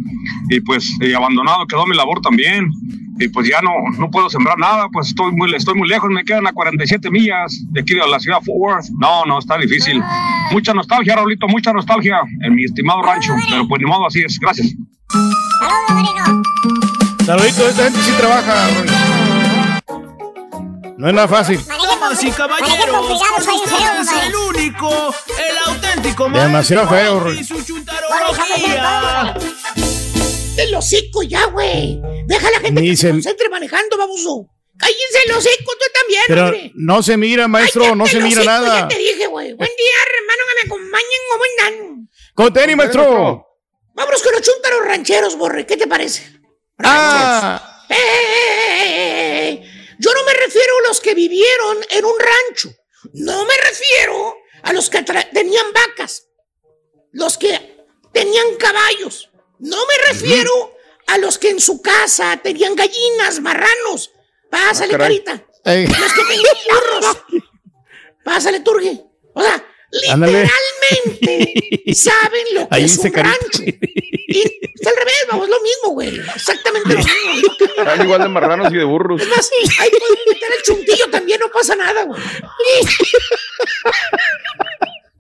y 0.48 0.61
pues 0.61 0.96
eh, 1.03 1.14
abandonado 1.14 1.66
quedó 1.66 1.86
mi 1.86 1.96
labor 1.96 2.22
también. 2.22 2.70
Y 3.20 3.28
pues 3.28 3.46
ya 3.46 3.60
no, 3.60 3.70
no 3.98 4.10
puedo 4.10 4.30
sembrar 4.30 4.58
nada, 4.58 4.88
pues 4.90 5.08
estoy 5.08 5.30
muy, 5.32 5.54
estoy 5.54 5.74
muy 5.74 5.86
lejos, 5.86 6.08
me 6.08 6.24
quedan 6.24 6.46
a 6.46 6.52
47 6.52 7.10
millas 7.10 7.54
de 7.70 7.82
aquí 7.82 7.92
de 7.94 8.06
la 8.08 8.18
ciudad 8.18 8.38
de 8.38 8.46
Fort 8.46 8.58
Worth. 8.58 8.86
No, 8.98 9.26
no, 9.26 9.38
está 9.38 9.58
difícil. 9.58 10.02
Mucha 10.52 10.72
nostalgia, 10.72 11.16
Raulito, 11.16 11.46
mucha 11.46 11.70
nostalgia 11.74 12.18
en 12.42 12.54
mi 12.54 12.64
estimado 12.64 13.02
rancho, 13.02 13.34
pero 13.50 13.68
pues 13.68 13.82
ni 13.82 13.86
modo, 13.86 14.06
así 14.06 14.20
es. 14.20 14.38
Gracias. 14.40 14.74
Saludito, 17.26 17.68
esta 17.68 17.84
gente 17.84 18.00
sí 18.00 18.12
trabaja. 18.18 18.68
No 20.96 21.08
es 21.08 21.14
nada 21.14 21.28
fácil. 21.28 21.60
Damas 21.66 22.24
y 22.24 22.30
caballeros, 22.30 23.22
con 23.44 23.54
ustedes 23.54 24.08
el 24.26 24.34
único, 24.34 25.14
el 25.38 25.72
auténtico 25.74 26.28
Demasiado 26.30 26.88
feo, 26.88 27.20
Roy. 27.20 27.46
Chuntarología. 30.57 30.64
El 30.64 30.74
hocico 30.74 31.22
ya, 31.22 31.46
güey. 31.46 32.01
Deja 32.26 32.48
a 32.48 32.51
la 32.51 32.61
gente 32.61 32.80
Ni 32.80 32.90
que 32.90 32.96
se 32.96 33.03
se- 33.03 33.11
concentre 33.11 33.48
manejando, 33.48 33.96
baboso. 33.96 34.46
Cállense 34.78 35.18
el 35.26 35.32
hocico, 35.32 35.72
tú 35.72 35.84
también, 36.01 36.22
Pero 36.26 36.44
hombre. 36.44 36.72
no 36.74 37.03
se 37.03 37.16
mira, 37.18 37.48
maestro, 37.48 37.94
no 37.94 38.07
se 38.07 38.16
mira 38.20 38.40
hocico, 38.40 38.44
nada. 38.44 38.80
Ya 38.80 38.88
te 38.88 38.96
dije, 38.98 39.26
güey. 39.26 39.53
Buen 39.53 39.70
día, 39.76 39.90
hermano, 40.16 40.42
que 40.48 40.55
me 40.55 40.74
acompañen. 40.74 41.20
¿Cómo 41.30 41.44
andan? 41.44 42.09
Con 42.34 42.53
tenis, 42.55 42.76
maestro. 42.76 43.46
Vámonos 43.94 44.22
con 44.22 44.32
los 44.32 44.40
chúntaros 44.42 44.84
rancheros, 44.86 45.36
borre. 45.36 45.66
¿Qué 45.66 45.76
te 45.76 45.86
parece? 45.86 46.22
Ah, 46.78 47.84
¡Eh, 47.90 47.94
eh, 47.94 48.76
eh, 48.80 49.48
eh! 49.51 49.70
Yo 49.98 50.14
no 50.14 50.24
me 50.24 50.32
refiero 50.32 50.72
a 50.82 50.88
los 50.88 51.01
que 51.01 51.14
vivieron 51.14 51.76
en 51.90 52.05
un 52.07 52.14
rancho. 52.18 52.70
No 53.12 53.44
me 53.44 53.55
refiero 53.68 54.36
a 54.62 54.72
los 54.72 54.88
que 54.88 55.03
tenían 55.03 55.66
vacas. 55.74 56.28
Los 57.12 57.36
que 57.36 57.76
tenían 58.14 58.55
caballos. 58.57 59.29
No 59.61 59.76
me 59.86 60.08
refiero 60.12 60.74
a 61.06 61.18
los 61.18 61.38
que 61.38 61.50
en 61.50 61.61
su 61.61 61.80
casa 61.82 62.38
tenían 62.42 62.74
gallinas, 62.76 63.40
marranos. 63.40 64.11
Pásale, 64.50 64.94
Ah, 64.94 64.98
caray. 64.98 65.22
carita. 65.24 65.46
Ey. 65.64 65.86
Los 65.86 66.12
que 66.12 66.22
tenían 66.28 66.54
burros. 66.70 67.16
Pásale, 68.24 68.61
Turgi. 68.61 69.00
O 69.34 69.42
sea, 69.42 69.64
Ándale. 70.12 70.42
literalmente 70.42 71.94
saben 71.94 72.44
lo 72.54 72.68
que 72.68 72.74
Ahí 72.74 72.84
es 72.84 72.92
dice 72.96 73.08
un 73.08 73.12
carita. 73.14 73.36
rancho. 73.40 73.62
Y 74.32 74.42
está 74.74 74.90
al 74.90 74.96
revés, 74.96 75.14
vamos, 75.28 75.48
lo 75.48 75.61
mismo, 75.61 75.90
güey. 75.90 76.16
Exactamente 76.34 76.88
lo 76.94 76.98
mismo. 76.98 77.54
Están 77.76 78.02
igual 78.04 78.22
de 78.22 78.28
marranos 78.28 78.72
y 78.72 78.76
de 78.76 78.84
burros. 78.84 79.20
Es 79.20 79.28
más, 79.28 79.50
ahí 79.80 79.90
pueden 79.90 80.18
meter 80.28 80.48
el 80.56 80.62
chuntillo 80.62 81.11
también, 81.11 81.40
no 81.40 81.50
pasa 81.50 81.74
nada, 81.74 82.04
güey. 82.04 82.20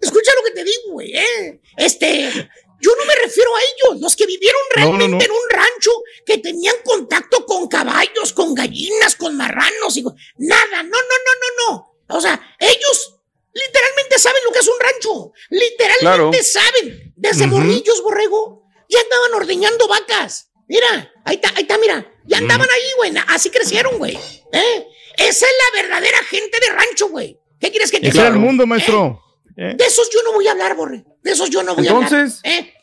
Escucha 0.00 0.32
lo 0.36 0.44
que 0.44 0.50
te 0.52 0.64
digo, 0.64 0.92
güey, 0.92 1.12
¿eh? 1.14 1.60
Este, 1.76 2.48
yo 2.80 2.90
no 2.98 3.04
me 3.04 3.14
refiero 3.16 3.50
a 3.54 3.60
ellos, 3.60 4.00
los 4.00 4.16
que 4.16 4.26
vivieron 4.26 4.60
No, 4.76 4.82
no, 4.84 4.90
realmente 4.98 5.08
no. 5.18 5.24
en 5.24 5.30
un 5.30 5.50
rancho, 5.50 5.90
que 6.26 6.38
tenían 6.38 6.76
contacto 6.84 7.44
con 7.46 7.68
caballos, 7.68 8.32
con 8.32 8.54
gallinas, 8.54 9.16
con 9.16 9.36
marranos 9.36 9.96
y. 9.96 10.02
Nada, 10.38 10.82
no, 10.82 10.88
no, 10.88 10.98
no, 10.98 11.32
no, 11.40 11.72
no. 11.72 12.16
O 12.16 12.20
sea, 12.20 12.40
ellos 12.58 13.16
literalmente 13.52 14.18
saben 14.18 14.42
lo 14.44 14.52
que 14.52 14.58
es 14.60 14.68
un 14.68 14.80
rancho. 14.80 15.32
Literalmente 15.50 16.00
Claro. 16.00 16.32
saben. 16.42 17.12
Desde 17.16 17.44
Ujú. 17.46 17.56
morrillos, 17.56 18.02
borrego, 18.02 18.64
ya 18.88 19.00
andaban 19.00 19.34
ordeñando 19.34 19.86
vacas. 19.88 20.50
Mira, 20.68 21.12
ahí 21.24 21.34
está, 21.36 21.50
ahí 21.56 21.62
está, 21.62 21.78
mira. 21.78 22.06
Ya 22.26 22.38
andaban 22.38 22.68
ahí, 22.70 22.86
güey. 22.96 23.12
Así 23.28 23.50
crecieron, 23.50 23.98
güey. 23.98 24.16
¿Eh? 24.52 24.86
Esa 25.18 25.46
es 25.46 25.52
la 25.74 25.82
verdadera 25.82 26.18
gente 26.24 26.58
de 26.60 26.68
rancho, 26.70 27.08
güey. 27.08 27.38
¿Qué 27.60 27.70
quieres 27.70 27.90
que 27.90 28.00
te 28.00 28.08
ese 28.08 28.18
era 28.18 28.28
el 28.28 28.34
diga? 28.34 28.46
mundo, 28.46 28.66
maestro. 28.66 29.20
Eh, 29.56 29.74
De 29.76 29.84
esos 29.84 30.08
yo 30.10 30.22
no 30.22 30.32
voy 30.32 30.46
a 30.48 30.52
hablar, 30.52 30.74
Borre. 30.76 31.04
De 31.22 31.32
esos 31.32 31.50
yo 31.50 31.62
no 31.62 31.74
voy 31.74 31.86
a 31.86 31.90
Entonces- 31.90 32.40
hablar. 32.44 32.60
¿eh? 32.62 32.74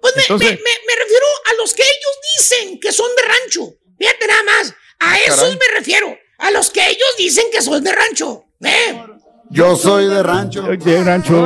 Pues 0.00 0.14
me, 0.16 0.22
Entonces- 0.22 0.50
me- 0.50 0.56
me- 0.56 0.86
me 0.86 0.96
refiero 1.02 1.26
a 1.50 1.54
los 1.54 1.72
que 1.74 1.82
ellos 1.82 2.18
dicen 2.38 2.80
que 2.80 2.92
son 2.92 3.08
de 3.16 3.22
rancho. 3.22 3.74
Fíjate 3.98 4.26
nada 4.26 4.42
más. 4.42 4.74
A 5.00 5.18
esos 5.20 5.36
caray. 5.40 5.58
me 5.58 5.78
refiero. 5.78 6.18
A 6.38 6.50
los 6.50 6.70
que 6.70 6.86
ellos 6.86 7.08
dicen 7.16 7.46
que 7.50 7.62
son 7.62 7.82
de 7.82 7.92
rancho. 7.92 8.44
¿eh? 8.62 9.02
Yo 9.50 9.76
soy 9.76 10.06
de 10.06 10.22
rancho. 10.22 10.62
De 10.62 11.04
rancho. 11.04 11.44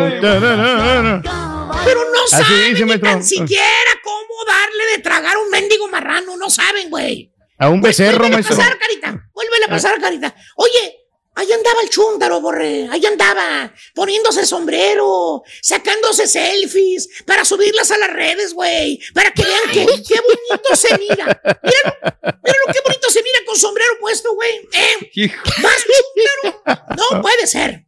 Pero 1.84 2.04
no 2.12 2.22
Así 2.24 2.30
saben 2.44 2.70
dice, 2.70 2.80
ni 2.84 2.88
maestro. 2.88 3.10
tan 3.10 3.24
siquiera 3.24 3.90
cómo 4.02 4.44
darle 4.46 4.84
de 4.96 4.98
tragar 5.02 5.36
a 5.36 5.38
un 5.38 5.50
mendigo 5.50 5.88
marrano. 5.88 6.36
No 6.36 6.50
saben, 6.50 6.90
güey. 6.90 7.32
A 7.58 7.68
un 7.68 7.80
becerro, 7.80 8.20
Vuelve 8.28 8.36
a 8.36 8.42
pasar, 8.48 8.78
carita. 8.78 9.30
Vuelve 9.34 9.64
a 9.64 9.68
pasar, 9.68 10.00
carita. 10.00 10.34
Oye, 10.56 10.99
ahí 11.34 11.52
andaba 11.52 11.82
el 11.82 11.88
chúndaro, 11.88 12.40
borre. 12.40 12.88
Ahí 12.90 13.04
andaba, 13.06 13.72
poniéndose 13.94 14.46
sombrero, 14.46 15.42
sacándose 15.62 16.26
selfies 16.26 17.08
para 17.26 17.44
subirlas 17.44 17.90
a 17.90 17.98
las 17.98 18.12
redes, 18.12 18.54
güey. 18.54 19.00
Para 19.14 19.32
que 19.32 19.42
vean 19.42 19.70
que, 19.72 19.86
qué 19.86 20.20
bonito 20.20 20.76
se 20.76 20.98
mira. 20.98 21.24
Míralo, 21.62 21.96
míralo, 22.22 22.72
qué 22.72 22.80
bonito 22.84 23.10
se 23.10 23.22
mira 23.22 23.38
con 23.46 23.56
sombrero 23.56 23.92
puesto, 24.00 24.34
güey. 24.34 24.68
¿Eh? 24.72 25.32
¿Más 25.62 25.76
chúntaro? 25.84 26.86
No 26.96 27.22
puede 27.22 27.46
ser. 27.46 27.86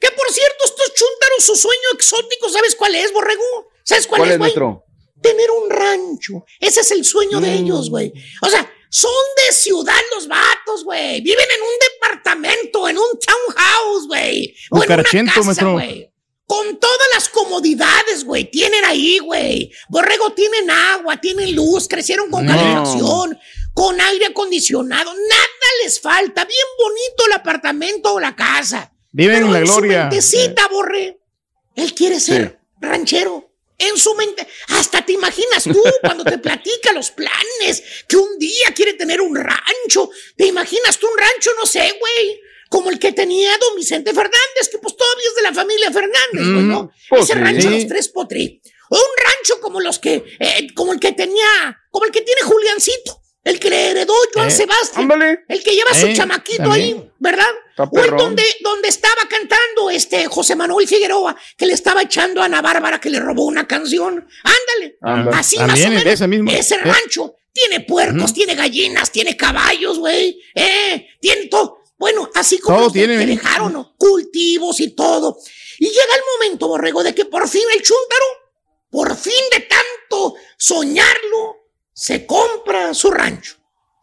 Que 0.00 0.10
por 0.10 0.30
cierto, 0.30 0.64
estos 0.64 0.92
chúntaros, 0.94 1.44
su 1.44 1.56
sueño 1.56 1.88
exótico, 1.94 2.48
¿sabes 2.50 2.74
cuál 2.74 2.94
es, 2.94 3.12
borrego? 3.12 3.70
¿Sabes 3.84 4.06
cuál, 4.06 4.20
¿Cuál 4.20 4.32
es 4.32 4.38
güey? 4.38 4.52
tener 5.24 5.50
un 5.50 5.70
rancho. 5.70 6.44
Ese 6.60 6.80
es 6.80 6.90
el 6.90 7.04
sueño 7.04 7.40
de 7.40 7.54
ellos, 7.54 7.88
güey. 7.88 8.12
O 8.42 8.48
sea, 8.50 8.70
son 8.94 9.10
de 9.36 9.52
ciudad 9.52 10.00
los 10.14 10.28
vatos, 10.28 10.84
güey. 10.84 11.20
Viven 11.20 11.46
en 11.56 11.62
un 11.62 11.74
departamento, 11.90 12.88
en 12.88 12.96
un 12.96 13.08
townhouse, 13.18 14.06
güey. 14.06 14.54
O 14.70 14.84
en 14.84 14.92
una 14.92 15.02
casa, 15.02 15.64
güey. 15.64 16.12
Con 16.46 16.78
todas 16.78 17.08
las 17.12 17.28
comodidades, 17.28 18.24
güey. 18.24 18.48
Tienen 18.48 18.84
ahí, 18.84 19.18
güey. 19.18 19.72
Borrego 19.88 20.32
tienen 20.34 20.70
agua, 20.70 21.20
tienen 21.20 21.56
luz, 21.56 21.88
crecieron 21.88 22.30
con 22.30 22.46
No. 22.46 22.52
calefacción, 22.52 23.36
con 23.74 24.00
aire 24.00 24.26
acondicionado. 24.26 25.12
Nada 25.12 25.68
les 25.82 26.00
falta. 26.00 26.44
Bien 26.44 26.66
bonito 26.78 27.26
el 27.26 27.32
apartamento 27.32 28.14
o 28.14 28.20
la 28.20 28.36
casa. 28.36 28.92
Viven 29.10 29.34
Pero 29.38 29.46
en 29.48 29.52
la 29.54 29.60
gloria. 29.60 29.98
Su 30.02 30.08
mentecita, 30.14 30.68
borre. 30.68 31.18
Él 31.74 31.94
quiere 31.94 32.20
ser 32.20 32.60
ranchero. 32.80 33.43
En 33.78 33.98
su 33.98 34.14
mente, 34.14 34.46
hasta 34.68 35.04
te 35.04 35.12
imaginas 35.12 35.64
tú 35.64 35.82
cuando 36.02 36.24
te 36.24 36.38
platica 36.38 36.92
los 36.92 37.10
planes, 37.10 37.82
que 38.08 38.16
un 38.16 38.38
día 38.38 38.72
quiere 38.74 38.94
tener 38.94 39.20
un 39.20 39.34
rancho. 39.34 40.10
Te 40.36 40.46
imaginas 40.46 40.98
tú 40.98 41.08
un 41.08 41.18
rancho, 41.18 41.50
no 41.58 41.66
sé, 41.66 41.96
güey, 41.98 42.40
como 42.68 42.90
el 42.90 42.98
que 42.98 43.12
tenía 43.12 43.50
don 43.58 43.76
Vicente 43.76 44.12
Fernández, 44.12 44.68
que 44.70 44.78
pues 44.78 44.96
todavía 44.96 45.28
es 45.28 45.34
de 45.36 45.42
la 45.42 45.54
familia 45.54 45.90
Fernández, 45.92 46.52
güey, 46.52 46.64
¿no? 46.64 46.82
Mm, 46.84 46.90
pues 47.08 47.22
Ese 47.24 47.32
sí. 47.34 47.38
rancho. 47.38 47.70
Los 47.70 47.86
Tres 47.88 48.08
Potri. 48.08 48.60
O 48.90 48.96
un 48.96 49.02
rancho 49.26 49.60
como 49.60 49.80
los 49.80 49.98
que, 49.98 50.24
eh, 50.38 50.68
como 50.74 50.92
el 50.92 51.00
que 51.00 51.12
tenía, 51.12 51.82
como 51.90 52.04
el 52.04 52.12
que 52.12 52.20
tiene 52.22 52.42
Juliancito, 52.42 53.22
el 53.44 53.60
que 53.60 53.70
le 53.70 53.90
heredó 53.90 54.14
Joan 54.34 54.48
Eh, 54.48 54.50
Sebastián, 54.50 55.02
Ándale. 55.02 55.44
el 55.48 55.62
que 55.62 55.72
lleva 55.74 55.94
su 55.94 56.06
Eh, 56.06 56.14
chamaquito 56.16 56.64
también. 56.64 56.96
ahí, 56.96 57.10
¿verdad? 57.18 57.46
O 57.76 57.98
el 58.00 58.10
donde, 58.16 58.42
donde 58.60 58.88
estaba 58.88 59.22
cantando 59.28 59.90
este 59.90 60.26
José 60.26 60.56
Manuel 60.56 60.86
Figueroa, 60.88 61.36
que 61.56 61.66
le 61.66 61.72
estaba 61.74 62.02
echando 62.02 62.40
a 62.40 62.46
Ana 62.46 62.62
Bárbara 62.62 63.00
que 63.00 63.10
le 63.10 63.20
robó 63.20 63.44
una 63.44 63.66
canción. 63.66 64.26
Ándale. 64.44 64.96
Ándale. 65.02 65.36
Así 65.36 65.58
más 65.58 65.80
o 65.84 65.88
menos. 65.88 66.06
ese 66.06 66.26
mismo. 66.28 66.50
Ese 66.50 66.76
Eh. 66.76 66.78
rancho 66.82 67.34
tiene 67.52 67.80
puercos, 67.80 68.32
tiene 68.32 68.54
gallinas, 68.54 69.10
tiene 69.12 69.36
caballos, 69.36 69.98
güey. 69.98 70.40
Eh, 70.54 71.08
tiene 71.20 71.46
todo. 71.46 71.78
Bueno, 71.98 72.28
así 72.34 72.58
como 72.58 72.78
Todo 72.78 72.90
tiene, 72.90 73.16
que 73.18 73.26
dejaron, 73.26 73.72
¿no? 73.72 73.94
cultivos 73.96 74.80
y 74.80 74.90
todo. 74.94 75.38
Y 75.78 75.86
llega 75.86 76.14
el 76.16 76.22
momento, 76.38 76.66
borrego, 76.68 77.02
de 77.02 77.14
que 77.14 77.24
por 77.24 77.48
fin 77.48 77.62
el 77.74 77.82
chúntaro, 77.82 78.24
por 78.90 79.16
fin 79.16 79.32
de 79.52 79.60
tanto 79.60 80.34
soñarlo, 80.56 81.63
se 81.94 82.26
compra 82.26 82.92
su 82.92 83.10
rancho. 83.10 83.54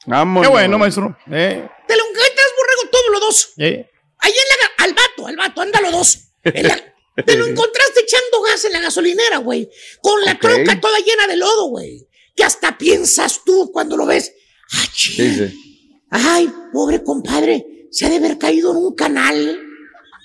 Vámonos. 0.07 0.47
Qué 0.47 0.51
bueno, 0.51 0.79
maestro. 0.79 1.15
Eh, 1.31 1.69
Te 1.87 1.95
lo 1.95 2.03
encuentras, 2.03 2.47
borrego, 2.57 2.89
todo 2.91 3.09
lo 3.11 3.19
dos. 3.19 3.53
eh. 3.57 3.87
Ahí 4.17 4.31
en 4.31 4.37
la, 4.61 4.85
al 4.85 4.93
vato, 4.93 5.27
al 5.27 5.35
vato, 5.35 5.61
anda 5.61 5.81
los 5.81 5.91
dos. 5.91 6.17
La- 6.43 6.93
te 7.25 7.35
lo 7.35 7.45
encontraste 7.45 7.99
echando 7.99 8.41
gas 8.41 8.65
en 8.65 8.73
la 8.73 8.79
gasolinera, 8.79 9.37
güey. 9.37 9.69
Con 10.01 10.21
la 10.23 10.31
Ok. 10.33 10.39
troca 10.39 10.79
toda 10.79 10.97
llena 10.99 11.27
de 11.27 11.35
lodo, 11.37 11.65
güey. 11.67 12.07
Que 12.35 12.43
hasta 12.43 12.77
piensas 12.77 13.41
tú 13.45 13.69
cuando 13.71 13.97
lo 13.97 14.05
ves. 14.07 14.33
Ah, 14.73 14.85
chi- 14.93 15.13
Sí, 15.13 15.35
sí. 15.35 15.87
Ay, 16.09 16.51
pobre 16.73 17.03
compadre, 17.03 17.87
se 17.91 18.05
ha 18.05 18.09
de 18.09 18.15
haber 18.17 18.37
caído 18.37 18.71
en 18.71 18.77
un 18.77 18.95
canal. 18.95 19.59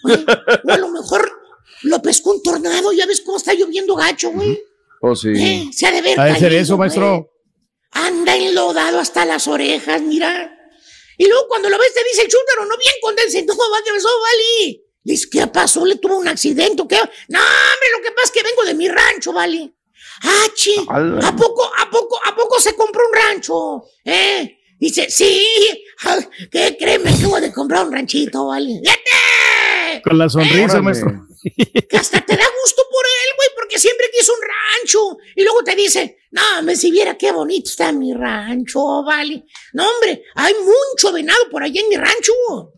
güey. 0.03 0.25
O 0.65 0.71
a 0.73 0.77
lo 0.79 0.89
mejor 0.91 1.31
lo 1.83 2.01
pescó 2.01 2.31
un 2.31 2.43
tornado, 2.43 2.93
ya 2.93 3.07
ves 3.07 3.21
cómo 3.23 3.37
está 3.39 3.53
lloviendo 3.55 3.95
gacho, 3.97 4.31
güey. 4.31 4.59
Oh, 5.01 5.15
sí. 5.17 5.31
Eh, 5.37 5.71
se 5.73 5.87
ha 5.87 5.91
de 5.91 5.99
haber 5.99 6.21
Ha 6.21 6.25
de 6.27 6.33
ser 6.35 6.41
caído, 6.49 6.61
eso, 6.63 6.77
güey. 6.77 6.89
maestro. 6.89 7.31
Anda 7.97 8.37
enlodado 8.37 9.01
hasta 9.01 9.25
las 9.25 9.49
orejas, 9.49 10.03
mira. 10.03 10.53
Y 11.17 11.27
luego 11.27 11.49
cuando 11.49 11.71
lo 11.71 11.79
ves 11.79 11.95
te 11.95 12.05
dice 12.05 12.23
el 12.23 12.29
chúntaro, 12.29 12.67
no 12.67 12.77
bien 12.77 12.95
contento, 13.01 13.55
no 13.55 13.71
va, 13.71 13.79
¿qué 13.83 13.91
pasó, 13.91 14.09
Vali? 14.21 14.85
Dice, 15.03 15.29
¿qué 15.31 15.47
pasó? 15.47 15.87
¿Le 15.87 15.97
tuvo 15.97 16.19
un 16.19 16.29
accidente 16.29 16.83
o 16.83 16.89
qué? 16.89 16.97
No, 17.29 17.39
hombre, 17.39 17.89
lo 17.97 18.03
que 18.03 18.11
pasa 18.11 18.27
es 18.27 18.31
que 18.33 18.43
vengo 18.43 18.65
de 18.65 18.75
mi 18.75 18.89
rancho, 18.89 19.33
Vali. 19.33 19.73
Ah. 20.23 20.47
¿a 21.23 21.37
poco, 21.37 21.71
a 21.75 21.91
poco, 21.91 22.21
a 22.25 22.35
poco 22.35 22.61
se 22.61 22.75
compró 22.75 23.03
un 23.07 23.15
rancho? 23.15 23.85
¿Eh? 24.05 24.59
Dice, 24.79 25.09
sí, 25.09 25.57
¿qué 26.51 26.77
créeme? 26.79 27.11
Acabo 27.11 27.41
de 27.41 27.53
comprar 27.53 27.87
un 27.87 27.93
ranchito, 27.93 28.47
Vali. 28.47 28.81
¡Vete! 28.81 30.03
Con 30.03 30.19
la 30.19 30.29
sonrisa, 30.29 30.83
maestro. 30.83 31.27
que 31.89 31.97
hasta 31.97 32.21
te 32.21 32.37
da 32.37 32.45
gusto 32.63 32.83
por 32.91 33.05
él, 33.05 33.37
güey, 33.37 33.49
porque 33.57 33.79
siempre 33.79 34.11
quiso 34.13 34.35
un 34.35 34.41
rancho. 34.43 35.19
Y 35.35 35.43
luego 35.45 35.63
te 35.65 35.75
dice, 35.75 36.19
no, 36.37 36.63
me 36.63 36.77
si 36.77 36.91
viera 36.91 37.17
qué 37.17 37.33
bonito 37.33 37.71
está 37.71 37.93
mi 37.93 38.13
rancho, 38.13 39.03
vale. 39.05 39.45
No, 39.73 39.89
hombre, 39.89 40.23
hay 40.35 40.55
mucho 40.55 41.13
venado 41.13 41.49
por 41.51 41.63
allá 41.63 41.81
en 41.81 41.89
mi 41.89 41.97
rancho, 41.97 42.33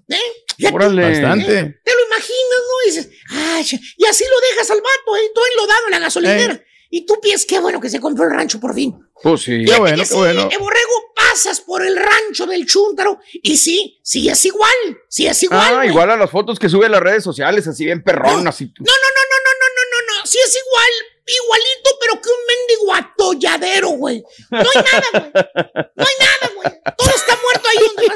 ¿eh? 0.08 0.16
Ya 0.58 0.70
te-. 0.70 0.76
Bastante. 0.76 1.80
te 1.84 1.92
lo 1.94 2.06
imaginas, 2.06 2.60
¿no? 2.68 2.82
Y 2.84 2.90
dices, 2.90 3.10
ay, 3.30 3.66
y 3.96 4.06
así 4.06 4.24
lo 4.24 4.48
dejas 4.50 4.70
al 4.70 4.78
vato, 4.80 5.14
ahí 5.14 5.26
todo 5.34 5.44
enlodado 5.52 5.84
en 5.86 5.90
la 5.90 5.98
gasolinera. 5.98 6.64
Y 6.90 7.04
tú 7.04 7.20
piensas, 7.20 7.46
qué 7.46 7.58
bueno 7.58 7.80
que 7.80 7.90
se 7.90 8.00
compró 8.00 8.24
el 8.24 8.30
rancho 8.30 8.58
por 8.60 8.74
fin. 8.74 8.98
Pues 9.22 9.42
sí. 9.42 9.64
Qué 9.66 9.78
bueno, 9.78 9.96
qué 9.98 10.06
sí, 10.06 10.14
bueno. 10.14 10.48
eh, 10.50 10.56
borrego, 10.58 11.12
pasas 11.14 11.60
por 11.60 11.84
el 11.84 11.96
rancho 11.96 12.46
del 12.46 12.64
Chúntaro 12.64 13.18
y 13.42 13.56
sí, 13.58 14.00
sí 14.02 14.28
es 14.28 14.44
igual, 14.46 14.72
sí 15.08 15.26
es 15.26 15.42
igual. 15.42 15.78
Ah, 15.80 15.84
igual 15.86 16.10
a 16.10 16.16
las 16.16 16.30
fotos 16.30 16.58
que 16.58 16.68
sube 16.68 16.86
a 16.86 16.88
las 16.88 17.00
redes 17.00 17.22
sociales, 17.24 17.66
así 17.66 17.84
bien 17.84 18.02
perrón, 18.02 18.46
así. 18.48 18.64
No, 18.64 18.84
no, 18.84 18.86
no, 18.86 19.24
no, 19.30 19.36
no, 19.44 19.52
no, 19.60 19.66
no, 19.74 20.14
no, 20.14 20.20
no, 20.20 20.26
sí 20.26 20.38
es 20.38 20.56
igual, 20.56 20.92
igualito, 21.28 21.90
pero 22.00 22.20
que 22.22 22.28
un 22.28 22.36
mendigo 22.46 22.94
atolladero, 22.94 23.88
güey. 23.90 24.22
No 24.50 24.58
hay 24.58 24.84
nada, 24.92 25.10
güey. 25.12 25.32
No 25.96 26.04
hay 26.04 26.14
nada, 26.20 26.52
güey. 26.54 26.68
Todo 26.96 27.10
está 27.10 27.38
muerto 27.42 27.68
ahí 27.68 27.78
donde. 27.86 28.06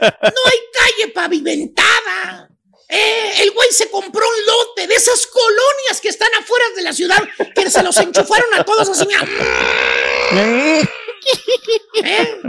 No 0.00 0.40
hay 0.50 0.58
calle 0.72 1.08
pavimentada. 1.14 2.48
Eh, 2.88 3.32
el 3.42 3.50
güey 3.52 3.68
se 3.70 3.88
compró 3.90 4.22
un 4.26 4.46
lote 4.46 4.86
de 4.86 4.94
esas 4.94 5.26
colonias 5.26 6.00
que 6.02 6.10
están 6.10 6.28
afuera 6.38 6.64
de 6.76 6.82
la 6.82 6.92
ciudad 6.92 7.22
que 7.54 7.70
se 7.70 7.82
los 7.82 7.96
enchufaron 7.96 8.52
a 8.54 8.64
todos 8.64 8.86
así. 8.90 9.06
¿Eh? 12.04 12.40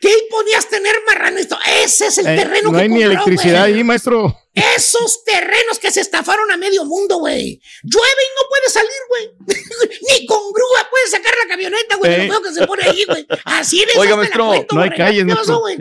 ¿Qué 0.00 0.14
podías 0.30 0.66
tener 0.68 0.94
marrano 1.06 1.38
esto? 1.38 1.58
Ese 1.66 2.06
es 2.06 2.18
el 2.18 2.28
Eh, 2.28 2.36
terreno 2.36 2.70
no 2.70 2.78
que 2.78 2.84
hay 2.84 2.88
ni 2.88 3.02
electricidad 3.02 3.60
güey. 3.66 3.74
ahí, 3.74 3.84
maestro. 3.84 4.34
Esos 4.52 5.24
terrenos 5.24 5.78
que 5.78 5.92
se 5.92 6.00
estafaron 6.00 6.50
a 6.50 6.56
medio 6.56 6.84
mundo, 6.84 7.18
güey. 7.18 7.60
Llueve 7.82 8.22
y 8.22 8.34
no 8.34 8.48
puede 8.48 8.68
salir, 8.68 8.90
güey. 9.08 9.30
Ni 10.20 10.26
con 10.26 10.52
grúa 10.52 10.88
puede 10.90 11.06
sacar 11.08 11.32
la 11.42 11.48
camioneta, 11.48 11.96
güey. 11.96 12.12
Eh. 12.12 12.26
Lo 12.26 12.32
feo 12.32 12.42
que 12.42 12.52
se 12.52 12.66
pone 12.66 12.82
ahí, 12.82 13.04
güey. 13.04 13.26
Así 13.44 13.78
de 13.78 13.98
Oiga, 13.98 14.16
maestro, 14.16 14.52
no 14.72 14.80
hay 14.82 14.90
calles, 14.90 15.24
¿Qué 15.24 15.34
pasó, 15.34 15.60
güey? 15.60 15.78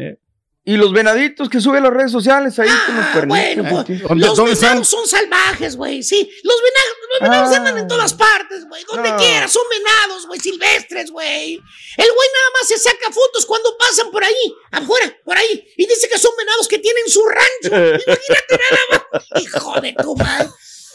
Y 0.69 0.77
los 0.77 0.93
venaditos 0.93 1.49
que 1.49 1.59
sube 1.59 1.79
a 1.79 1.81
las 1.81 1.91
redes 1.91 2.11
sociales 2.11 2.59
ahí 2.59 2.69
con 2.85 2.95
los 2.95 3.05
cuernitos. 3.07 3.27
Bueno, 3.27 3.63
pues, 3.87 4.01
¿Dónde- 4.03 4.25
los 4.27 4.37
venados 4.61 4.87
son 4.87 5.07
salvajes, 5.07 5.75
güey. 5.75 6.03
Sí, 6.03 6.29
los 6.43 6.55
venados, 6.61 6.97
los 7.09 7.19
venados 7.21 7.49
Ah. 7.53 7.57
andan 7.57 7.77
en 7.79 7.87
todas 7.87 8.13
partes, 8.13 8.65
güey. 8.67 8.83
Donde 8.83 9.09
No. 9.09 9.17
quiera, 9.17 9.47
son 9.47 9.63
venados, 9.69 10.27
güey, 10.27 10.39
silvestres, 10.39 11.09
güey. 11.09 11.53
El 11.53 12.11
güey 12.13 12.27
nada 12.33 12.49
más 12.59 12.67
se 12.67 12.77
saca 12.77 13.11
fotos 13.11 13.45
cuando 13.47 13.75
pasan 13.77 14.11
por 14.11 14.23
ahí, 14.23 14.53
afuera, 14.71 15.17
por 15.25 15.37
ahí. 15.37 15.65
Y 15.75 15.87
dice 15.87 16.07
que 16.07 16.19
son 16.19 16.33
venados 16.37 16.67
que 16.67 16.77
tienen 16.77 17.07
su 17.09 17.21
rancho. 17.25 17.75
Imagínate 18.05 18.59
nada 18.69 19.07
más. 19.11 19.23
Hijo 19.43 19.81
de 19.81 19.93
tu 19.93 20.15
madre. 20.15 20.49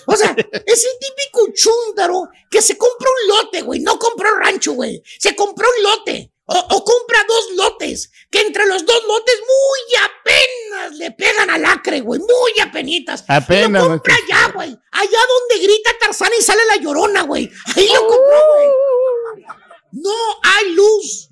O 0.07 0.15
sea, 0.17 0.37
es 0.39 0.85
el 0.85 0.99
típico 1.01 1.49
chúndaro 1.53 2.29
que 2.51 2.63
se 2.63 2.77
compra 2.79 3.09
un 3.11 3.29
lote, 3.37 3.63
güey. 3.63 3.81
No 3.81 3.99
compró 3.99 4.37
rancho, 4.37 4.73
güey. 4.75 5.03
Se 5.19 5.35
compró 5.35 5.67
un 5.79 5.83
lote. 5.83 6.31
O, 6.47 6.59
o 6.59 6.85
compra 6.85 7.25
dos 7.27 7.51
lotes. 7.57 8.11
Que 8.31 8.41
entre 8.41 8.67
los 8.67 8.85
dos 8.85 9.03
lotes 9.07 9.37
muy 9.41 10.03
apenas 10.05 10.99
le 10.99 11.11
pegan 11.13 11.51
al 11.51 11.65
acre, 11.65 12.01
güey. 12.01 12.21
Muy 12.21 12.61
apenitas. 12.61 13.25
Apenas, 13.29 13.83
Lo 13.83 13.89
compra 13.91 14.15
allá, 14.15 14.53
güey. 14.53 14.79
Allá 14.93 15.19
donde 15.29 15.65
grita 15.65 15.91
Tarzán 16.01 16.31
y 16.39 16.43
sale 16.43 16.63
la 16.67 16.77
llorona, 16.77 17.23
güey. 17.23 17.51
Ahí 17.77 17.89
lo 17.89 18.01
compró, 18.07 18.43
güey. 18.57 19.45
No 19.93 20.15
hay 20.43 20.73
luz. 20.73 21.31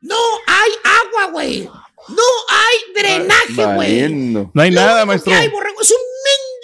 No 0.00 0.16
hay 0.46 0.72
agua, 0.84 1.30
güey. 1.32 1.70
No 2.08 2.22
hay 2.48 2.92
drenaje, 2.94 3.74
güey. 3.74 4.08
No 4.52 4.62
hay 4.62 4.70
nada, 4.70 5.04
maestro. 5.06 5.32
que 5.32 5.38
hay, 5.38 5.48
borrego, 5.48 5.80
es 5.80 5.90
un 5.90 5.96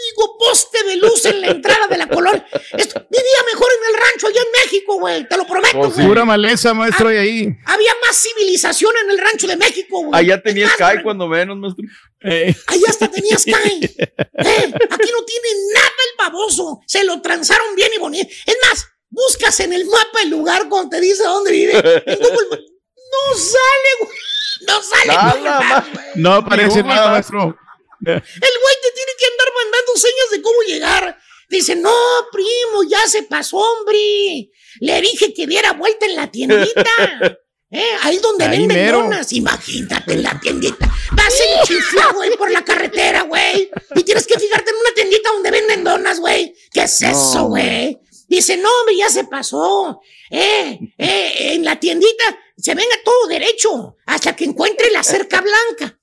mendigo 0.00 0.38
poste 0.38 0.82
de 0.84 0.96
luz 0.96 1.24
en 1.26 1.40
la 1.40 1.48
entrada 1.48 1.86
de 1.88 1.96
la 1.98 2.08
colonia. 2.08 2.44
Esto, 2.76 3.06
vivía 3.10 3.44
mejor 3.52 3.68
en 3.78 3.94
el 3.94 4.00
rancho 4.00 4.26
allá 4.28 4.40
en 4.40 4.64
México, 4.64 4.98
güey. 4.98 5.28
Te 5.28 5.36
lo 5.36 5.46
prometo, 5.46 5.78
Oh, 5.78 5.90
güey. 5.90 6.06
Pura 6.06 6.24
maleza, 6.24 6.74
maestro, 6.74 7.12
y 7.12 7.16
ahí. 7.16 7.48
Había 7.66 7.92
más 8.06 8.16
civilización 8.16 8.92
en 9.04 9.10
el 9.10 9.18
rancho 9.18 9.46
de 9.46 9.56
México, 9.56 10.04
güey. 10.04 10.20
Allá 10.20 10.42
tenía 10.42 10.66
el 10.66 10.74
CAI 10.76 11.02
cuando 11.02 11.26
menos, 11.28 11.56
maestro. 11.56 11.84
Allá 12.22 12.86
hasta 12.88 13.10
tenías 13.10 13.42
Sky. 13.42 13.52
Eh, 13.52 14.72
aquí 14.90 15.10
no 15.12 15.24
tiene 15.24 15.48
nada 15.74 15.86
el 15.88 16.16
baboso. 16.18 16.80
Se 16.86 17.04
lo 17.04 17.20
transaron 17.20 17.74
bien 17.76 17.90
y 17.94 17.98
bonito. 17.98 18.28
Es 18.46 18.56
más, 18.68 18.86
buscas 19.08 19.58
en 19.60 19.72
el 19.72 19.84
mapa 19.86 20.22
el 20.22 20.30
lugar 20.30 20.68
cuando 20.68 20.90
te 20.90 21.00
dice 21.00 21.22
dónde 21.24 21.52
vive. 21.52 21.72
En 21.76 22.18
Google. 22.18 22.64
No 23.12 23.36
sale, 23.36 23.90
güey. 24.00 24.18
No 24.66 24.82
sale. 24.82 25.06
Nada, 25.06 25.86
güey. 25.92 26.04
No 26.16 26.34
aparece 26.34 26.82
nada, 26.82 27.10
maestro. 27.12 27.56
El 28.06 28.14
güey 28.14 28.76
te 28.82 28.90
tiene 28.92 29.12
que 29.18 29.26
andar 29.26 29.48
mandando 29.54 29.96
señas 29.96 30.30
de 30.32 30.42
cómo 30.42 30.62
llegar. 30.62 31.18
Dice, 31.48 31.74
no, 31.76 31.92
primo, 32.32 32.84
ya 32.88 33.06
se 33.08 33.24
pasó, 33.24 33.56
hombre. 33.58 34.50
Le 34.80 35.00
dije 35.00 35.34
que 35.34 35.46
diera 35.46 35.72
vuelta 35.72 36.06
en 36.06 36.16
la 36.16 36.30
tiendita. 36.30 36.90
Eh, 37.72 37.86
ahí 38.02 38.18
donde 38.18 38.46
Ahí 38.46 38.66
venden 38.66 38.90
donas. 38.90 39.32
Imagínate 39.32 40.14
en 40.14 40.24
la 40.24 40.36
tiendita. 40.40 40.92
Vas 41.12 41.34
en 41.40 41.62
chifla, 41.64 42.10
güey, 42.16 42.36
por 42.36 42.50
la 42.50 42.64
carretera, 42.64 43.22
güey. 43.22 43.70
Y 43.94 44.02
tienes 44.02 44.26
que 44.26 44.40
fijarte 44.40 44.70
en 44.72 44.76
una 44.76 44.90
tiendita 44.92 45.30
donde 45.30 45.52
venden 45.52 45.84
donas, 45.84 46.18
güey. 46.18 46.52
¿Qué 46.72 46.82
es 46.82 47.00
No. 47.02 47.10
eso, 47.10 47.44
güey? 47.44 47.96
Dice, 48.26 48.56
no, 48.56 48.68
hombre, 48.80 48.96
ya 48.96 49.08
se 49.08 49.22
pasó. 49.22 50.00
Eh, 50.32 50.80
eh, 50.98 51.32
en 51.54 51.64
la 51.64 51.78
tiendita 51.78 52.24
se 52.56 52.74
venga 52.74 52.96
todo 53.04 53.28
derecho 53.28 53.96
hasta 54.04 54.34
que 54.34 54.46
encuentre 54.46 54.90
la 54.90 55.04
cerca 55.04 55.40
blanca. 55.40 55.96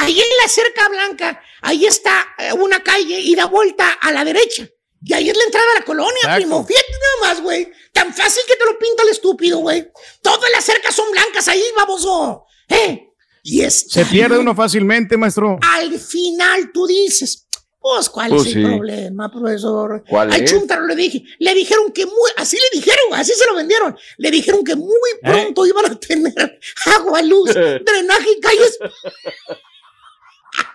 Ahí 0.00 0.18
en 0.20 0.36
la 0.42 0.48
cerca 0.48 0.88
blanca, 0.88 1.42
ahí 1.62 1.84
está 1.86 2.26
eh, 2.38 2.52
una 2.52 2.82
calle 2.82 3.20
y 3.20 3.34
da 3.34 3.46
vuelta 3.46 3.90
a 4.00 4.12
la 4.12 4.24
derecha. 4.24 4.68
Y 5.04 5.12
ahí 5.12 5.28
es 5.30 5.36
la 5.36 5.44
entrada 5.44 5.66
a 5.76 5.78
la 5.80 5.84
colonia, 5.84 6.12
Exacto. 6.22 6.36
primo. 6.36 6.66
Fíjate 6.66 6.86
nada 6.92 7.32
más, 7.34 7.42
güey. 7.42 7.70
Tan 7.92 8.12
fácil 8.14 8.42
que 8.48 8.56
te 8.56 8.64
lo 8.64 8.78
pinta 8.78 9.02
el 9.04 9.10
estúpido, 9.10 9.58
güey. 9.58 9.88
Todas 10.22 10.50
las 10.52 10.64
cercas 10.64 10.94
son 10.94 11.10
blancas 11.12 11.46
ahí, 11.48 11.62
baboso. 11.76 12.44
¿Eh? 12.68 13.08
Y 13.42 13.62
es. 13.62 13.86
Se 13.90 14.04
pierde 14.04 14.38
uno 14.38 14.54
fácilmente, 14.54 15.16
maestro. 15.16 15.58
Al 15.62 15.98
final 15.98 16.70
tú 16.72 16.86
dices, 16.86 17.46
pues, 17.80 18.08
¿cuál 18.10 18.30
Pues 18.30 18.46
es 18.46 18.52
sí. 18.52 18.58
el 18.58 18.66
problema, 18.66 19.30
profesor? 19.30 20.04
¿Cuál 20.08 20.32
Al 20.32 20.42
es? 20.42 20.50
Chuntaro 20.50 20.86
le 20.86 20.96
dije, 20.96 21.22
le 21.38 21.54
dijeron 21.54 21.92
que 21.92 22.04
muy, 22.04 22.30
así 22.36 22.56
le 22.56 22.78
dijeron, 22.78 23.06
así 23.14 23.32
se 23.34 23.46
lo 23.46 23.54
vendieron. 23.54 23.96
Le 24.18 24.30
dijeron 24.32 24.64
que 24.64 24.74
muy 24.74 24.90
¿Eh? 25.22 25.30
pronto 25.30 25.64
iban 25.66 25.86
a 25.86 25.98
tener 25.98 26.58
agua, 26.86 27.22
luz, 27.22 27.54
drenaje 27.54 28.30
y 28.36 28.40
calles. 28.40 28.78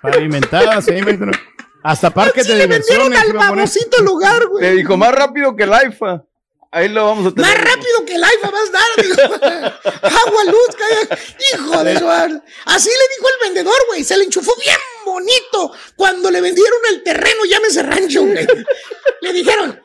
Pavimentadas, 0.01 0.85
sí, 0.85 0.91
maestro. 1.01 1.31
Hasta 1.83 2.09
parques 2.11 2.47
de 2.47 2.61
diversiones. 2.61 3.19
al 3.19 3.33
babosito 3.33 4.01
lugar, 4.01 4.47
güey. 4.47 4.63
Le 4.63 4.71
dijo, 4.75 4.95
más 4.97 5.13
rápido 5.13 5.55
que 5.55 5.63
el 5.63 5.71
IFA. 5.87 6.25
Ahí 6.71 6.89
lo 6.89 7.05
vamos 7.05 7.27
a 7.27 7.35
tener. 7.35 7.51
Más 7.51 7.57
rápido 7.63 8.03
que 8.03 8.15
el 8.15 8.23
iPhone 8.23 8.51
vas 8.51 8.69
a 8.69 8.71
dar, 8.71 9.05
digo. 9.05 9.35
Agua, 10.01 10.43
luz, 10.45 10.75
calla. 10.75 11.19
Hijo 11.53 11.83
de 11.83 11.99
su. 11.99 12.07
Así 12.07 12.89
le 12.89 13.15
dijo 13.15 13.27
el 13.29 13.47
vendedor, 13.47 13.79
güey. 13.89 14.03
Se 14.03 14.17
le 14.17 14.23
enchufó 14.23 14.55
bien 14.59 14.77
bonito 15.05 15.71
cuando 15.95 16.31
le 16.31 16.41
vendieron 16.41 16.79
el 16.91 17.03
terreno, 17.03 17.45
llámese 17.47 17.83
rancho, 17.83 18.25
güey. 18.25 18.47
Le 19.21 19.33
dijeron, 19.33 19.79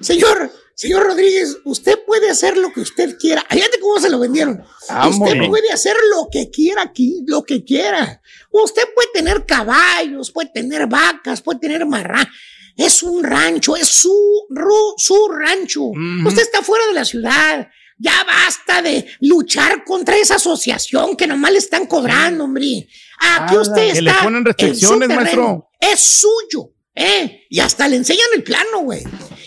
señor, 0.00 0.50
señor 0.74 1.04
Rodríguez, 1.04 1.58
usted 1.64 2.00
puede 2.04 2.28
hacer 2.30 2.56
lo 2.56 2.72
que 2.72 2.80
usted 2.80 3.16
quiera. 3.16 3.44
Fíjate 3.48 3.78
cómo 3.78 4.00
se 4.00 4.10
lo 4.10 4.18
vendieron. 4.18 4.60
Usted 4.60 4.94
Vámonos. 4.94 5.48
puede 5.48 5.70
hacer 5.70 5.96
lo 6.16 6.26
que 6.32 6.50
quiera 6.50 6.82
aquí, 6.82 7.22
lo 7.28 7.44
que 7.44 7.64
quiera. 7.64 8.20
Usted 8.62 8.82
puede 8.94 9.08
tener 9.12 9.44
caballos, 9.46 10.30
puede 10.30 10.48
tener 10.54 10.86
vacas, 10.86 11.42
puede 11.42 11.58
tener 11.58 11.84
marrán. 11.86 12.28
Es 12.76 13.02
un 13.02 13.22
rancho, 13.24 13.74
es 13.76 13.88
su, 13.88 14.16
ru- 14.50 14.94
su 14.96 15.28
rancho. 15.28 15.82
Usted 16.26 16.42
está 16.42 16.62
fuera 16.62 16.86
de 16.86 16.92
la 16.94 17.04
ciudad. 17.04 17.68
Ya 17.98 18.24
basta 18.24 18.80
de 18.82 19.06
luchar 19.20 19.84
contra 19.84 20.16
esa 20.16 20.36
asociación 20.36 21.16
que 21.16 21.26
nomás 21.26 21.50
le 21.52 21.58
están 21.58 21.86
cobrando, 21.86 22.44
hombre. 22.44 22.88
Aquí 23.20 23.54
Ah, 23.56 23.60
usted 23.60 23.92
que 23.94 24.02
le 24.02 24.10
está. 24.10 24.22
ponen 24.22 24.38
en 24.38 24.42
su 24.44 24.48
restricciones, 24.48 25.08
terreno. 25.08 25.22
maestro. 25.22 25.68
Es 25.80 26.00
suyo. 26.00 26.70
¿eh? 26.94 27.46
Y 27.50 27.58
hasta 27.58 27.88
le 27.88 27.96
enseñan 27.96 28.28
el 28.36 28.44
plano, 28.44 28.80
güey. 28.82 29.02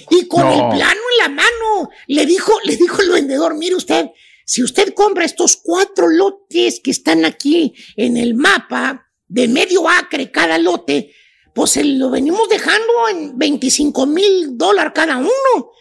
Y 0.10 0.28
con 0.28 0.42
No. 0.42 0.52
el 0.52 0.78
plano 0.78 1.00
en 1.12 1.18
la 1.24 1.30
mano, 1.30 1.90
le 2.08 2.26
dijo, 2.26 2.54
le 2.66 2.76
dijo 2.76 3.02
el 3.02 3.10
vendedor, 3.10 3.56
mire 3.58 3.76
usted, 3.76 4.06
si 4.50 4.64
usted 4.64 4.94
compra 4.94 5.26
estos 5.26 5.58
cuatro 5.62 6.08
lotes 6.08 6.80
que 6.82 6.92
están 6.92 7.26
aquí 7.26 7.74
en 7.98 8.16
el 8.16 8.34
mapa, 8.34 9.04
de 9.28 9.50
medio 9.50 9.90
acre 9.90 10.32
cada 10.32 10.58
lote, 10.58 11.14
pues 11.54 11.72
se 11.72 11.84
lo 11.84 12.10
venimos 12.10 12.48
dejando 12.48 13.10
en 13.10 13.38
25 13.38 14.06
mil 14.06 14.58
dólares 14.58 14.94
cada 14.96 15.18
uno. 15.18 15.72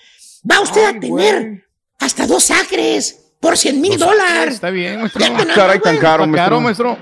Va 0.51 0.61
usted 0.61 0.85
a 0.85 0.99
tener 0.99 1.65
hasta 2.01 2.27
dos 2.27 2.51
acres 2.51 3.35
por 3.41 3.57
100 3.57 3.81
mil 3.81 3.97
dólares. 3.99 4.55
Está 4.55 4.71
bien, 4.71 4.99
maestro. 5.01 5.21
Nada, 5.21 5.55
Caray, 5.55 5.81
tan 5.81 5.99
caro, 5.99 6.25
Está 6.25 6.37
caro, 6.37 6.61
maestro. 6.61 6.99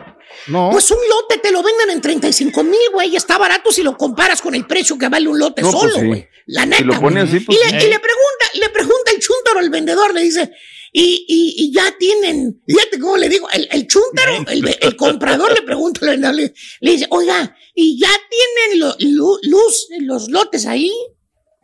No. 0.48 0.68
Pues 0.70 0.90
un 0.90 0.98
lote 1.08 1.38
te 1.38 1.50
lo 1.50 1.62
venden 1.62 1.90
en 1.90 2.00
35 2.02 2.62
mil, 2.64 2.78
güey. 2.92 3.08
y 3.10 3.16
Está 3.16 3.38
barato 3.38 3.72
si 3.72 3.82
lo 3.82 3.96
comparas 3.96 4.42
con 4.42 4.54
el 4.54 4.66
precio 4.66 4.98
que 4.98 5.08
vale 5.08 5.28
un 5.28 5.38
lote 5.38 5.62
No, 5.62 5.70
pues 5.70 5.80
solo, 5.80 5.94
sí. 5.98 6.06
güey. 6.06 6.28
La 6.46 6.62
Si 6.64 6.68
neta. 6.68 6.84
lo 6.84 7.00
pone 7.00 7.20
así, 7.22 7.40
pues 7.40 7.56
y, 7.58 7.62
le, 7.72 7.80
sí. 7.80 7.86
y 7.86 7.90
le 7.90 7.98
pregunta, 8.00 8.46
le 8.60 8.68
pregunta 8.68 9.10
el 9.14 9.20
chúntaro 9.20 9.60
al 9.60 9.70
vendedor, 9.70 10.12
le 10.12 10.20
dice, 10.20 10.50
y, 10.96 11.24
y, 11.28 11.54
y 11.64 11.72
ya 11.72 11.92
tienen, 11.98 12.62
fíjate 12.66 13.00
cómo 13.00 13.16
le 13.16 13.28
digo, 13.28 13.48
el, 13.52 13.66
el 13.72 13.88
chúntaro, 13.88 14.44
el, 14.48 14.76
el 14.80 14.96
comprador 14.96 15.52
le 15.52 15.62
pregunta 15.62 16.00
al 16.02 16.10
vendedor, 16.12 16.34
le, 16.36 16.54
le 16.80 16.90
dice, 16.92 17.06
oiga, 17.10 17.56
¿y 17.74 17.98
ya 17.98 18.08
tienen 18.30 18.78
lo- 18.80 18.96
lu- 19.00 19.40
luz 19.42 19.88
los 20.02 20.28
lotes 20.30 20.66
ahí? 20.66 20.92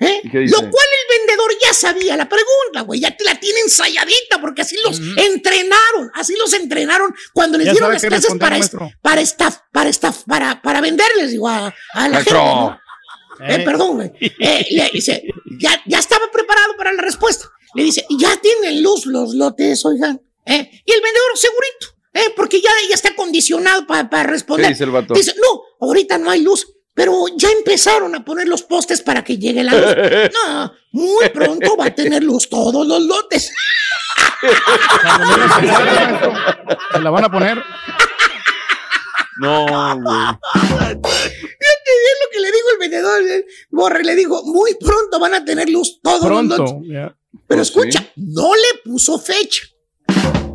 ¿Eh? 0.00 0.20
Lo 0.24 0.58
cual 0.58 0.86
el 0.98 1.18
vendedor 1.18 1.50
ya 1.62 1.72
sabía 1.74 2.16
la 2.16 2.26
pregunta, 2.28 2.80
güey, 2.86 3.00
ya 3.00 3.14
te 3.16 3.22
la 3.22 3.38
tiene 3.38 3.60
ensayadita 3.60 4.40
porque 4.40 4.62
así 4.62 4.74
los 4.82 4.98
entrenaron, 4.98 6.10
así 6.14 6.34
los 6.36 6.52
entrenaron 6.54 7.14
cuando 7.32 7.56
les 7.58 7.66
Ya 7.66 7.72
dieron 7.72 7.92
las 7.92 8.02
clases 8.02 8.34
para, 8.38 8.56
maestro. 8.56 8.90
para 9.02 9.20
staff, 9.20 9.58
para 9.72 9.90
staff, 9.90 10.22
para, 10.26 10.60
para 10.62 10.80
venderles, 10.80 11.30
digo, 11.30 11.48
a, 11.48 11.72
a 11.92 12.08
la 12.08 12.14
Maestro. 12.14 12.40
gente, 12.40 12.54
¿no? 12.54 12.80
Eh, 13.46 13.54
Eh. 13.56 13.64
perdón, 13.64 13.96
güey. 13.96 14.10
Eh, 14.20 14.66
le 14.70 14.90
dice, 14.92 15.22
ya, 15.58 15.80
ya 15.86 15.98
estaba 15.98 16.30
preparado 16.32 16.76
para 16.76 16.92
la 16.92 17.02
respuesta. 17.02 17.48
Le 17.74 17.84
dice, 17.84 18.04
ya 18.18 18.36
tienen 18.40 18.82
luz 18.82 19.06
los 19.06 19.34
lotes, 19.34 19.84
oigan. 19.84 20.20
¿eh? 20.46 20.70
Y 20.84 20.92
el 20.92 21.00
vendedor, 21.00 21.30
segurito, 21.36 21.86
¿eh? 22.14 22.32
Porque 22.36 22.60
ya, 22.60 22.70
ya 22.88 22.94
está 22.94 23.14
condicionado 23.14 23.86
para 23.86 24.22
responder. 24.24 24.66
¿Qué 24.66 24.72
dice 24.72 24.84
el 24.84 24.90
vato? 24.90 25.14
Dice, 25.14 25.34
no, 25.40 25.62
ahorita 25.86 26.18
no 26.18 26.30
hay 26.30 26.42
luz, 26.42 26.66
pero 26.94 27.26
ya 27.36 27.48
empezaron 27.50 28.14
a 28.14 28.24
poner 28.24 28.48
los 28.48 28.62
postes 28.62 29.00
para 29.02 29.22
que 29.22 29.38
llegue 29.38 29.62
la 29.62 29.72
luz. 29.74 30.30
No, 30.46 30.72
muy 30.92 31.28
pronto 31.30 31.76
va 31.76 31.86
a 31.86 31.94
tener 31.94 32.22
luz 32.24 32.48
todos 32.48 32.84
los 32.86 33.02
lotes. 33.02 33.52
Se 36.92 37.00
la 37.00 37.10
van 37.10 37.24
a 37.24 37.30
poner. 37.30 37.62
No, 39.40 39.64
güey. 39.66 40.26
Fíjate 40.50 41.90
bien 42.02 42.16
lo 42.20 42.30
que 42.32 42.40
le 42.40 42.52
dijo 42.52 42.70
el 42.72 42.78
vendedor. 42.78 43.22
eh. 43.22 43.46
Borre 43.70 44.04
le 44.04 44.14
dijo, 44.16 44.42
muy 44.44 44.74
pronto 44.74 45.18
van 45.18 45.34
a 45.34 45.44
tener 45.44 45.68
luz 45.70 46.00
todos 46.02 46.22
los 46.28 46.44
lotes. 46.44 46.56
Pronto. 46.72 46.82
Pero 47.46 47.62
escucha, 47.62 48.12
no 48.16 48.54
le 48.54 48.80
puso 48.84 49.18
fecha. 49.18 49.62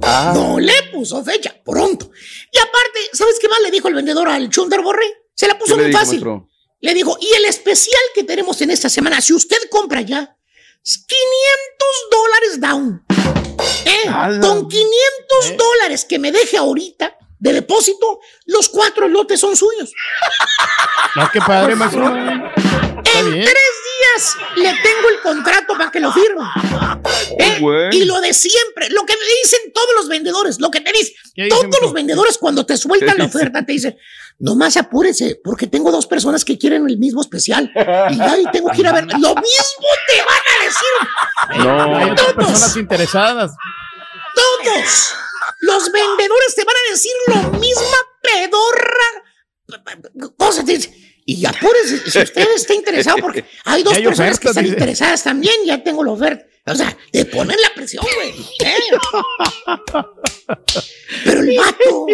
Ah. 0.02 0.32
No 0.36 0.60
le 0.60 0.74
puso 0.92 1.24
fecha, 1.24 1.56
pronto. 1.64 2.12
Y 2.52 2.58
aparte, 2.58 3.00
¿sabes 3.14 3.38
qué 3.40 3.48
más 3.48 3.60
le 3.62 3.72
dijo 3.72 3.88
el 3.88 3.96
vendedor 3.96 4.28
al 4.30 4.50
Chunder 4.50 4.82
Borre? 4.82 5.06
Se 5.34 5.48
la 5.48 5.58
puso 5.58 5.76
¿Qué 5.76 5.82
le 5.82 5.88
muy 5.88 5.94
fácil. 5.94 6.12
maestro? 6.22 6.50
Le 6.82 6.94
dijo, 6.94 7.18
y 7.20 7.34
el 7.36 7.46
especial 7.46 8.02
que 8.14 8.24
tenemos 8.24 8.62
en 8.62 8.72
esta 8.72 8.90
semana, 8.90 9.20
si 9.22 9.34
usted 9.34 9.58
compra 9.70 10.02
ya, 10.02 10.38
es 10.86 11.06
500 11.08 11.88
dólares 12.12 12.62
down. 12.62 13.06
¿Eh? 13.86 14.40
Con 14.42 14.68
500 14.68 15.58
dólares 15.58 16.06
que 16.06 16.20
me 16.20 16.32
deje 16.32 16.58
ahorita 16.58 17.18
de 17.46 17.54
depósito, 17.54 18.20
los 18.48 18.70
cuatro 18.70 19.08
lotes 19.08 19.40
son 19.40 19.56
suyos. 19.56 19.92
No, 21.16 21.30
qué 21.32 21.40
padre, 21.40 21.76
maestro. 21.76 22.08
En 22.08 23.32
bien. 23.32 23.46
tres 23.46 23.72
días 23.94 24.38
le 24.56 24.74
tengo 24.82 25.10
el 25.10 25.22
contrato 25.22 25.78
para 25.78 25.92
que 25.92 26.00
lo 26.00 26.12
firme. 26.12 26.44
¿Eh? 27.38 27.58
bueno. 27.62 27.96
Y 27.96 28.06
lo 28.06 28.20
de 28.20 28.34
siempre, 28.34 28.90
lo 28.90 29.06
que 29.06 29.14
me 29.14 29.26
dicen 29.44 29.72
todos 29.74 29.90
los 29.96 30.08
vendedores, 30.08 30.60
lo 30.60 30.72
que 30.72 30.82
te 30.82 30.92
dicen, 30.92 31.14
¿Qué 31.36 31.44
dicen, 31.44 31.70
todos 31.70 31.84
los 31.84 31.94
vendedores 31.94 32.40
cuando 32.40 32.66
te 32.66 32.78
sueltan 32.78 33.16
¿Qué 33.16 33.20
la 33.20 33.26
oferta 33.26 33.64
te 33.64 33.74
dicen, 33.74 33.96
nomás 34.40 34.76
apúrese, 34.78 35.40
porque 35.44 35.68
tengo 35.68 35.92
dos 35.92 36.08
personas 36.08 36.44
que 36.44 36.58
quieren 36.58 36.90
el 36.90 36.98
mismo 36.98 37.22
especial. 37.22 37.72
Y 38.10 38.18
ya 38.18 38.38
y 38.40 38.46
tengo 38.52 38.72
que 38.72 38.82
ir 38.82 38.88
a 38.88 38.92
ver. 38.92 39.06
Lo 39.20 39.36
mismo 39.36 39.88
te 40.08 40.18
van 40.20 40.44
a 40.50 40.64
decir. 40.66 41.64
No. 41.64 41.96
Hay 41.96 42.10
otras 42.10 42.34
personas 42.34 42.76
interesadas. 42.76 43.52
Todos 44.34 45.16
los 45.62 45.92
vendedores 45.92 46.56
te 46.56 46.64
van 46.64 46.76
a 46.76 46.92
decir 46.92 47.12
lo 47.28 47.60
misma 47.60 47.98
pedorra 48.22 49.26
cosa. 50.38 50.64
Y 51.28 51.44
apúrese, 51.46 52.10
si 52.10 52.20
usted 52.20 52.48
está 52.56 52.74
interesado, 52.76 53.18
porque 53.18 53.46
hay 53.64 53.82
dos 53.82 53.94
Ya 53.94 53.98
hay 54.00 54.06
personas 54.06 54.40
que 54.40 54.48
están 54.50 54.64
dice. 54.64 54.76
interesadas 54.76 55.24
también, 55.24 55.56
ya 55.66 55.84
tengo 55.84 56.04
la 56.04 56.12
oferta. 56.12 56.46
O 56.68 56.76
sea, 56.76 56.96
te 57.12 57.26
ponen 57.26 57.58
la 57.62 57.74
presión, 57.74 58.06
güey. 58.16 58.30
¿eh? 58.64 58.76
Pero 61.24 61.42
el 61.42 61.58
vato 61.58 62.06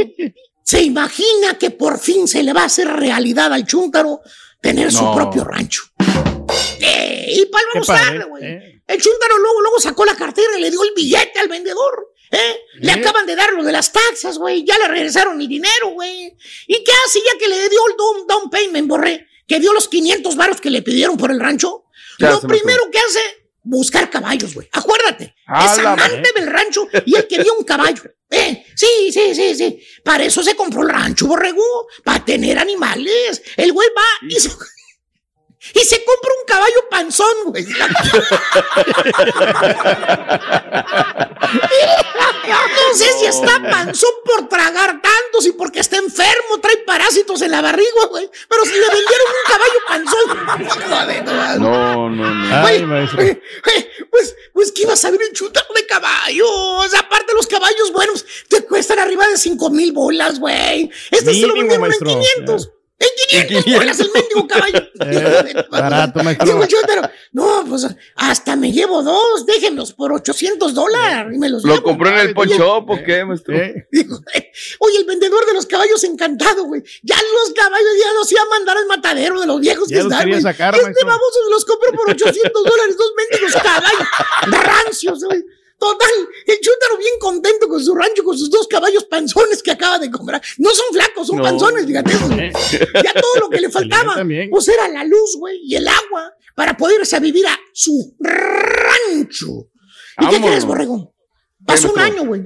se 0.64 0.82
imagina 0.82 1.57
que 1.57 1.72
por 1.72 1.99
fin 1.99 2.28
se 2.28 2.43
le 2.43 2.53
va 2.53 2.64
a 2.64 2.66
hacer 2.66 2.88
realidad 2.88 3.51
al 3.53 3.66
chúntaro 3.66 4.22
tener 4.62 4.91
su 4.91 5.14
propio 5.14 5.43
rancho. 5.43 5.84
Eh, 6.80 7.26
y 7.30 7.45
para 7.47 7.64
no 7.76 8.28
güey. 8.28 8.43
eh. 8.45 8.82
El 8.88 9.01
chúntaro 9.01 9.38
luego, 9.38 9.62
luego 9.62 9.80
sacó 9.80 10.05
la 10.05 10.16
cartera 10.16 10.57
y 10.57 10.62
le 10.62 10.70
dio 10.70 10.84
el 10.84 10.91
billete 10.95 11.39
al 11.39 11.47
vendedor. 11.47 12.07
¿Eh? 12.32 12.55
Le 12.75 12.91
Eh. 12.91 12.95
acaban 12.95 13.25
de 13.25 13.36
dar 13.36 13.53
lo 13.53 13.63
de 13.63 13.71
las 13.71 13.91
taxas, 13.91 14.38
güey. 14.38 14.63
Ya 14.63 14.77
le 14.77 14.88
regresaron 14.88 15.38
mi 15.38 15.47
dinero, 15.47 15.89
güey. 15.89 16.36
¿Y 16.67 16.84
qué 16.84 16.91
hace 17.05 17.19
ya 17.19 17.38
que 17.39 17.47
le 17.47 17.69
dio 17.69 17.79
el 17.89 17.97
down, 17.97 18.27
down 18.27 18.49
payment, 18.49 18.88
borré? 18.88 19.27
Que 19.47 19.59
dio 19.59 19.73
los 19.73 19.88
500 19.88 20.36
varos 20.36 20.61
que 20.61 20.69
le 20.69 20.82
pidieron 20.82 21.17
por 21.17 21.32
el 21.32 21.39
rancho. 21.39 21.86
¿Qué 22.17 22.25
Lo 22.25 22.39
primero 22.41 22.89
que 22.91 22.99
hace, 22.99 23.19
buscar 23.63 24.09
caballos, 24.09 24.53
güey. 24.53 24.69
Acuérdate. 24.71 25.36
A 25.47 25.65
es 25.73 25.79
amante 25.79 26.32
del 26.36 26.47
rancho 26.47 26.88
y 27.05 27.15
él 27.15 27.27
quería 27.27 27.51
un 27.53 27.63
caballo. 27.63 28.03
Eh, 28.34 28.65
sí, 28.77 29.11
sí, 29.11 29.36
sí, 29.36 29.53
sí. 29.55 29.86
Para 30.05 30.23
eso 30.23 30.41
se 30.41 30.55
compró 30.55 30.84
el 30.84 30.89
rancho, 30.89 31.27
borrego. 31.27 31.61
Para 32.01 32.23
tener 32.23 32.57
animales. 32.57 33.41
El 33.57 33.73
güey 33.73 33.89
va 33.89 34.25
y 34.29 34.39
se, 34.39 34.49
y 35.74 35.80
se 35.80 36.03
compra 36.03 36.32
un 36.39 36.45
caballo 36.47 36.89
panzón, 36.89 37.36
güey. 37.45 37.66
No 41.72 42.97
sé 42.97 43.05
si 43.20 43.26
está 43.26 43.62
panzón 43.70 44.12
por 44.26 44.49
tragar 44.49 45.01
tantos 45.01 45.45
y 45.45 45.51
porque 45.53 45.80
está 45.80 45.97
enfermo, 45.97 46.59
trae 46.62 46.78
parásitos 46.78 47.41
en 47.41 47.51
la 47.51 47.62
barriga, 47.62 48.05
güey. 48.09 48.30
Pero 48.49 48.64
si 48.66 48.72
le 48.72 48.80
vendieron 48.80 49.28
un 49.30 49.45
caballo 49.47 49.80
panzón. 49.88 51.59
No, 51.59 52.09
No, 52.09 52.09
no, 52.09 52.62
Güey, 52.62 52.86
güey, 52.86 53.07
güey, 53.14 53.41
pues, 54.09 54.36
pues, 54.53 54.72
¿qué 54.72 54.84
iba 54.84 54.93
a 54.93 54.97
saber 54.97 55.22
el 55.22 55.34
chúntaro 55.34 55.74
de 55.74 55.86
caballos? 55.86 56.93
Aparte, 56.97 57.34
los 57.34 57.47
caballos 57.47 57.91
buenos 57.93 58.26
te 58.47 58.64
cuestan 58.66 58.99
arriba 58.99 59.28
de 59.28 59.38
5 59.38 59.70
mil 59.70 59.91
bolas, 59.91 60.39
güey. 60.39 60.89
Este 61.12 61.34
se 61.34 61.41
lo 61.47 61.53
Mínimo, 61.53 61.82
vendieron 61.82 61.82
maestro. 61.88 62.09
en 62.12 62.20
500. 62.20 62.70
En 63.02 63.08
500 63.47 63.64
500. 63.64 63.74
bolas 63.82 63.99
el 63.99 64.12
mendigo 64.14 64.47
caballo. 64.47 64.82
Eh, 65.04 65.66
barato, 65.72 66.20
el 66.20 66.38
chúntaro, 66.68 67.10
no, 67.32 67.66
pues 67.68 67.88
hasta 68.16 68.56
me 68.56 68.72
llevo 68.72 69.02
dos, 69.02 69.45
déjenlos 69.47 69.93
por 69.93 70.14
800 70.14 70.74
dólares. 70.76 71.34
Y 71.36 71.39
me 71.39 71.49
los 71.49 71.64
¿Lo 71.64 71.74
llevo. 71.74 71.84
compró 71.84 72.10
en 72.10 72.18
el 72.20 72.26
Oye, 72.28 72.34
Ponchop 72.36 72.89
o 72.89 73.04
qué, 73.04 73.26
maestro? 73.26 73.56
Eh, 73.58 73.88
Digo, 73.91 74.20
Oye, 74.80 74.97
el 74.99 75.06
vendedor 75.06 75.43
de 75.47 75.54
los 75.56 75.66
caballos 75.66 76.04
encantado, 76.04 76.66
güey. 76.66 76.84
Ya 77.02 77.16
los 77.16 77.54
caballos 77.56 77.89
ya 77.99 78.14
los 78.14 78.32
iba 78.32 78.41
a 78.43 78.49
mandar 78.49 78.78
al 78.78 78.86
matadero 78.86 79.39
de 79.41 79.47
los 79.47 79.60
viejos 79.60 79.89
Ya 79.89 79.97
que 79.97 80.04
los 80.04 80.12
están, 80.14 80.30
güey. 80.30 80.41
sacar, 80.41 80.76
Este 80.76 80.86
maestro. 80.86 81.08
baboso 81.08 81.39
se 81.45 81.52
los 81.52 81.66
compró 81.66 81.91
por 81.93 82.10
800 82.12 82.64
dólares, 82.64 82.97
dos 82.97 83.12
mendigos 83.18 83.62
caballos 83.64 84.08
rancios, 84.64 85.24
güey. 85.24 85.43
Total, 85.82 86.11
el 86.45 86.59
chúntaro 86.61 86.97
bien 86.99 87.13
contento 87.19 87.67
con 87.67 87.84
su 87.84 87.95
rancho, 87.95 88.23
con 88.23 88.38
sus 88.38 88.51
dos 88.51 88.67
caballos 88.67 89.05
panzones 89.05 89.63
que 89.63 89.71
acaba 89.71 89.97
de 89.97 90.11
comprar. 90.11 90.39
No 90.59 90.69
son 90.69 90.86
flacos, 90.93 91.25
son 91.25 91.38
No. 91.38 91.43
panzones, 91.43 91.88
fíjate. 91.88 92.15
güey. 92.17 92.51
Ya 93.03 93.13
todo 93.19 93.39
lo 93.41 93.49
que 93.49 93.59
le 93.59 93.69
faltaba, 93.71 94.15
pues 94.51 94.67
era 94.67 94.88
la 94.89 95.03
luz, 95.03 95.38
güey, 95.39 95.57
y 95.63 95.75
el 95.75 95.88
agua 95.88 96.34
para 96.55 96.77
poder 96.77 96.99
irse 96.99 97.15
a 97.15 97.19
vivir 97.19 97.47
a 97.47 97.57
su 97.73 98.15
rancho. 98.19 99.47
¿Y 100.19 100.27
qué 100.29 100.39
crees, 100.39 100.65
borregón? 100.65 101.09
Pasó 101.65 101.91
un 101.91 101.99
año, 101.99 102.25
güey. 102.25 102.43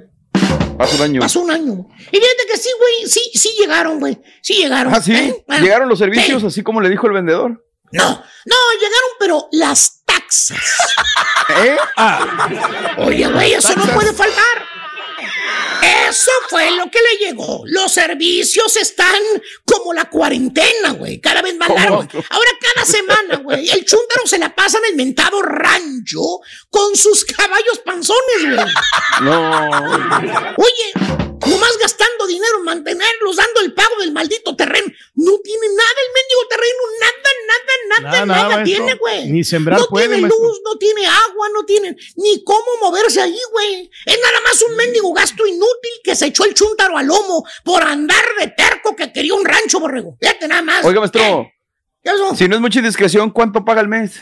Hace 0.79 0.95
un 0.95 1.01
año. 1.01 1.19
Pasó 1.21 1.41
un 1.41 1.51
año. 1.51 1.88
Y 2.11 2.17
fíjate 2.17 2.45
que 2.51 2.57
sí, 2.57 2.69
güey, 2.79 3.09
sí, 3.09 3.21
sí 3.33 3.49
llegaron, 3.59 3.99
güey. 3.99 4.17
Sí 4.41 4.53
llegaron. 4.55 4.93
Ah, 4.93 5.01
sí. 5.01 5.13
¿eh? 5.13 5.43
Bueno, 5.47 5.63
Llegaron 5.63 5.89
los 5.89 5.99
servicios, 5.99 6.41
sí. 6.41 6.47
así 6.47 6.63
como 6.63 6.79
le 6.81 6.89
dijo 6.89 7.07
el 7.07 7.13
vendedor. 7.13 7.65
No, 7.91 8.03
no, 8.09 8.55
llegaron, 8.73 9.09
pero 9.19 9.47
las 9.51 9.95
taxas. 10.16 10.57
¿Eh? 11.49 11.78
Oye, 12.97 13.28
güey, 13.28 13.53
eso 13.53 13.76
no 13.76 13.86
puede 13.93 14.13
faltar. 14.13 14.66
Eso 16.09 16.32
fue 16.49 16.72
lo 16.72 16.89
que 16.89 16.99
le 16.99 17.26
llegó. 17.26 17.63
Los 17.66 17.91
servicios 17.91 18.76
están 18.78 19.22
como 19.66 19.93
la 19.93 20.05
cuarentena, 20.05 20.91
güey. 20.91 21.20
Cada 21.20 21.41
vez 21.41 21.55
más 21.57 21.70
largos. 21.70 22.07
Ahora, 22.30 22.49
cada 22.74 22.86
semana, 22.86 23.38
güey, 23.38 23.70
el 23.70 23.86
chúntaro 23.86 24.26
se 24.26 24.38
la 24.38 24.53
pasa 24.53 24.78
en 24.80 24.91
el 24.91 24.95
mentado 24.95 25.41
rancho 25.41 26.22
con 26.70 26.95
sus 26.95 27.26
caballos 27.26 27.80
panzones, 27.84 28.55
güey. 28.55 28.66
No. 29.22 29.70
Oye, 30.57 31.34
nomás 31.48 31.78
gastando 31.80 32.28
dinero 32.28 32.58
en 32.60 32.64
mantenerlos, 32.66 33.36
dando 33.36 33.62
el 33.62 33.74
pago 33.74 33.96
del 34.00 34.12
maldito 34.12 34.56
terreno. 34.56 34.88
No 35.16 35.38
tiene 35.43 35.68
nada 35.68 36.00
el 36.06 36.14
mendigo 36.14 36.48
terreno, 36.50 36.80
nada, 37.00 37.12
nada, 37.48 38.26
nada, 38.26 38.26
Nada, 38.26 38.64
tiene, 38.64 38.93
güey. 38.96 39.32
Ni 39.32 39.43
sembrar 39.43 39.80
no 39.80 39.88
puede, 39.88 40.08
tiene 40.08 40.22
maestro. 40.24 40.43
luz, 40.48 40.60
no 40.66 40.78
tiene 40.78 41.06
agua, 41.06 41.50
no 41.54 41.66
tiene 41.66 41.96
ni 42.18 42.43
cómo 42.43 42.66
moverse 42.82 43.22
ahí, 43.22 43.39
güey. 43.52 43.89
Es 44.06 44.20
nada 44.22 44.41
más 44.43 44.62
un 44.64 44.76
mendigo 44.76 45.14
gasto 45.14 45.46
inútil 45.46 45.91
que 46.04 46.16
se 46.16 46.28
echó 46.28 46.43
el 46.46 46.54
chúntaro 46.54 46.98
al 46.98 47.06
lomo 47.08 47.46
por 47.64 47.84
andar 47.84 48.24
de 48.39 48.48
terco 48.48 48.96
que 48.96 49.12
quería 49.14 49.34
un 49.34 49.46
rancho, 49.46 49.80
borrego. 49.80 50.18
Fíjate 50.20 50.48
nada 50.48 50.62
más. 50.62 50.84
Oiga, 50.86 51.00
maestro, 51.00 51.48
¿Qué 52.04 52.12
pasó? 52.12 52.36
si 52.36 52.48
no 52.48 52.56
es 52.56 52.62
mucha 52.62 52.80
indiscreción, 52.80 53.32
¿cuánto 53.32 53.64
paga 53.64 53.82
el 53.82 53.88
mes? 53.88 54.22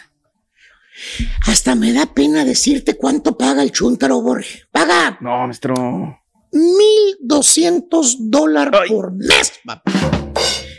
Hasta 1.48 1.74
me 1.76 1.92
da 1.92 2.06
pena 2.14 2.46
decirte 2.46 2.96
cuánto 2.96 3.38
paga 3.38 3.64
el 3.64 3.72
chúntaro, 3.72 4.22
Borge. 4.22 4.66
Paga 4.72 5.18
No, 5.22 5.46
maestro. 5.48 6.20
1.200 6.54 8.16
dólares 8.20 8.82
por 8.89 9.12
mes, 9.14 9.54
papá. 9.66 9.91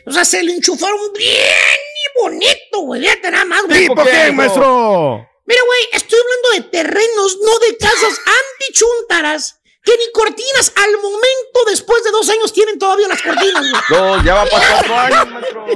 O 0.06 0.12
sea, 0.12 0.24
se 0.24 0.42
le 0.42 0.52
enchufaron 0.52 1.12
bien 1.16 1.30
y 1.34 2.20
bonito, 2.22 2.80
güey. 2.80 3.02
Fíjate 3.02 3.30
nada 3.30 3.44
más, 3.44 3.62
güey. 3.66 3.88
¿Tipo 3.88 4.04
qué, 4.04 4.32
maestro? 4.32 5.26
Mira, 5.46 5.60
güey, 5.66 5.80
estoy 5.92 6.18
hablando 6.18 6.50
de 6.64 6.70
terrenos, 6.70 7.38
no 7.44 7.58
de 7.58 7.76
casas 7.76 8.20
antichúntaras. 8.60 9.60
Que 9.82 9.92
ni 9.98 10.10
cortinas 10.12 10.72
al 10.76 10.92
momento, 10.96 11.64
después 11.68 12.02
de 12.04 12.10
dos 12.10 12.26
años, 12.30 12.54
tienen 12.54 12.78
todavía 12.78 13.06
las 13.06 13.20
cortinas, 13.20 13.62
güey. 13.70 13.82
No, 14.00 14.24
ya 14.24 14.34
va 14.36 14.46
para 14.46 14.66
cuatro 14.70 14.96
años, 14.98 15.30
maestro. 15.30 15.66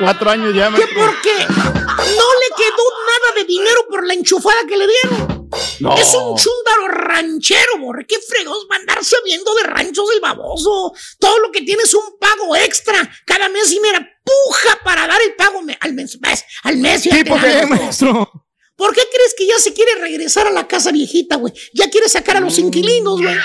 Cuatro 0.00 0.30
años 0.30 0.54
ya, 0.54 0.64
¿Qué 0.66 0.70
maestro. 0.72 0.98
por 1.00 1.22
qué? 1.22 1.34
No 1.48 1.54
le 1.54 2.56
quedó 2.56 2.84
nada 3.06 3.34
de 3.36 3.44
dinero 3.44 3.86
por 3.88 4.06
la 4.06 4.12
enchufada 4.12 4.58
que 4.68 4.76
le 4.76 4.86
dieron. 4.86 5.33
No. 5.80 5.96
Es 5.96 6.14
un 6.14 6.36
chúndaro 6.36 6.88
ranchero, 6.88 7.78
borre. 7.80 8.06
¿Qué 8.06 8.16
fregos 8.26 8.66
va 8.70 8.76
a 8.76 8.78
andar 8.78 9.04
sabiendo 9.04 9.54
de 9.54 9.62
ranchos 9.64 10.04
el 10.14 10.20
baboso? 10.20 10.92
Todo 11.18 11.38
lo 11.40 11.50
que 11.52 11.62
tiene 11.62 11.82
es 11.82 11.94
un 11.94 12.18
pago 12.18 12.54
extra 12.56 13.10
cada 13.26 13.48
mes 13.48 13.70
y 13.72 13.80
mira, 13.80 14.06
puja 14.24 14.78
para 14.84 15.06
dar 15.06 15.20
el 15.22 15.34
pago 15.34 15.62
me- 15.62 15.76
al 15.80 15.92
mes. 15.94 16.18
Al 16.62 16.76
mes. 16.78 17.02
fíjate 17.02 17.24
¿Tipo 17.24 17.36
nada 17.36 17.60
qué, 17.60 17.66
más. 17.66 17.80
maestro? 17.80 18.43
¿Por 18.76 18.92
qué 18.92 19.02
crees 19.12 19.34
que 19.36 19.46
ya 19.46 19.58
se 19.58 19.72
quiere 19.72 19.94
regresar 19.96 20.46
a 20.46 20.50
la 20.50 20.66
casa 20.66 20.90
viejita, 20.90 21.36
güey? 21.36 21.52
Ya 21.72 21.88
quiere 21.90 22.08
sacar 22.08 22.36
a 22.36 22.40
los 22.40 22.58
inquilinos, 22.58 23.20
güey. 23.20 23.36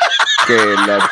Que 0.48 0.56
la... 0.56 1.12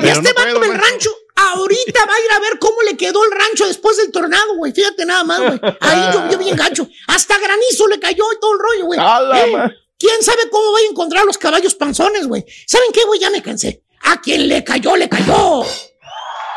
Y 0.00 0.08
este 0.08 0.32
vato 0.32 0.60
del 0.60 0.74
rancho, 0.74 1.10
ahorita 1.34 2.06
va 2.06 2.14
a 2.14 2.20
ir 2.20 2.32
a 2.32 2.38
ver 2.40 2.58
cómo 2.58 2.80
le 2.82 2.96
quedó 2.96 3.22
el 3.24 3.30
rancho 3.32 3.66
después 3.66 3.98
del 3.98 4.10
tornado, 4.10 4.56
güey. 4.56 4.72
Fíjate 4.72 5.04
nada 5.04 5.24
más, 5.24 5.38
güey. 5.40 5.60
Ahí 5.80 6.12
llovió 6.14 6.38
bien 6.38 6.56
gacho. 6.56 6.88
Hasta 7.08 7.38
granizo 7.38 7.86
le 7.88 8.00
cayó 8.00 8.24
y 8.32 8.40
todo 8.40 8.54
el 8.54 8.58
rollo, 8.60 8.84
güey. 8.86 8.98
A 9.00 9.20
Eh, 9.44 9.76
¿Quién 9.98 10.22
sabe 10.22 10.48
cómo 10.50 10.72
va 10.72 10.78
a 10.78 10.90
encontrar 10.90 11.24
los 11.24 11.36
caballos 11.38 11.74
panzones, 11.74 12.26
güey? 12.26 12.44
¿Saben 12.66 12.92
qué, 12.92 13.04
güey? 13.04 13.20
Ya 13.20 13.30
me 13.30 13.42
cansé. 13.42 13.82
A 14.02 14.20
quien 14.20 14.48
le 14.48 14.62
cayó, 14.64 14.96
le 14.96 15.08
cayó. 15.08 15.62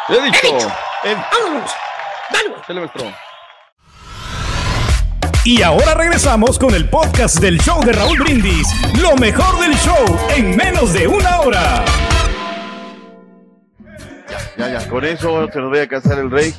He 0.07 0.21
dicho. 0.21 0.71
Vámonos. 1.31 1.71
Dale, 2.31 2.49
güey. 2.49 2.61
Y 5.49 5.63
ahora 5.63 5.95
regresamos 5.95 6.59
con 6.59 6.75
el 6.75 6.87
podcast 6.89 7.39
del 7.39 7.59
show 7.59 7.83
de 7.83 7.91
Raúl 7.91 8.19
Brindis. 8.19 8.67
Lo 9.01 9.15
mejor 9.15 9.59
del 9.59 9.73
show 9.77 10.05
en 10.37 10.55
menos 10.55 10.93
de 10.93 11.07
una 11.07 11.39
hora. 11.39 11.83
Ya, 14.55 14.73
ya, 14.73 14.87
con 14.87 15.03
eso 15.03 15.49
se 15.51 15.59
nos 15.59 15.71
voy 15.71 15.79
a 15.79 15.87
casar 15.87 16.19
el 16.19 16.29
rey. 16.29 16.53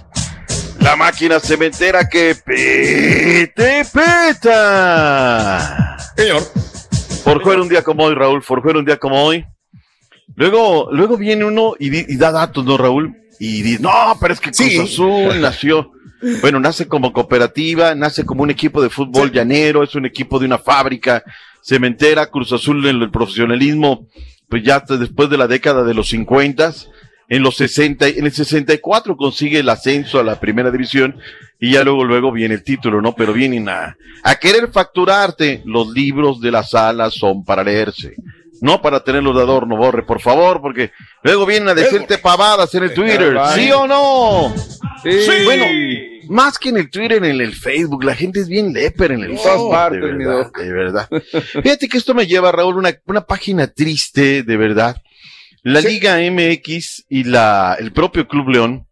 La 0.81 0.97
máquina 0.97 1.39
cementera 1.39 2.09
que 2.09 2.35
pete, 2.35 3.85
peta. 3.95 5.97
Señor. 6.17 6.43
Forjó 7.23 7.53
en 7.53 7.61
un 7.61 7.69
día 7.69 7.85
como 7.85 8.03
hoy, 8.03 8.17
Raúl. 8.17 8.43
Forjó 8.43 8.71
en 8.71 8.79
un 8.79 8.85
día 8.85 8.97
como 8.97 9.23
hoy. 9.23 9.47
Luego, 10.35 10.89
luego 10.91 11.17
viene 11.17 11.45
uno 11.45 11.75
y 11.79 12.17
da 12.17 12.33
datos, 12.33 12.65
¿no, 12.65 12.77
Raúl? 12.77 13.17
Y 13.39 13.63
dice, 13.63 13.81
no, 13.81 14.17
pero 14.21 14.35
es 14.35 14.41
que 14.41 14.51
Cruz 14.51 14.69
Sí. 14.69 14.81
Azul 14.81 15.41
nació. 15.41 15.93
Bueno, 16.43 16.61
nace 16.61 16.87
como 16.87 17.13
cooperativa, 17.13 17.95
nace 17.95 18.25
como 18.25 18.43
un 18.43 18.51
equipo 18.51 18.83
de 18.83 18.91
fútbol 18.91 19.33
llanero, 19.33 19.83
es 19.83 19.95
un 19.95 20.07
equipo 20.07 20.39
de 20.39 20.47
una 20.47 20.59
fábrica 20.59 21.23
cementera, 21.63 22.27
Cruz 22.27 22.53
Azul 22.53 22.87
en 22.87 23.01
el 23.03 23.11
profesionalismo, 23.11 24.07
pues 24.49 24.63
ya 24.63 24.77
hasta 24.77 24.97
después 24.97 25.31
de 25.31 25.39
la 25.39 25.47
década 25.47 25.83
de 25.85 25.95
los 25.95 26.09
50, 26.09 26.73
en 27.29 27.43
los 27.43 27.57
60, 27.57 28.09
y- 28.09 28.19
en 28.19 28.27
el 28.27 28.33
64 28.33 29.17
consigue 29.17 29.61
el 29.61 29.69
ascenso 29.69 30.19
a 30.19 30.25
la 30.25 30.41
primera 30.41 30.71
división 30.71 31.17
y 31.61 31.73
ya 31.73 31.85
luego, 31.85 32.05
luego 32.05 32.33
viene 32.33 32.55
el 32.55 32.65
título, 32.65 33.01
¿no? 33.01 33.15
Pero 33.15 33.33
vienen 33.33 33.69
a, 33.69 33.97
a 34.25 34.35
querer 34.37 34.69
facturarte. 34.73 35.63
Los 35.65 35.89
libros 35.91 36.41
de 36.41 36.51
la 36.51 36.63
sala 36.65 37.11
son 37.11 37.45
para 37.45 37.63
leerse. 37.63 38.15
No 38.61 38.83
para 38.83 39.03
tenerlos 39.03 39.35
de 39.37 39.43
adorno, 39.43 39.77
borre, 39.77 40.03
por 40.03 40.21
favor, 40.21 40.61
porque 40.61 40.93
luego 41.23 41.47
vienen 41.47 41.69
a 41.71 41.75
decirte 41.75 42.19
pavadas 42.19 42.75
en 42.75 42.85
el 42.85 42.95
Twitter. 42.95 43.39
¿Sí 43.55 43.71
o 43.73 43.87
no? 43.87 44.55
Sí. 45.03 45.11
Bueno, 45.45 45.65
más 46.29 46.59
que 46.59 46.69
en 46.69 46.77
el 46.77 46.91
Twitter, 46.91 47.25
en 47.25 47.41
el 47.41 47.55
Facebook, 47.55 48.05
la 48.05 48.15
gente 48.15 48.41
es 48.41 48.49
bien 48.49 48.73
leper 48.73 49.13
en 49.13 49.25
el 49.25 49.39
Facebook. 49.39 49.71
partes, 49.71 50.01
de 50.01 50.13
verdad, 50.13 50.51
de 50.57 50.73
verdad. 50.73 51.09
Fíjate 51.63 51.89
que 51.89 51.99
esto 51.99 52.15
me 52.15 52.27
lleva, 52.27 52.53
Raúl, 52.53 52.77
una, 52.77 52.95
una 53.07 53.23
página 53.23 53.67
triste, 53.67 54.43
de 54.43 54.57
verdad. 54.57 54.97
La 55.63 55.81
Liga 55.81 56.19
MX 56.19 57.05
y 57.09 57.25
la, 57.25 57.77
el 57.79 57.93
propio 57.93 58.27
Club 58.27 58.49
León, 58.49 58.87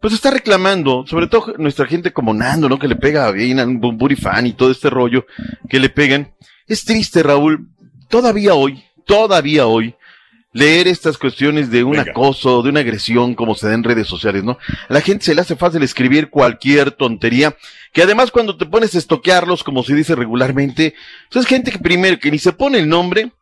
pues 0.00 0.12
está 0.12 0.30
reclamando, 0.30 1.04
sobre 1.06 1.26
todo 1.26 1.54
nuestra 1.58 1.86
gente 1.86 2.12
como 2.12 2.34
Nando, 2.34 2.68
¿no? 2.68 2.78
Que 2.78 2.88
le 2.88 2.96
pega 2.96 3.30
bien 3.30 3.58
a 3.58 3.64
un 3.64 3.80
Bumburi 3.80 4.16
fan 4.16 4.46
y 4.46 4.52
todo 4.52 4.70
este 4.70 4.90
rollo 4.90 5.26
que 5.68 5.80
le 5.80 5.88
pegan. 5.88 6.34
Es 6.66 6.84
triste, 6.84 7.22
Raúl, 7.22 7.68
todavía 8.08 8.54
hoy, 8.54 8.84
todavía 9.04 9.66
hoy, 9.66 9.94
leer 10.52 10.86
estas 10.86 11.18
cuestiones 11.18 11.70
de 11.70 11.82
un 11.84 11.98
acoso, 11.98 12.62
de 12.62 12.70
una 12.70 12.80
agresión, 12.80 13.34
como 13.34 13.54
se 13.54 13.66
da 13.66 13.74
en 13.74 13.84
redes 13.84 14.06
sociales, 14.06 14.44
¿no? 14.44 14.52
A 14.88 14.92
la 14.92 15.00
gente 15.00 15.24
se 15.24 15.34
le 15.34 15.40
hace 15.40 15.56
fácil 15.56 15.82
escribir 15.82 16.30
cualquier 16.30 16.92
tontería, 16.92 17.56
que 17.92 18.02
además 18.02 18.30
cuando 18.30 18.56
te 18.56 18.64
pones 18.64 18.94
a 18.94 18.98
estoquearlos, 18.98 19.64
como 19.64 19.82
se 19.82 19.94
dice 19.94 20.14
regularmente, 20.14 20.94
pues 21.30 21.44
es 21.44 21.48
gente 21.48 21.72
que 21.72 21.78
primero, 21.78 22.18
que 22.18 22.30
ni 22.30 22.38
se 22.38 22.52
pone 22.52 22.78
el 22.78 22.88
nombre, 22.88 23.32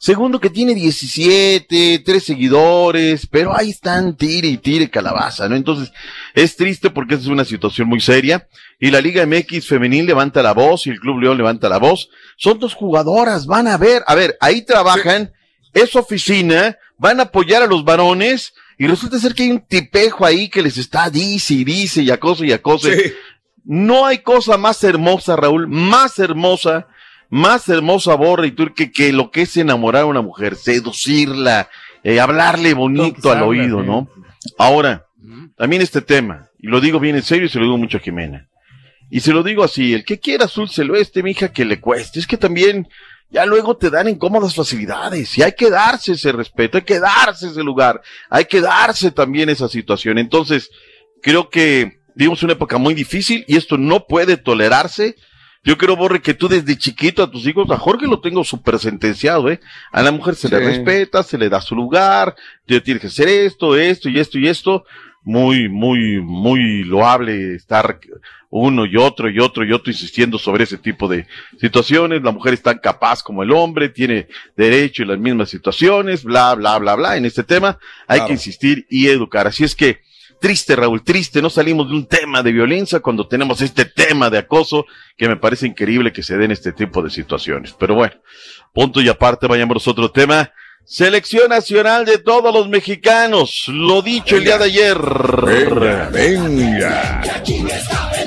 segundo 0.00 0.40
que 0.40 0.48
tiene 0.48 0.74
17, 0.74 1.98
tres 1.98 2.24
seguidores, 2.24 3.26
pero 3.26 3.54
ahí 3.54 3.68
están, 3.68 4.16
tire 4.16 4.48
y 4.48 4.56
tire 4.56 4.88
calabaza, 4.88 5.46
¿no? 5.46 5.56
Entonces, 5.56 5.92
es 6.34 6.56
triste 6.56 6.88
porque 6.88 7.14
esa 7.14 7.24
es 7.24 7.28
una 7.28 7.44
situación 7.44 7.86
muy 7.86 8.00
seria, 8.00 8.48
y 8.78 8.90
la 8.90 9.02
Liga 9.02 9.26
MX 9.26 9.66
femenil 9.66 10.06
levanta 10.06 10.42
la 10.42 10.54
voz, 10.54 10.86
y 10.86 10.90
el 10.90 11.00
Club 11.00 11.20
León 11.20 11.36
levanta 11.36 11.68
la 11.68 11.78
voz, 11.78 12.08
son 12.38 12.58
dos 12.58 12.72
jugadoras, 12.72 13.44
van 13.44 13.68
a 13.68 13.76
ver, 13.76 14.02
a 14.06 14.14
ver, 14.14 14.38
ahí 14.40 14.62
trabajan, 14.62 15.34
es 15.74 15.94
oficina, 15.94 16.78
van 16.96 17.20
a 17.20 17.24
apoyar 17.24 17.62
a 17.62 17.66
los 17.66 17.84
varones, 17.84 18.54
y 18.78 18.86
resulta 18.86 19.18
ser 19.18 19.34
que 19.34 19.42
hay 19.42 19.50
un 19.50 19.60
tipejo 19.60 20.24
ahí 20.24 20.48
que 20.48 20.62
les 20.62 20.78
está 20.78 21.10
dice 21.10 21.52
y 21.52 21.64
dice 21.64 22.00
y 22.00 22.10
acosa 22.10 22.46
y 22.46 22.52
acosa. 22.52 22.88
No 23.64 24.06
hay 24.06 24.20
cosa 24.20 24.56
más 24.56 24.82
hermosa, 24.82 25.36
Raúl, 25.36 25.68
más 25.68 26.18
hermosa, 26.18 26.88
más 27.30 27.68
hermosa 27.68 28.14
borra 28.14 28.46
y 28.46 28.52
tú 28.52 28.72
que, 28.74 29.12
lo 29.12 29.30
que 29.30 29.42
es 29.42 29.56
enamorar 29.56 30.02
a 30.02 30.06
una 30.06 30.20
mujer, 30.20 30.56
seducirla, 30.56 31.68
eh, 32.02 32.20
hablarle 32.20 32.74
bonito 32.74 33.30
al 33.30 33.42
oído. 33.42 33.82
¿no? 33.82 34.08
Ahora, 34.58 35.06
también 35.56 35.80
este 35.80 36.02
tema, 36.02 36.48
y 36.58 36.66
lo 36.66 36.80
digo 36.80 37.00
bien 37.00 37.16
en 37.16 37.22
serio 37.22 37.46
y 37.46 37.48
se 37.48 37.58
lo 37.58 37.64
digo 37.64 37.78
mucho 37.78 37.98
a 37.98 38.00
Jimena. 38.00 38.46
Y 39.10 39.20
se 39.20 39.32
lo 39.32 39.42
digo 39.42 39.64
así, 39.64 39.92
el 39.94 40.04
que 40.04 40.20
quiera 40.20 40.44
azul 40.44 40.68
celeste, 40.68 41.22
mija, 41.22 41.52
que 41.52 41.64
le 41.64 41.80
cueste. 41.80 42.20
Es 42.20 42.26
que 42.26 42.36
también 42.36 42.86
ya 43.30 43.46
luego 43.46 43.76
te 43.76 43.90
dan 43.90 44.08
incómodas 44.08 44.54
facilidades 44.54 45.36
y 45.38 45.42
hay 45.42 45.52
que 45.52 45.70
darse 45.70 46.12
ese 46.12 46.32
respeto, 46.32 46.78
hay 46.78 46.84
que 46.84 46.98
darse 46.98 47.48
ese 47.48 47.62
lugar, 47.62 48.02
hay 48.28 48.44
que 48.44 48.60
darse 48.60 49.10
también 49.10 49.48
esa 49.48 49.68
situación. 49.68 50.18
Entonces, 50.18 50.70
creo 51.22 51.48
que 51.48 52.00
vivimos 52.14 52.42
una 52.42 52.54
época 52.54 52.78
muy 52.78 52.94
difícil 52.94 53.44
y 53.46 53.56
esto 53.56 53.78
no 53.78 54.06
puede 54.06 54.36
tolerarse. 54.36 55.16
Yo 55.62 55.76
creo, 55.76 55.94
Borre, 55.94 56.22
que 56.22 56.32
tú 56.32 56.48
desde 56.48 56.78
chiquito 56.78 57.22
a 57.22 57.30
tus 57.30 57.46
hijos, 57.46 57.70
a 57.70 57.76
Jorge 57.76 58.06
lo 58.06 58.20
tengo 58.20 58.42
súper 58.44 58.78
sentenciado, 58.78 59.50
¿eh? 59.50 59.60
A 59.92 60.02
la 60.02 60.10
mujer 60.10 60.34
se 60.34 60.48
le 60.48 60.58
respeta, 60.58 61.22
se 61.22 61.36
le 61.36 61.50
da 61.50 61.60
su 61.60 61.74
lugar, 61.76 62.34
tiene 62.66 62.98
que 62.98 63.08
hacer 63.08 63.28
esto, 63.28 63.76
esto 63.76 64.08
y 64.08 64.18
esto 64.18 64.38
y 64.38 64.48
esto. 64.48 64.84
Muy, 65.22 65.68
muy, 65.68 66.18
muy 66.22 66.82
loable 66.84 67.54
estar 67.54 68.00
uno 68.48 68.86
y 68.86 68.96
otro 68.96 69.28
y 69.28 69.38
otro 69.38 69.64
y 69.64 69.72
otro 69.72 69.92
insistiendo 69.92 70.38
sobre 70.38 70.64
ese 70.64 70.78
tipo 70.78 71.06
de 71.08 71.26
situaciones. 71.60 72.22
La 72.22 72.32
mujer 72.32 72.54
es 72.54 72.62
tan 72.62 72.78
capaz 72.78 73.22
como 73.22 73.42
el 73.42 73.50
hombre, 73.52 73.90
tiene 73.90 74.28
derecho 74.56 75.02
en 75.02 75.08
las 75.10 75.18
mismas 75.18 75.50
situaciones, 75.50 76.24
bla, 76.24 76.54
bla, 76.54 76.78
bla, 76.78 76.94
bla. 76.96 77.16
En 77.18 77.26
este 77.26 77.44
tema 77.44 77.78
hay 78.06 78.20
Claro. 78.20 78.26
que 78.28 78.32
insistir 78.32 78.86
y 78.88 79.08
educar. 79.08 79.46
Así 79.46 79.62
es 79.62 79.76
que, 79.76 80.00
triste, 80.40 80.74
Raúl, 80.74 81.04
triste, 81.04 81.40
no 81.40 81.50
salimos 81.50 81.88
de 81.88 81.94
un 81.94 82.06
tema 82.06 82.42
de 82.42 82.50
violencia 82.50 83.00
cuando 83.00 83.28
tenemos 83.28 83.60
este 83.60 83.84
tema 83.84 84.30
de 84.30 84.38
acoso 84.38 84.86
que 85.16 85.28
me 85.28 85.36
parece 85.36 85.66
increíble 85.66 86.12
que 86.12 86.22
se 86.22 86.36
den 86.36 86.50
este 86.50 86.72
tipo 86.72 87.02
de 87.02 87.10
situaciones. 87.10 87.74
Pero 87.78 87.94
bueno, 87.94 88.14
punto 88.72 89.00
y 89.00 89.08
aparte, 89.08 89.46
vayamos 89.46 89.86
a 89.86 89.90
otro 89.90 90.10
tema. 90.10 90.50
Selección 90.84 91.50
nacional 91.50 92.04
de 92.04 92.18
todos 92.18 92.52
los 92.52 92.68
mexicanos. 92.68 93.64
Lo 93.68 94.02
dicho 94.02 94.36
el 94.36 94.44
día 94.44 94.58
de 94.58 94.64
ayer. 94.64 94.98
Venga, 94.98 96.08
venga. 96.10 97.22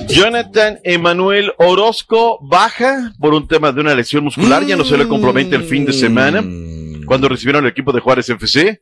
Jonathan 0.07 0.80
Emanuel 0.84 1.51
Orozco 1.57 2.39
baja 2.41 3.11
por 3.20 3.34
un 3.34 3.47
tema 3.47 3.72
de 3.72 3.82
una 3.82 3.95
lesión 3.95 4.24
muscular, 4.24 4.66
ya 4.66 4.78
no 4.78 4.86
se 4.86 4.97
le 4.97 5.07
compromete 5.07 5.55
el 5.55 5.64
fin 5.64 5.86
de 5.86 5.93
semana 5.93 6.41
cuando 7.05 7.28
recibieron 7.28 7.66
el 7.66 7.72
equipo 7.72 7.91
de 7.91 7.99
Juárez 7.99 8.30
FC. 8.30 8.82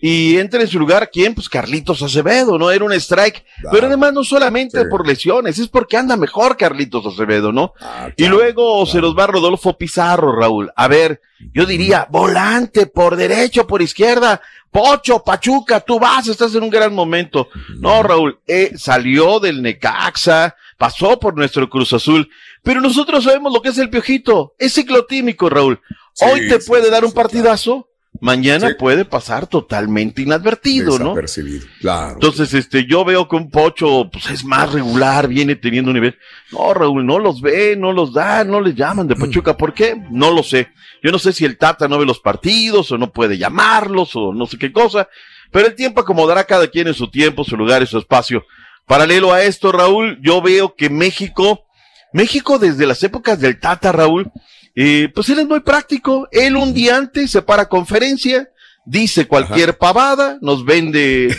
Y 0.00 0.38
entra 0.38 0.60
en 0.60 0.68
su 0.68 0.78
lugar, 0.78 1.10
¿quién? 1.12 1.34
Pues 1.34 1.48
Carlitos 1.48 2.02
Acevedo, 2.02 2.56
¿no? 2.56 2.70
Era 2.70 2.84
un 2.84 2.92
strike. 2.92 3.44
Pero 3.72 3.88
además 3.88 4.12
no 4.12 4.22
solamente 4.22 4.84
por 4.84 5.06
lesiones, 5.06 5.58
es 5.58 5.66
porque 5.66 5.96
anda 5.96 6.16
mejor 6.16 6.56
Carlitos 6.56 7.04
Acevedo, 7.04 7.52
¿no? 7.52 7.74
y 8.16 8.26
luego 8.26 8.86
se 8.86 9.00
los 9.00 9.16
va 9.16 9.26
Rodolfo 9.26 9.76
Pizarro, 9.76 10.32
Raúl. 10.32 10.70
A 10.76 10.86
ver, 10.86 11.20
yo 11.52 11.66
diría, 11.66 12.06
volante, 12.10 12.86
por 12.86 13.16
derecho, 13.16 13.66
por 13.66 13.82
izquierda. 13.82 14.40
Pocho, 14.70 15.24
Pachuca, 15.24 15.80
tú 15.80 15.98
vas, 15.98 16.28
estás 16.28 16.54
en 16.54 16.62
un 16.62 16.70
gran 16.70 16.94
momento. 16.94 17.48
No, 17.80 18.02
Raúl, 18.02 18.38
eh, 18.46 18.72
salió 18.76 19.40
del 19.40 19.62
Necaxa, 19.62 20.54
pasó 20.76 21.18
por 21.18 21.36
nuestro 21.36 21.68
Cruz 21.68 21.92
Azul, 21.92 22.28
pero 22.62 22.80
nosotros 22.80 23.24
sabemos 23.24 23.52
lo 23.52 23.62
que 23.62 23.70
es 23.70 23.78
el 23.78 23.90
piojito, 23.90 24.54
es 24.58 24.74
ciclotímico, 24.74 25.48
Raúl. 25.48 25.80
Hoy 26.20 26.48
te 26.48 26.60
sí, 26.60 26.68
puede 26.68 26.90
dar 26.90 27.04
un 27.04 27.12
partidazo, 27.12 27.87
mañana 28.20 28.76
puede 28.78 29.04
pasar 29.04 29.46
totalmente 29.46 30.22
inadvertido, 30.22 30.98
¿no? 30.98 31.14
Claro. 31.80 32.14
Entonces, 32.14 32.54
este, 32.54 32.86
yo 32.86 33.04
veo 33.04 33.28
que 33.28 33.36
un 33.36 33.50
pocho, 33.50 34.08
pues 34.10 34.30
es 34.30 34.44
más 34.44 34.72
regular, 34.72 35.28
viene 35.28 35.56
teniendo 35.56 35.90
un 35.90 35.94
nivel. 35.94 36.16
No, 36.52 36.74
Raúl, 36.74 37.04
no 37.04 37.18
los 37.18 37.40
ve, 37.40 37.76
no 37.76 37.92
los 37.92 38.12
da, 38.12 38.44
no 38.44 38.60
les 38.60 38.74
llaman 38.74 39.06
de 39.08 39.16
Pachuca. 39.16 39.56
¿Por 39.56 39.74
qué? 39.74 39.96
No 40.10 40.30
lo 40.30 40.42
sé. 40.42 40.68
Yo 41.02 41.12
no 41.12 41.18
sé 41.18 41.32
si 41.32 41.44
el 41.44 41.58
Tata 41.58 41.88
no 41.88 41.98
ve 41.98 42.06
los 42.06 42.20
partidos 42.20 42.90
o 42.90 42.98
no 42.98 43.12
puede 43.12 43.38
llamarlos 43.38 44.16
o 44.16 44.32
no 44.32 44.46
sé 44.46 44.58
qué 44.58 44.72
cosa. 44.72 45.08
Pero 45.50 45.66
el 45.66 45.74
tiempo 45.74 46.00
acomodará 46.00 46.42
a 46.42 46.44
cada 46.44 46.68
quien 46.68 46.88
en 46.88 46.94
su 46.94 47.10
tiempo, 47.10 47.44
su 47.44 47.56
lugar 47.56 47.82
y 47.82 47.86
su 47.86 47.98
espacio. 47.98 48.44
Paralelo 48.86 49.32
a 49.32 49.42
esto, 49.42 49.70
Raúl, 49.70 50.18
yo 50.22 50.40
veo 50.40 50.74
que 50.74 50.90
México, 50.90 51.66
México 52.12 52.58
desde 52.58 52.86
las 52.86 53.02
épocas 53.02 53.38
del 53.38 53.60
Tata, 53.60 53.92
Raúl, 53.92 54.30
eh, 54.74 55.10
pues 55.14 55.28
él 55.28 55.40
es 55.40 55.46
muy 55.46 55.60
práctico. 55.60 56.28
Él 56.30 56.56
un 56.56 56.74
día 56.74 56.96
antes 56.96 57.30
se 57.30 57.42
para 57.42 57.68
conferencia, 57.68 58.50
dice 58.84 59.26
cualquier 59.26 59.76
pavada, 59.76 60.38
nos 60.40 60.64
vende, 60.64 61.34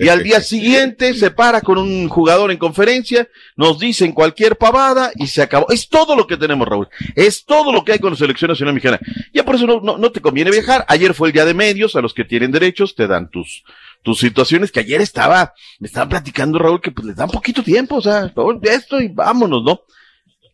y 0.00 0.08
al 0.08 0.22
día 0.22 0.40
siguiente 0.40 1.14
se 1.18 1.30
para 1.30 1.60
con 1.60 1.78
un 1.78 2.08
jugador 2.08 2.50
en 2.50 2.58
conferencia, 2.58 3.28
nos 3.56 3.78
dicen 3.78 4.12
cualquier 4.12 4.56
pavada 4.56 5.12
y 5.14 5.28
se 5.28 5.42
acabó. 5.42 5.66
Es 5.70 5.88
todo 5.88 6.16
lo 6.16 6.26
que 6.26 6.36
tenemos, 6.36 6.66
Raúl. 6.66 6.88
Es 7.14 7.44
todo 7.44 7.72
lo 7.72 7.84
que 7.84 7.92
hay 7.92 7.98
con 7.98 8.10
la 8.10 8.18
selección 8.18 8.50
nacional 8.50 8.74
mexicana. 8.74 8.98
Ya 9.32 9.44
por 9.44 9.54
eso 9.54 9.66
no, 9.66 9.80
no, 9.80 9.98
no 9.98 10.10
te 10.10 10.20
conviene 10.20 10.50
viajar. 10.50 10.84
Ayer 10.88 11.14
fue 11.14 11.28
el 11.28 11.34
día 11.34 11.44
de 11.44 11.54
medios, 11.54 11.94
a 11.94 12.00
los 12.00 12.14
que 12.14 12.24
tienen 12.24 12.50
derechos 12.50 12.94
te 12.94 13.06
dan 13.06 13.30
tus, 13.30 13.64
tus 14.02 14.18
situaciones 14.18 14.72
que 14.72 14.80
ayer 14.80 15.00
estaba, 15.00 15.54
me 15.78 15.86
estaba 15.86 16.08
platicando 16.08 16.58
Raúl 16.58 16.80
que 16.80 16.90
pues 16.90 17.06
les 17.06 17.16
dan 17.16 17.30
poquito 17.30 17.62
tiempo, 17.62 17.96
o 17.96 18.02
sea, 18.02 18.32
todo 18.32 18.58
esto 18.62 19.00
y 19.00 19.08
vámonos, 19.08 19.62
¿no? 19.62 19.80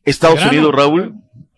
Estados. 0.04 0.44
Unidos, 0.44 0.74
Raúl, 0.74 1.14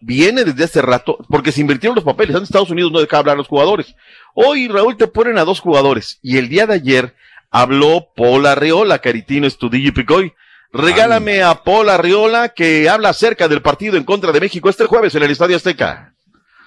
viene 0.07 0.45
desde 0.45 0.65
hace 0.65 0.83
rato, 0.83 1.19
porque 1.29 1.53
se 1.53 1.61
invirtieron 1.61 1.97
los 1.97 2.05
papeles. 2.05 2.35
Antes 2.35 2.49
Estados 2.49 2.71
Unidos 2.71 2.93
no 2.93 3.01
dejaba 3.01 3.21
hablar 3.21 3.35
a 3.35 3.39
los 3.39 3.49
jugadores. 3.49 3.95
Hoy, 4.35 4.69
Raúl, 4.69 4.97
te 4.97 5.09
ponen 5.09 5.37
a 5.37 5.45
dos 5.45 5.61
jugadores. 5.61 6.19
Y 6.23 6.39
el 6.39 6.49
día 6.49 6.67
de 6.67 6.75
ayer 6.75 7.15
habló 7.51 8.09
Paul 8.15 8.47
Arreola, 8.47 9.01
Caritino 9.01 9.47
Estudillo 9.47 9.89
y 9.89 9.93
Picoy. 9.93 10.33
Regálame 10.73 11.43
a 11.43 11.55
Paul 11.65 11.89
Arreola 11.89 12.51
que 12.51 12.89
habla 12.89 13.09
acerca 13.09 13.49
del 13.49 13.63
partido 13.63 13.97
en 13.97 14.05
contra 14.05 14.31
de 14.31 14.41
México 14.41 14.69
este 14.69 14.87
jueves 14.87 15.15
en 15.15 15.23
el 15.25 15.31
Estadio 15.31 15.57
Azteca. 15.57 16.13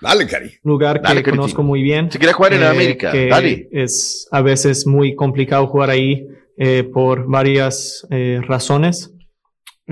Dale, 0.01 0.27
Cari. 0.27 0.51
lugar 0.63 0.97
que 0.97 1.03
Dale, 1.03 1.21
Caritino. 1.21 1.43
conozco 1.43 1.63
muy 1.63 1.81
bien. 1.81 2.11
Si 2.11 2.17
quiere 2.17 2.33
jugar 2.33 2.53
en 2.53 2.63
eh, 2.63 2.67
América, 2.67 3.11
que 3.11 3.27
dale. 3.27 3.67
Es 3.71 4.27
a 4.31 4.41
veces 4.41 4.85
muy 4.87 5.15
complicado 5.15 5.67
jugar 5.67 5.89
ahí 5.89 6.27
eh, 6.57 6.83
por 6.83 7.27
varias 7.27 8.05
eh, 8.09 8.41
razones. 8.45 9.11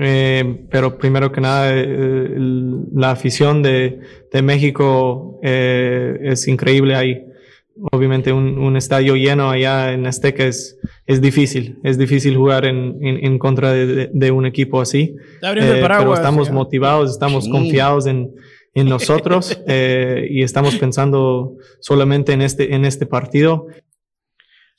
Eh, 0.00 0.66
pero 0.70 0.96
primero 0.96 1.32
que 1.32 1.40
nada, 1.40 1.74
eh, 1.74 1.82
el- 1.82 2.84
la 2.94 3.10
afición 3.10 3.62
de, 3.62 3.98
de 4.32 4.42
México 4.42 5.40
eh, 5.42 6.18
es 6.22 6.46
increíble 6.46 6.94
ahí. 6.94 7.24
Obviamente 7.92 8.32
un, 8.32 8.58
un 8.58 8.76
estadio 8.76 9.14
lleno 9.16 9.50
allá 9.50 9.92
en 9.92 10.06
Azteca 10.06 10.44
es, 10.44 10.78
es 11.06 11.20
difícil. 11.20 11.78
Es 11.84 11.96
difícil 11.98 12.36
jugar 12.36 12.64
en, 12.64 12.96
en, 13.00 13.24
en 13.24 13.38
contra 13.38 13.72
de, 13.72 13.86
de- 13.86 14.10
de 14.12 14.30
un 14.30 14.46
equipo 14.46 14.80
así. 14.80 15.14
Eh, 15.16 15.16
pero 15.40 15.80
paraguas, 15.80 16.18
estamos 16.20 16.48
ya. 16.48 16.54
motivados, 16.54 17.10
estamos 17.10 17.44
Sí. 17.44 17.50
confiados 17.50 18.06
en, 18.06 18.30
en 18.74 18.88
nosotros 18.88 19.60
eh, 19.66 20.26
y 20.30 20.42
estamos 20.42 20.76
pensando 20.76 21.54
solamente 21.80 22.32
en 22.32 22.42
este, 22.42 22.74
en 22.74 22.84
este 22.84 23.06
partido. 23.06 23.66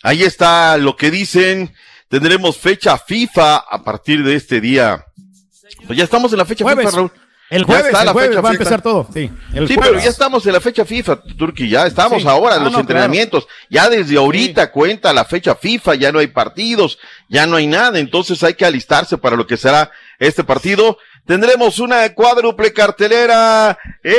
Ahí 0.04 0.24
está 0.24 0.78
lo 0.78 0.96
que 0.96 1.12
dicen. 1.12 1.72
Tendremos 2.08 2.58
fecha 2.58 2.98
FIFA 2.98 3.58
a 3.58 3.84
partir 3.84 4.24
de 4.24 4.36
este 4.36 4.60
día. 4.62 5.06
Pues 5.88 5.98
ya 5.98 6.04
estamos 6.04 6.32
en 6.32 6.38
la 6.40 6.46
fecha 6.46 6.64
Jueves. 6.64 6.86
FIFA, 6.86 6.98
Raúl. 6.98 7.12
El 7.50 7.62
Ya 7.62 7.66
jueves, 7.66 7.86
está 7.88 8.00
el 8.02 8.06
la 8.06 8.12
jueves 8.12 8.30
fecha 8.30 8.42
va 8.42 8.50
a 8.50 8.52
empezar 8.52 8.82
todo. 8.84 9.08
Sí, 9.12 9.32
el 9.56 9.68
sí, 9.68 9.76
pero 9.76 10.00
ya 10.00 10.10
estamos 10.10 10.46
en 10.46 10.54
la 10.54 10.62
fecha 10.62 10.86
FIFA, 10.86 11.20
Turki, 11.36 11.68
ya 11.68 11.88
estamos 11.88 12.22
Sí. 12.22 12.28
ahora 12.28 12.56
en 12.58 12.62
Ah, 12.62 12.64
los 12.66 12.74
no, 12.74 12.80
entrenamientos. 12.82 13.48
Ya 13.72 13.90
desde 13.90 14.18
ahorita 14.18 14.72
cuenta 14.72 15.12
la 15.14 15.26
fecha 15.26 15.56
FIFA, 15.56 15.96
ya 15.96 16.12
no 16.12 16.20
hay 16.20 16.28
partidos, 16.28 17.00
ya 17.28 17.48
no 17.48 17.56
hay 17.56 17.66
nada, 17.66 17.98
entonces 17.98 18.44
hay 18.44 18.54
que 18.54 18.66
alistarse 18.66 19.18
para 19.18 19.36
lo 19.36 19.48
que 19.48 19.58
será 19.58 19.90
este 20.20 20.44
partido. 20.44 21.00
Tendremos 21.26 21.80
una 21.80 22.08
cuádruple 22.14 22.72
cartelera 22.72 23.76
en 24.04 24.14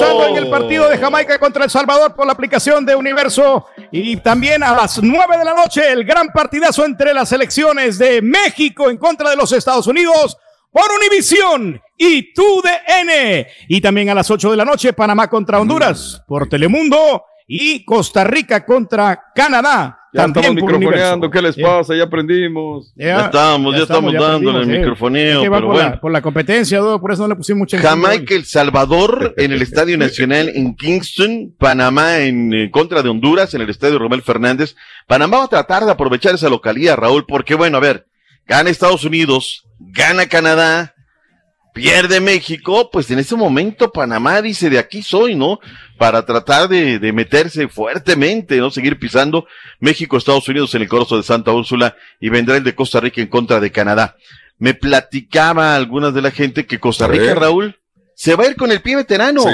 en 0.00 0.36
el 0.36 0.48
partido 0.48 0.88
de 0.88 0.96
Jamaica 0.96 1.38
contra 1.38 1.64
El 1.64 1.70
Salvador 1.70 2.14
por 2.14 2.24
la 2.24 2.32
aplicación 2.32 2.86
de 2.86 2.94
Universo. 2.94 3.66
Y 3.90 4.16
también 4.16 4.62
a 4.62 4.74
las 4.74 5.02
9 5.02 5.36
de 5.36 5.44
la 5.44 5.54
noche, 5.54 5.90
el 5.90 6.04
gran 6.04 6.28
partidazo 6.28 6.84
entre 6.84 7.12
las 7.12 7.28
selecciones 7.28 7.98
de 7.98 8.22
México 8.22 8.88
en 8.88 8.96
contra 8.96 9.28
de 9.28 9.36
los 9.36 9.52
Estados 9.52 9.86
Unidos 9.86 10.38
por 10.70 10.84
Univisión 10.96 11.80
y 11.96 12.32
TUDN. 12.32 13.46
Y 13.68 13.80
también 13.82 14.08
a 14.08 14.14
las 14.14 14.30
8 14.30 14.50
de 14.50 14.56
la 14.56 14.64
noche, 14.64 14.94
Panamá 14.94 15.28
contra 15.28 15.60
Honduras 15.60 16.22
por 16.26 16.48
Telemundo 16.48 17.24
y 17.46 17.84
Costa 17.84 18.24
Rica 18.24 18.64
contra 18.64 19.32
Canadá. 19.34 20.01
Ya 20.12 20.24
también 20.24 20.58
estamos 20.58 20.78
microfoneando. 20.78 21.30
¿qué 21.30 21.42
les 21.42 21.56
pasa? 21.56 21.94
Ya 21.94 22.04
aprendimos. 22.04 22.92
Ya 22.94 23.26
estamos, 23.26 23.74
ya 23.74 23.82
estamos 23.82 24.12
dándole 24.12 24.62
el 24.62 24.70
eh. 24.70 24.78
microfoneo, 24.78 25.38
Es 25.38 25.42
que 25.42 25.48
va 25.48 25.56
pero 25.56 25.68
por, 25.68 25.76
bueno. 25.76 25.90
la, 25.90 26.00
por 26.00 26.12
la 26.12 26.20
competencia, 26.20 26.78
Dodo, 26.80 27.00
por 27.00 27.12
eso 27.12 27.22
no 27.22 27.28
le 27.28 27.36
pusimos 27.36 27.60
mucha 27.60 27.78
Jamaica, 27.78 28.34
El 28.34 28.44
Salvador 28.44 29.34
en 29.38 29.52
el 29.52 29.62
Estadio 29.62 29.96
Nacional 29.96 30.50
en 30.54 30.76
Kingston, 30.76 31.54
Panamá 31.58 32.18
en 32.18 32.52
eh, 32.52 32.70
contra 32.70 33.02
de 33.02 33.08
Honduras 33.08 33.54
en 33.54 33.62
el 33.62 33.70
Estadio 33.70 33.98
Romel 33.98 34.20
Fernández. 34.22 34.76
Panamá 35.06 35.38
va 35.38 35.44
a 35.44 35.48
tratar 35.48 35.84
de 35.86 35.92
aprovechar 35.92 36.34
esa 36.34 36.50
localidad, 36.50 36.96
Raúl, 36.96 37.24
porque 37.26 37.54
bueno, 37.54 37.78
a 37.78 37.80
ver, 37.80 38.06
gana 38.46 38.68
Estados 38.68 39.04
Unidos, 39.04 39.64
gana 39.78 40.26
Canadá, 40.26 40.91
pierde 41.72 42.20
México, 42.20 42.90
pues 42.90 43.10
en 43.10 43.18
ese 43.18 43.34
momento 43.36 43.90
Panamá 43.90 44.42
dice 44.42 44.70
de 44.70 44.78
aquí 44.78 45.02
soy, 45.02 45.34
¿no? 45.34 45.58
Para 45.98 46.24
tratar 46.24 46.68
de, 46.68 46.98
de 46.98 47.12
meterse 47.12 47.68
fuertemente, 47.68 48.58
¿no? 48.58 48.70
Seguir 48.70 48.98
pisando 48.98 49.46
México, 49.80 50.16
Estados 50.16 50.48
Unidos 50.48 50.74
en 50.74 50.82
el 50.82 50.88
Corozo 50.88 51.16
de 51.16 51.22
Santa 51.22 51.52
Úrsula 51.52 51.96
y 52.20 52.28
vendrá 52.28 52.56
el 52.56 52.64
de 52.64 52.74
Costa 52.74 53.00
Rica 53.00 53.20
en 53.20 53.28
contra 53.28 53.60
de 53.60 53.72
Canadá. 53.72 54.16
Me 54.58 54.74
platicaba 54.74 55.74
algunas 55.74 56.14
de 56.14 56.22
la 56.22 56.30
gente 56.30 56.66
que 56.66 56.78
Costa 56.78 57.06
Rica. 57.06 57.34
Raúl, 57.34 57.76
se 58.14 58.36
va 58.36 58.44
a 58.44 58.48
ir 58.48 58.56
con 58.56 58.70
el 58.70 58.80
pie 58.80 58.96
veterano. 58.96 59.44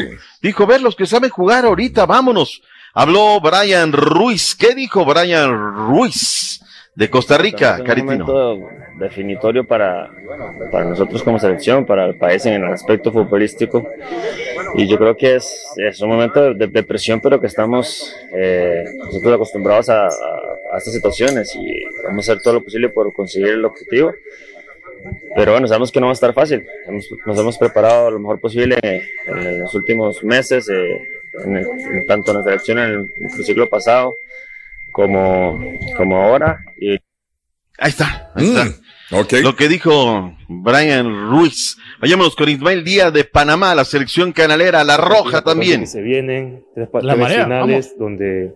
Dijo, 0.43 0.67
ver, 0.67 0.83
los 0.83 0.97
que 0.97 1.07
saben 1.07 1.31
jugar 1.31 1.65
ahorita, 1.65 2.05
vámonos. 2.05 2.61
Habló 2.95 3.41
Brian 3.41 3.93
Ruiz. 3.93 4.55
¿Qué 4.55 4.75
dijo 4.75 5.05
Brian 5.05 5.51
Ruiz 5.51 6.61
de 6.99 7.09
Costa 7.09 7.39
Rica, 7.39 7.75
Es 7.75 7.81
un 7.81 7.87
Caritino? 7.87 8.27
momento 8.27 8.71
definitorio 8.99 9.63
para, 9.65 10.11
para 10.73 10.85
nosotros 10.85 11.23
como 11.23 11.39
selección, 11.39 11.87
para 11.87 12.07
el 12.07 12.17
país 12.17 12.45
en 12.47 12.55
el 12.65 12.73
aspecto 12.73 13.13
futbolístico. 13.13 13.89
Y 14.75 14.87
yo 14.89 14.99
creo 14.99 15.17
que 15.17 15.37
es, 15.37 15.65
es 15.77 16.01
un 16.01 16.09
momento 16.11 16.53
de, 16.55 16.67
de 16.67 16.83
presión, 16.83 17.21
pero 17.21 17.41
que 17.41 17.47
estamos 17.47 18.13
eh, 18.35 18.85
nosotros 18.99 19.33
acostumbrados 19.35 19.89
a, 19.89 20.07
a- 20.07 20.11
a 20.75 20.79
estas 20.79 20.93
situaciones 20.93 21.55
y 21.55 21.85
vamos 22.05 22.29
a 22.29 22.33
hacer 22.33 22.43
todo 22.43 22.55
lo 22.55 22.63
posible 22.65 22.89
por 22.91 23.13
conseguir 23.15 23.49
el 23.51 23.65
objetivo. 23.65 24.13
Pero 25.37 25.53
bueno, 25.53 25.69
sabemos 25.69 25.93
que 25.93 26.01
no 26.01 26.07
va 26.07 26.13
a 26.13 26.15
estar 26.15 26.33
fácil. 26.35 26.67
Hemos- 26.89 27.09
nos 27.25 27.39
hemos 27.39 27.57
preparado 27.59 28.11
lo 28.11 28.19
mejor 28.19 28.41
posible 28.41 28.77
en 28.83 29.61
los 29.61 29.73
últimos 29.75 30.23
meses, 30.25 30.69
eh, 30.69 31.01
en 31.45 31.57
el- 31.59 31.67
en 31.69 32.07
tanto 32.07 32.33
en 32.33 32.39
la 32.39 32.43
selección 32.43 32.79
en 32.79 32.85
el, 32.85 32.95
en 33.17 33.25
el 33.39 33.45
ciclo 33.45 33.69
pasado 33.69 34.17
como, 34.93 35.59
como 35.97 36.17
ahora. 36.23 36.59
Y 36.81 36.99
Ahí 37.79 37.91
está, 37.91 38.33
ahí 38.35 38.49
está. 38.49 39.41
Lo 39.41 39.57
que 39.57 39.69
dijo 39.69 40.37
Brian 40.49 41.31
Ruiz. 41.31 41.77
Vayámonos 42.01 42.35
con 42.35 42.49
Ismael 42.49 42.85
Díaz 42.85 43.13
de 43.13 43.25
Panamá, 43.25 43.75
la 43.75 43.85
selección 43.85 44.33
canalera, 44.33 44.83
la 44.85 44.97
roja 44.97 45.43
también. 45.43 45.87
se 45.87 46.03
vienen, 46.03 46.65
tres, 46.75 46.89
La 46.93 47.15
tres 47.15 47.19
marea, 47.19 47.45
finales 47.45 47.95
donde 47.97 48.53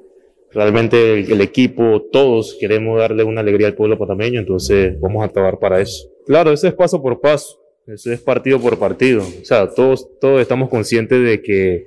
realmente 0.53 1.15
el, 1.15 1.33
el 1.33 1.41
equipo, 1.41 2.03
todos 2.13 2.57
queremos 2.61 2.99
darle 2.99 3.25
una 3.25 3.41
alegría 3.41 3.69
al 3.69 3.75
pueblo 3.75 3.97
panameño, 3.97 4.41
entonces 4.41 5.01
vamos 5.01 5.25
a 5.25 5.29
trabajar 5.29 5.59
para 5.59 5.81
eso. 5.81 6.09
Claro, 6.27 6.53
eso 6.53 6.69
es 6.69 6.75
paso 6.75 7.01
por 7.01 7.21
paso, 7.21 7.59
eso 7.87 8.13
es 8.13 8.21
partido 8.21 8.61
por 8.61 8.79
partido. 8.79 9.23
O 9.23 9.45
sea, 9.45 9.69
todos, 9.69 10.07
todos 10.21 10.41
estamos 10.43 10.69
conscientes 10.69 11.25
de 11.25 11.41
que 11.41 11.87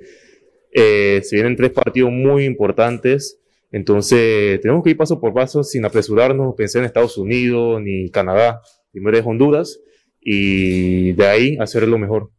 eh, 0.72 1.20
se 1.22 1.36
vienen 1.36 1.56
tres 1.56 1.70
partidos 1.70 2.10
muy 2.10 2.44
importantes, 2.44 3.38
entonces 3.76 4.60
tenemos 4.62 4.82
que 4.82 4.90
ir 4.90 4.96
paso 4.96 5.20
por 5.20 5.34
paso 5.34 5.62
sin 5.62 5.84
apresurarnos, 5.84 6.54
pensar 6.56 6.80
en 6.80 6.86
Estados 6.86 7.18
Unidos 7.18 7.80
ni 7.82 8.10
Canadá. 8.10 8.60
Primero 8.90 9.18
es 9.18 9.24
Honduras 9.26 9.78
y 10.20 11.12
de 11.12 11.28
ahí 11.28 11.56
hacer 11.60 11.86
lo 11.86 11.98
mejor. 11.98 12.30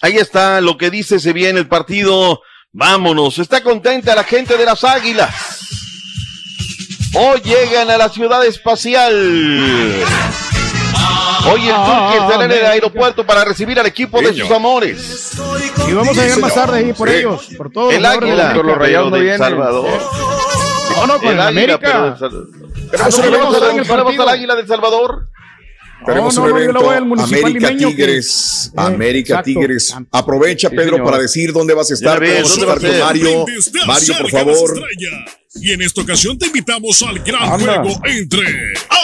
Ahí 0.00 0.16
está 0.16 0.60
lo 0.60 0.76
que 0.78 0.90
dice, 0.90 1.18
se 1.18 1.32
viene 1.32 1.58
el 1.58 1.68
partido. 1.68 2.40
Vámonos, 2.72 3.38
está 3.38 3.62
contenta 3.62 4.14
la 4.14 4.24
gente 4.24 4.56
de 4.56 4.64
las 4.64 4.82
Águilas. 4.84 5.34
Hoy 7.14 7.40
llegan 7.42 7.90
a 7.90 7.98
la 7.98 8.08
ciudad 8.08 8.44
espacial. 8.46 9.12
Hoy 11.44 11.60
el 11.68 11.74
Turque 11.74 12.18
estará 12.20 12.44
en 12.44 12.52
el 12.52 12.64
aeropuerto 12.66 13.26
para 13.26 13.44
recibir 13.44 13.78
al 13.80 13.86
equipo 13.86 14.20
de 14.22 14.32
sus 14.32 14.50
amores. 14.50 15.32
Y 15.88 15.92
vamos 15.92 16.16
a 16.16 16.22
llegar 16.22 16.38
más 16.40 16.54
tarde 16.54 16.78
ahí 16.78 16.92
por 16.92 17.08
Sí. 17.10 17.16
ellos, 17.16 17.48
por 17.56 17.70
todos 17.70 17.92
El 17.92 18.02
los 18.02 18.10
de 18.12 18.16
Águila, 18.18 18.50
América. 18.52 18.78
pero 18.80 19.10
de 19.10 19.32
El 19.32 19.38
Salvador. 19.38 19.88
No, 20.96 21.06
no, 21.06 21.18
con 21.20 21.28
El 21.28 21.40
América. 21.40 21.78
pero 21.80 22.10
de 22.12 22.18
Sal- 22.18 22.46
Pero 22.90 23.02
¿No 23.02 23.08
eso 23.08 23.22
le 23.22 23.30
lo 23.30 23.38
vamos 23.38 23.54
vamos 23.54 23.54
a 23.54 23.56
a 23.56 23.60
ver 23.60 23.70
en 23.70 23.78
el 23.80 23.86
dar 23.88 24.02
partido. 24.04 24.22
al 24.22 24.28
Águila 24.28 24.54
de 24.56 24.66
Salvador? 24.66 25.28
Tenemos 26.04 26.34
no, 26.36 26.42
un 26.42 26.50
evento 26.50 26.80
voy 26.82 26.96
al 26.96 27.04
municipal 27.04 27.44
América 27.44 27.68
limeño 27.70 27.88
que- 27.90 27.94
Tigres, 27.94 28.66
Eh, 28.66 28.74
América 28.76 29.32
exacto. 29.34 29.44
Tigres. 29.44 29.94
Aprovecha, 30.10 30.68
Sí, 30.68 30.74
Pedro, 30.76 30.90
señor. 30.96 31.04
para 31.04 31.18
decir 31.22 31.52
dónde 31.52 31.74
vas 31.74 31.90
a 31.92 31.94
estar. 31.94 32.18
Ves. 32.18 32.58
Mario, 33.00 33.46
Mario, 33.86 34.14
por 34.20 34.30
favor. 34.30 34.82
Y 35.54 35.70
en 35.72 35.82
esta 35.82 36.00
ocasión 36.00 36.38
te 36.38 36.46
invitamos 36.46 37.02
al 37.02 37.18
gran 37.18 37.42
Anda. 37.52 37.82
juego 37.82 38.00
entre 38.06 38.46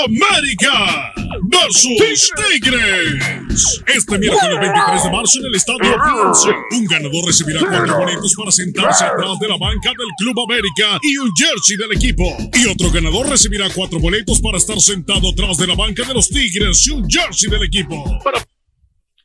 América 0.04 1.12
versus 1.42 2.32
Tigres. 2.36 3.82
Este 3.86 4.18
miércoles 4.18 4.58
23 4.58 5.04
de 5.04 5.10
marzo 5.10 5.38
en 5.40 5.46
el 5.46 5.54
Estadio 5.54 5.80
Piense. 5.80 6.50
Un 6.70 6.86
ganador 6.86 7.26
recibirá 7.26 7.60
cuatro 7.60 7.98
boletos 7.98 8.34
para 8.34 8.50
sentarse 8.50 9.04
atrás 9.04 9.38
de 9.40 9.48
la 9.48 9.58
banca 9.58 9.90
del 9.90 10.08
Club 10.18 10.40
América 10.40 10.98
y 11.02 11.18
un 11.18 11.30
jersey 11.36 11.76
del 11.76 11.92
equipo. 11.92 12.24
Y 12.54 12.66
otro 12.66 12.90
ganador 12.90 13.28
recibirá 13.28 13.68
cuatro 13.74 13.98
boletos 13.98 14.40
para 14.40 14.56
estar 14.56 14.80
sentado 14.80 15.30
atrás 15.30 15.58
de 15.58 15.66
la 15.66 15.74
banca 15.74 16.06
de 16.06 16.14
los 16.14 16.28
Tigres 16.28 16.86
y 16.86 16.90
un 16.90 17.08
jersey 17.08 17.50
del 17.50 17.64
equipo. 17.64 18.04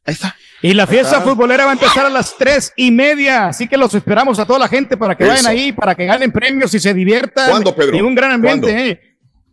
Ahí 0.06 0.14
está. 0.14 0.36
Y 0.64 0.74
la 0.74 0.88
fiesta 0.88 1.22
futbolera 1.22 1.66
va 1.66 1.72
a 1.72 1.74
empezar 1.74 2.06
a 2.06 2.10
las 2.10 2.38
tres 2.38 2.72
y 2.78 2.90
media, 2.90 3.48
así 3.48 3.68
que 3.68 3.78
los 3.78 3.94
esperamos 3.94 4.40
a 4.40 4.46
toda 4.46 4.60
la 4.60 4.68
gente 4.70 4.96
para 4.98 5.14
que 5.16 5.26
Eso. 5.26 5.34
vayan 5.34 5.46
ahí, 5.48 5.72
para 5.74 5.94
que 5.94 6.06
ganen 6.06 6.32
premios 6.32 6.74
y 6.74 6.80
se 6.80 6.94
diviertan. 6.94 7.50
¿Cuándo, 7.50 7.76
Pedro? 7.76 7.98
En 7.98 8.06
un 8.06 8.16
gran 8.16 8.32
ambiente. 8.32 8.90
Eh. 8.90 9.02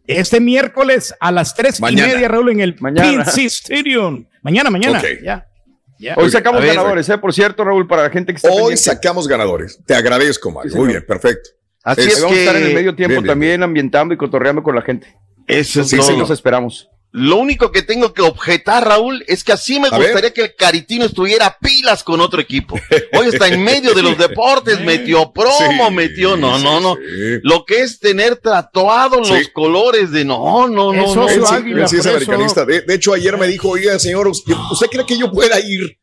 Este 0.06 0.40
miércoles 0.40 1.12
a 1.20 1.30
las 1.32 1.54
tres 1.54 1.80
Mañana. 1.80 2.08
y 2.10 2.14
media, 2.14 2.28
Raúl, 2.28 2.50
en 2.52 2.60
el 2.60 2.76
Mañana. 2.80 3.24
PNC 3.24 3.38
Stadium. 3.46 4.24
Mañana, 4.42 4.70
mañana. 4.70 4.98
Ok. 5.00 5.06
Ya. 5.98 6.14
Hoy 6.16 6.30
sacamos 6.30 6.62
ver, 6.62 6.74
ganadores, 6.76 7.08
¿eh? 7.08 7.18
Por 7.18 7.34
cierto, 7.34 7.62
Raúl, 7.64 7.86
para 7.86 8.04
la 8.04 8.10
gente 8.10 8.32
que 8.32 8.36
está 8.36 8.48
Hoy 8.48 8.56
pendiente. 8.56 8.82
sacamos 8.82 9.28
ganadores. 9.28 9.78
Te 9.84 9.94
agradezco, 9.94 10.50
Mario. 10.50 10.70
Sí, 10.70 10.78
Muy 10.78 10.88
bien, 10.88 11.04
perfecto. 11.06 11.50
Así 11.82 12.02
es 12.02 12.20
vamos 12.20 12.36
a 12.36 12.40
estar 12.40 12.56
en 12.56 12.62
el 12.62 12.68
que- 12.68 12.74
medio 12.74 12.94
tiempo 12.94 13.12
Bien, 13.12 13.22
bien, 13.22 13.32
también 13.32 13.62
ambientando 13.62 14.14
y 14.14 14.16
cotorreando 14.16 14.62
con 14.62 14.74
la 14.74 14.82
gente. 14.82 15.14
Eso 15.46 15.80
es 15.80 15.88
Sí, 15.88 16.00
sí, 16.02 16.16
los 16.16 16.30
esperamos. 16.30 16.86
Lo 17.12 17.38
único 17.38 17.72
que 17.72 17.82
tengo 17.82 18.14
que 18.14 18.22
objetar, 18.22 18.86
Raúl, 18.86 19.24
es 19.26 19.42
que 19.42 19.50
así 19.50 19.80
me 19.80 19.88
A 19.88 19.96
gustaría 19.96 20.20
ver. 20.20 20.32
que 20.32 20.42
el 20.42 20.54
Caritino 20.54 21.04
estuviera 21.04 21.56
pilas 21.60 22.04
con 22.04 22.20
otro 22.20 22.40
equipo. 22.40 22.78
Hoy 23.18 23.26
está 23.26 23.48
en 23.48 23.64
medio 23.64 23.94
de 23.94 24.02
los 24.02 24.16
deportes, 24.18 24.80
metió 24.82 25.32
promo, 25.32 25.88
Sí, 25.88 25.92
metió, 25.94 26.36
no, 26.36 26.56
sí, 26.58 26.62
no, 26.62 26.78
no. 26.80 26.94
sí. 26.94 27.40
Lo 27.42 27.64
que 27.64 27.80
es 27.80 27.98
tener 27.98 28.36
tatuados 28.36 29.26
Sí. 29.26 29.34
los 29.34 29.48
colores 29.48 30.12
de 30.12 30.24
no, 30.24 30.68
no, 30.68 30.92
no, 30.92 31.04
Eso 31.04 31.14
no. 31.16 31.28
Él 31.28 31.42
águila, 31.48 31.82
él 31.82 31.88
sí 31.88 31.96
es 31.96 32.06
americanista. 32.06 32.64
De, 32.64 32.82
de 32.82 32.94
hecho, 32.94 33.12
ayer 33.12 33.36
me 33.36 33.48
dijo, 33.48 33.70
oiga, 33.70 33.98
señor, 33.98 34.28
¿usted 34.28 34.86
cree 34.88 35.04
que 35.04 35.18
yo 35.18 35.32
pueda 35.32 35.58
ir 35.58 35.96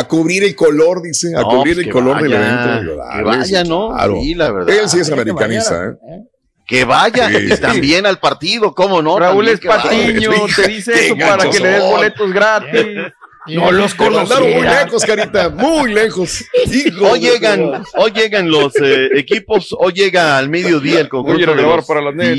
a 0.00 0.04
cubrir 0.08 0.44
el 0.44 0.54
color? 0.54 1.02
Dice, 1.02 1.34
a 1.36 1.40
No, 1.40 1.48
cubrir 1.48 1.74
pues 1.74 1.86
el 1.86 1.92
color 1.92 2.22
del 2.22 2.32
evento. 2.32 2.80
Que 3.16 3.22
vaya, 3.22 3.64
¿no? 3.64 3.88
claro. 3.94 4.18
Sí, 4.22 4.34
la 4.34 4.52
verdad. 4.52 4.74
Él 4.74 4.88
sí 4.88 5.00
es 5.00 5.10
americanista, 5.10 5.78
vaya. 5.78 5.90
¿eh? 6.16 6.24
Que 6.66 6.84
vaya 6.84 7.28
Sí. 7.30 7.48
y 7.50 7.56
también 7.56 8.06
al 8.06 8.18
partido, 8.18 8.74
¿cómo 8.74 9.00
no? 9.00 9.18
Raúl 9.18 9.46
También 9.46 9.54
es 9.54 9.60
que 9.60 9.68
vaya. 9.68 9.82
patiño, 9.84 10.30
te 10.54 10.68
dice 10.68 11.06
eso 11.06 11.16
para 11.16 11.48
que 11.50 11.60
le 11.60 11.68
des 11.68 11.82
boletos 11.82 12.32
gratis. 12.32 12.86
No 13.46 13.72
los 13.72 13.98
mandaron 13.98 14.50
muy 14.52 14.62
lejos, 14.62 15.04
Carita, 15.06 15.48
muy 15.48 15.94
lejos. 15.94 16.44
Hijo 16.70 17.12
Hoy 17.12 17.20
llegan, 17.20 17.82
hoy 17.94 18.10
llegan 18.10 18.50
los 18.50 18.74
eh, 18.76 19.08
equipos, 19.14 19.74
hoy 19.78 19.94
llega 19.94 20.36
al 20.36 20.50
mediodía 20.50 21.00
el 21.00 21.08
ir 21.40 21.48
a 21.48 21.54
de 21.54 21.62
los 21.62 21.86
para 21.86 22.02
las 22.02 22.14
netas. 22.14 22.36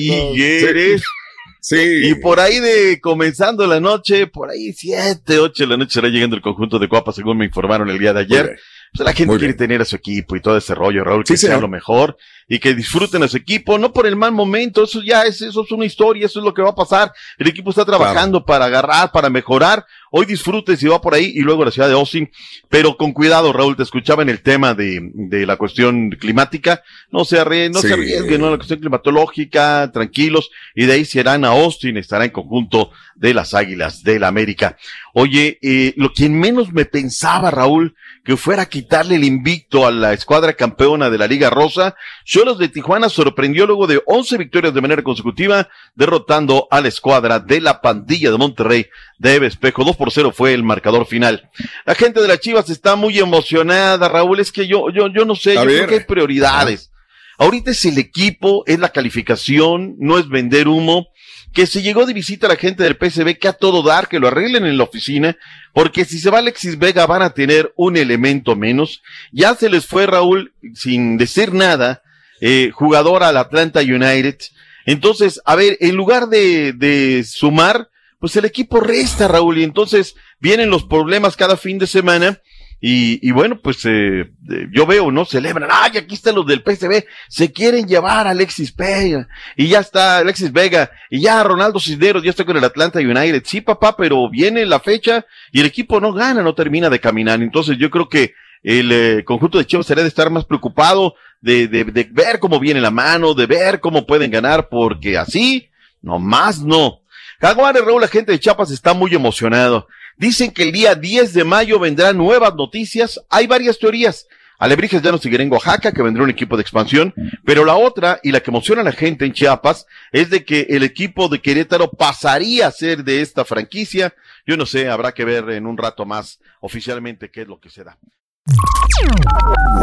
Sí. 1.61 2.09
Y 2.09 2.15
por 2.15 2.39
ahí 2.39 2.59
de 2.59 2.99
comenzando 3.01 3.67
la 3.67 3.79
noche, 3.79 4.27
por 4.27 4.49
ahí 4.49 4.71
siete, 4.73 5.39
ocho 5.39 5.63
de 5.63 5.69
la 5.69 5.77
noche 5.77 5.89
estará 5.89 6.07
llegando 6.07 6.35
el 6.35 6.41
conjunto 6.41 6.79
de 6.79 6.87
Coapa, 6.87 7.11
según 7.11 7.37
me 7.37 7.45
informaron 7.45 7.89
el 7.89 7.99
día 7.99 8.13
de 8.13 8.21
ayer. 8.21 8.59
Pues 8.95 9.05
la 9.05 9.13
gente 9.13 9.27
Muy 9.27 9.37
quiere 9.37 9.53
bien. 9.53 9.57
tener 9.57 9.81
a 9.81 9.85
su 9.85 9.95
equipo 9.95 10.35
y 10.35 10.41
todo 10.41 10.57
ese 10.57 10.73
rollo, 10.73 11.03
Raúl, 11.03 11.23
que 11.23 11.35
Sí, 11.35 11.41
sea 11.41 11.49
señor. 11.49 11.61
lo 11.61 11.67
mejor 11.67 12.17
y 12.51 12.57
que 12.57 12.73
disfruten 12.73 13.21
a 13.21 13.27
su 13.27 13.37
equipo, 13.37 13.77
no 13.77 13.93
por 13.93 14.07
el 14.07 14.15
mal 14.15 14.31
momento, 14.31 14.83
eso 14.83 15.03
ya 15.03 15.21
es, 15.21 15.39
eso 15.43 15.63
es 15.63 15.71
una 15.71 15.85
historia, 15.85 16.25
eso 16.25 16.39
es 16.39 16.45
lo 16.45 16.51
que 16.55 16.63
va 16.63 16.69
a 16.71 16.75
pasar. 16.75 17.11
El 17.37 17.47
equipo 17.47 17.69
está 17.69 17.85
trabajando 17.85 18.43
para 18.43 18.65
agarrar, 18.65 19.11
para 19.11 19.29
mejorar. 19.29 19.85
Hoy 20.09 20.25
disfrute 20.25 20.75
si 20.75 20.87
va 20.87 20.99
por 20.99 21.13
ahí 21.13 21.31
y 21.35 21.41
luego 21.41 21.61
a 21.61 21.65
la 21.65 21.71
ciudad 21.71 21.87
de 21.87 21.93
Austin, 21.93 22.31
pero 22.67 22.97
con 22.97 23.13
cuidado, 23.13 23.53
Raúl, 23.53 23.75
te 23.77 23.83
escuchaba 23.83 24.23
en 24.23 24.29
el 24.29 24.41
tema 24.41 24.73
de, 24.73 24.99
de 25.13 25.45
la 25.45 25.57
cuestión 25.57 26.09
climática, 26.09 26.81
no 27.11 27.23
se 27.25 27.39
arrie, 27.39 27.69
no 27.69 27.81
Sí. 27.81 27.89
se 27.89 27.93
arriesguen, 27.93 28.41
¿no? 28.41 28.49
La 28.49 28.57
cuestión 28.57 28.79
climatológica, 28.79 29.91
tranquilos, 29.93 30.49
y 30.73 30.85
de 30.85 30.93
ahí 30.93 31.05
se 31.05 31.19
irán 31.19 31.45
a 31.45 31.49
Austin, 31.49 31.97
estará 31.97 32.25
en 32.25 32.31
conjunto 32.31 32.89
de 33.15 33.35
las 33.35 33.53
Águilas 33.53 34.01
del 34.03 34.21
la 34.21 34.27
América. 34.29 34.75
Oye, 35.21 35.59
eh, 35.61 35.93
lo 35.97 36.13
quien 36.13 36.39
menos 36.39 36.71
me 36.71 36.85
pensaba, 36.85 37.51
Raúl, 37.51 37.93
que 38.23 38.37
fuera 38.37 38.61
a 38.61 38.69
quitarle 38.69 39.15
el 39.15 39.25
invicto 39.25 39.85
a 39.85 39.91
la 39.91 40.13
escuadra 40.13 40.53
campeona 40.53 41.09
de 41.09 41.17
la 41.17 41.27
Liga 41.27 41.49
Rosa, 41.49 41.97
Cholos 42.23 42.57
de 42.57 42.69
Tijuana 42.69 43.09
sorprendió 43.09 43.65
luego 43.67 43.85
de 43.85 44.01
11 44.05 44.37
victorias 44.37 44.73
de 44.73 44.79
manera 44.79 45.03
consecutiva, 45.03 45.67
derrotando 45.93 46.69
a 46.71 46.79
la 46.79 46.87
escuadra 46.87 47.39
de 47.39 47.59
la 47.59 47.81
pandilla 47.81 48.31
de 48.31 48.37
Monterrey 48.37 48.85
de 49.17 49.35
Eve 49.35 49.47
Espejo. 49.47 49.83
2 49.83 49.97
por 49.97 50.09
0 50.09 50.31
fue 50.33 50.53
el 50.53 50.63
marcador 50.63 51.05
final. 51.05 51.49
La 51.85 51.95
gente 51.95 52.21
de 52.21 52.27
las 52.29 52.39
Chivas 52.39 52.69
está 52.69 52.95
muy 52.95 53.19
emocionada, 53.19 54.07
Raúl, 54.07 54.39
es 54.39 54.53
que 54.53 54.67
yo, 54.67 54.89
yo, 54.89 55.09
yo 55.09 55.25
no 55.25 55.35
sé, 55.35 55.57
A 55.57 55.63
yo 55.63 55.65
ver. 55.65 55.75
creo 55.79 55.87
que 55.89 55.95
hay 55.95 56.05
prioridades. 56.05 56.91
Ahorita 57.37 57.71
es 57.71 57.83
el 57.83 57.97
equipo, 57.97 58.63
es 58.67 58.79
la 58.79 58.89
calificación, 58.89 59.95
no 59.99 60.17
es 60.17 60.29
vender 60.29 60.69
humo. 60.69 61.07
Que 61.53 61.65
si 61.65 61.81
llegó 61.81 62.05
de 62.05 62.13
visita 62.13 62.47
la 62.47 62.55
gente 62.55 62.83
del 62.83 62.97
PSB, 62.97 63.37
que 63.37 63.47
a 63.47 63.53
todo 63.53 63.81
dar, 63.81 64.07
que 64.07 64.19
lo 64.19 64.27
arreglen 64.27 64.65
en 64.65 64.77
la 64.77 64.83
oficina, 64.83 65.37
porque 65.73 66.05
si 66.05 66.19
se 66.19 66.29
va 66.29 66.39
Alexis 66.39 66.77
Vega 66.77 67.05
van 67.07 67.21
a 67.21 67.31
tener 67.31 67.73
un 67.75 67.97
elemento 67.97 68.55
menos. 68.55 69.01
Ya 69.31 69.55
se 69.55 69.69
les 69.69 69.85
fue 69.85 70.05
Raúl, 70.05 70.53
sin 70.75 71.17
decir 71.17 71.53
nada, 71.53 72.03
eh, 72.41 72.71
jugador 72.73 73.23
al 73.23 73.37
Atlanta 73.37 73.81
United. 73.81 74.37
Entonces, 74.85 75.41
a 75.45 75.55
ver, 75.55 75.77
en 75.81 75.95
lugar 75.95 76.27
de, 76.27 76.73
de 76.73 77.23
sumar, 77.23 77.89
pues 78.19 78.35
el 78.35 78.45
equipo 78.45 78.79
resta, 78.79 79.27
Raúl, 79.27 79.57
y 79.59 79.63
entonces 79.63 80.15
vienen 80.39 80.69
los 80.69 80.83
problemas 80.83 81.35
cada 81.35 81.57
fin 81.57 81.79
de 81.79 81.87
semana. 81.87 82.39
Y, 82.81 83.27
y 83.27 83.31
bueno, 83.31 83.59
pues 83.61 83.83
eh, 83.85 84.21
eh, 84.21 84.67
yo 84.71 84.85
veo, 84.85 85.11
¿no? 85.11 85.25
Celebran, 85.25 85.69
ay, 85.71 85.97
aquí 85.97 86.15
están 86.15 86.35
los 86.35 86.47
del 86.47 86.63
PSV, 86.63 87.03
se 87.27 87.51
quieren 87.51 87.87
llevar 87.87 88.25
a 88.25 88.29
Alexis 88.29 88.73
Vega, 88.73 89.27
y 89.57 89.67
ya 89.67 89.79
está 89.79 90.19
Alexis 90.19 90.53
Vega, 90.53 90.89
y 91.09 91.19
ya 91.21 91.43
Ronaldo 91.43 91.79
Cisneros 91.79 92.23
ya 92.23 92.29
está 92.29 92.45
con 92.45 92.55
el 92.55 92.63
Atlanta 92.63 92.99
United. 92.99 93.43
Sí, 93.45 93.59
papá, 93.59 93.97
pero 93.97 94.29
viene 94.29 94.65
la 94.65 94.79
fecha 94.79 95.25
y 95.51 95.59
el 95.59 95.65
equipo 95.65 95.99
no 95.99 96.13
gana, 96.13 96.41
no 96.41 96.55
termina 96.55 96.89
de 96.89 96.99
caminar. 97.01 97.41
Entonces 97.41 97.77
yo 97.77 97.89
creo 97.89 98.07
que 98.07 98.33
el 98.63 98.91
eh, 98.91 99.23
conjunto 99.25 99.57
de 99.57 99.65
Chivas 99.65 99.85
sería 99.85 100.03
de 100.03 100.09
estar 100.09 100.29
más 100.29 100.45
preocupado 100.45 101.15
de, 101.41 101.67
de, 101.67 101.83
de 101.83 102.07
ver 102.11 102.39
cómo 102.39 102.59
viene 102.59 102.79
la 102.79 102.91
mano, 102.91 103.33
de 103.33 103.45
ver 103.45 103.81
cómo 103.81 104.05
pueden 104.05 104.31
ganar, 104.31 104.69
porque 104.69 105.17
así, 105.17 105.69
nomás 106.01 106.59
no. 106.59 107.01
Jaguares, 107.41 107.83
Raúl, 107.83 108.01
la 108.01 108.07
gente 108.07 108.31
de 108.31 108.39
Chiapas 108.39 108.71
está 108.71 108.93
muy 108.93 109.13
emocionado. 109.13 109.87
Dicen 110.19 110.51
que 110.51 110.63
el 110.63 110.73
día 110.73 110.95
10 110.95 111.33
de 111.33 111.45
mayo 111.45 111.79
vendrán 111.79 112.17
nuevas 112.17 112.53
noticias. 112.53 113.21
Hay 113.29 113.47
varias 113.47 113.79
teorías. 113.79 114.27
Alebrijes 114.57 115.01
ya 115.01 115.13
no 115.13 115.17
seguirá 115.17 115.43
en 115.43 115.51
Oaxaca, 115.51 115.93
que 115.93 116.01
vendrá 116.01 116.21
un 116.23 116.29
equipo 116.29 116.57
de 116.57 116.61
expansión, 116.61 117.13
pero 117.45 117.63
la 117.63 117.77
otra, 117.77 118.19
y 118.21 118.33
la 118.33 118.41
que 118.41 118.51
emociona 118.51 118.81
a 118.81 118.83
la 118.83 118.91
gente 118.91 119.25
en 119.25 119.31
Chiapas, 119.31 119.85
es 120.11 120.29
de 120.29 120.43
que 120.43 120.67
el 120.71 120.83
equipo 120.83 121.29
de 121.29 121.39
Querétaro 121.39 121.89
pasaría 121.89 122.67
a 122.67 122.71
ser 122.71 123.05
de 123.05 123.21
esta 123.21 123.45
franquicia. 123.45 124.13
Yo 124.45 124.57
no 124.57 124.65
sé, 124.65 124.89
habrá 124.89 125.13
que 125.13 125.23
ver 125.23 125.49
en 125.51 125.65
un 125.65 125.77
rato 125.77 126.05
más 126.05 126.41
oficialmente 126.59 127.31
qué 127.31 127.43
es 127.43 127.47
lo 127.47 127.61
que 127.61 127.69
se 127.69 127.85
da. 127.85 127.97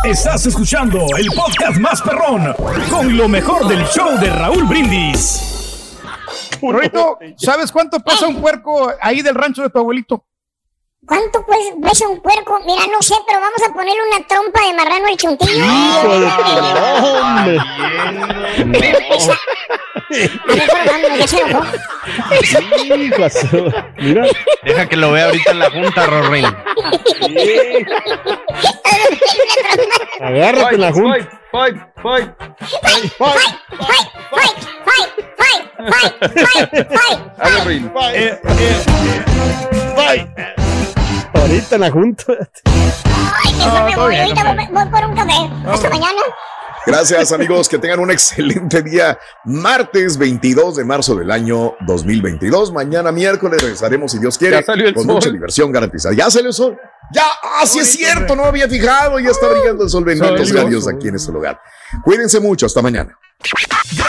Estás 0.05 0.45
escuchando 0.45 1.07
el 1.17 1.29
podcast 1.29 1.79
más 1.79 2.03
perrón 2.03 2.53
con 2.91 3.17
lo 3.17 3.27
mejor 3.27 3.67
del 3.69 3.83
show 3.87 4.19
de 4.21 4.29
Raúl 4.29 4.65
Brindis. 4.65 5.66
Rorrito, 6.63 7.19
¿sabes 7.37 7.73
cuánto 7.73 8.01
pesa 8.01 8.27
un 8.27 8.41
puerco 8.41 8.93
ahí 9.01 9.23
del 9.23 9.35
rancho 9.35 9.63
de 9.63 9.71
tu 9.71 9.79
abuelito? 9.79 10.25
¿Cuánto 11.07 11.45
pues, 11.47 11.61
pesa 11.83 12.09
un 12.09 12.21
puerco? 12.21 12.59
Mira, 12.67 12.83
no 12.91 13.01
sé, 13.01 13.15
pero 13.27 13.39
vamos 13.41 13.63
a 13.65 13.73
ponerle 13.73 14.01
una 14.09 14.27
trompa 14.27 14.67
de 14.67 14.75
marrano 14.75 15.07
al 15.07 15.17
chuntillo. 15.17 15.65
Mira. 23.99 24.27
Deja 24.65 24.89
que 24.89 24.97
lo 24.97 25.13
vea 25.13 25.27
ahorita 25.27 25.53
en 25.53 25.59
la 25.61 25.71
junta, 25.71 26.07
Rorrín. 26.07 26.45
Agárrate 30.21 30.75
en 30.75 30.81
la 30.81 30.93
junta. 30.93 31.41
Fight, 31.57 31.77
fight, 32.03 32.29
Dale, 37.39 37.65
Rin. 37.65 37.91
Eh, 38.13 38.39
eh, 38.45 38.85
eh. 39.97 40.55
Ahorita 41.33 41.77
en 41.77 41.81
la 41.81 41.91
junta. 41.91 42.25
Mejor 42.27 43.85
me 43.85 43.97
voy, 43.97 44.17
ahorita 44.17 44.55
voy, 44.55 44.67
voy 44.71 44.85
por 44.91 45.07
un 45.07 45.17
café. 45.17 45.51
Hasta 45.67 45.89
mañana. 45.89 46.21
Gracias 46.85 47.33
amigos, 47.33 47.71
que 47.71 47.79
tengan 47.79 48.01
un 48.01 48.11
excelente 48.11 48.83
día. 48.83 49.19
Martes 49.45 50.19
22 50.19 50.77
de 50.77 50.85
marzo 50.85 51.17
del 51.17 51.31
año 51.31 51.75
2022. 51.87 52.71
Mañana 52.73 53.11
miércoles 53.13 53.63
regresaremos 53.63 54.13
si 54.13 54.19
Dios 54.19 54.37
quiere. 54.37 54.57
Ya 54.57 54.63
salió 54.63 54.89
el 54.89 54.95
con 54.95 55.05
sol. 55.05 55.15
mucha 55.15 55.31
diversión 55.31 55.73
garantizada. 55.73 56.15
Ya 56.15 56.31
salió 56.31 56.49
el 56.49 56.55
sol. 56.55 56.79
Ya, 57.13 57.25
ah, 57.43 57.67
sí 57.67 57.79
es 57.79 57.93
cierto, 57.93 58.35
no 58.35 58.45
había 58.45 58.69
fijado. 58.69 59.19
Ya 59.19 59.31
está 59.31 59.49
brillando 59.49 59.85
el 59.85 59.91
sol. 59.91 60.05
Benditos 60.05 60.51
Dios 60.69 60.89
aquí 60.89 61.09
en 61.09 61.17
este 61.17 61.33
lugar. 61.33 61.61
Cuídense 62.05 62.41
mucho. 62.41 62.67
Hasta 62.67 62.83
mañana. 62.83 63.17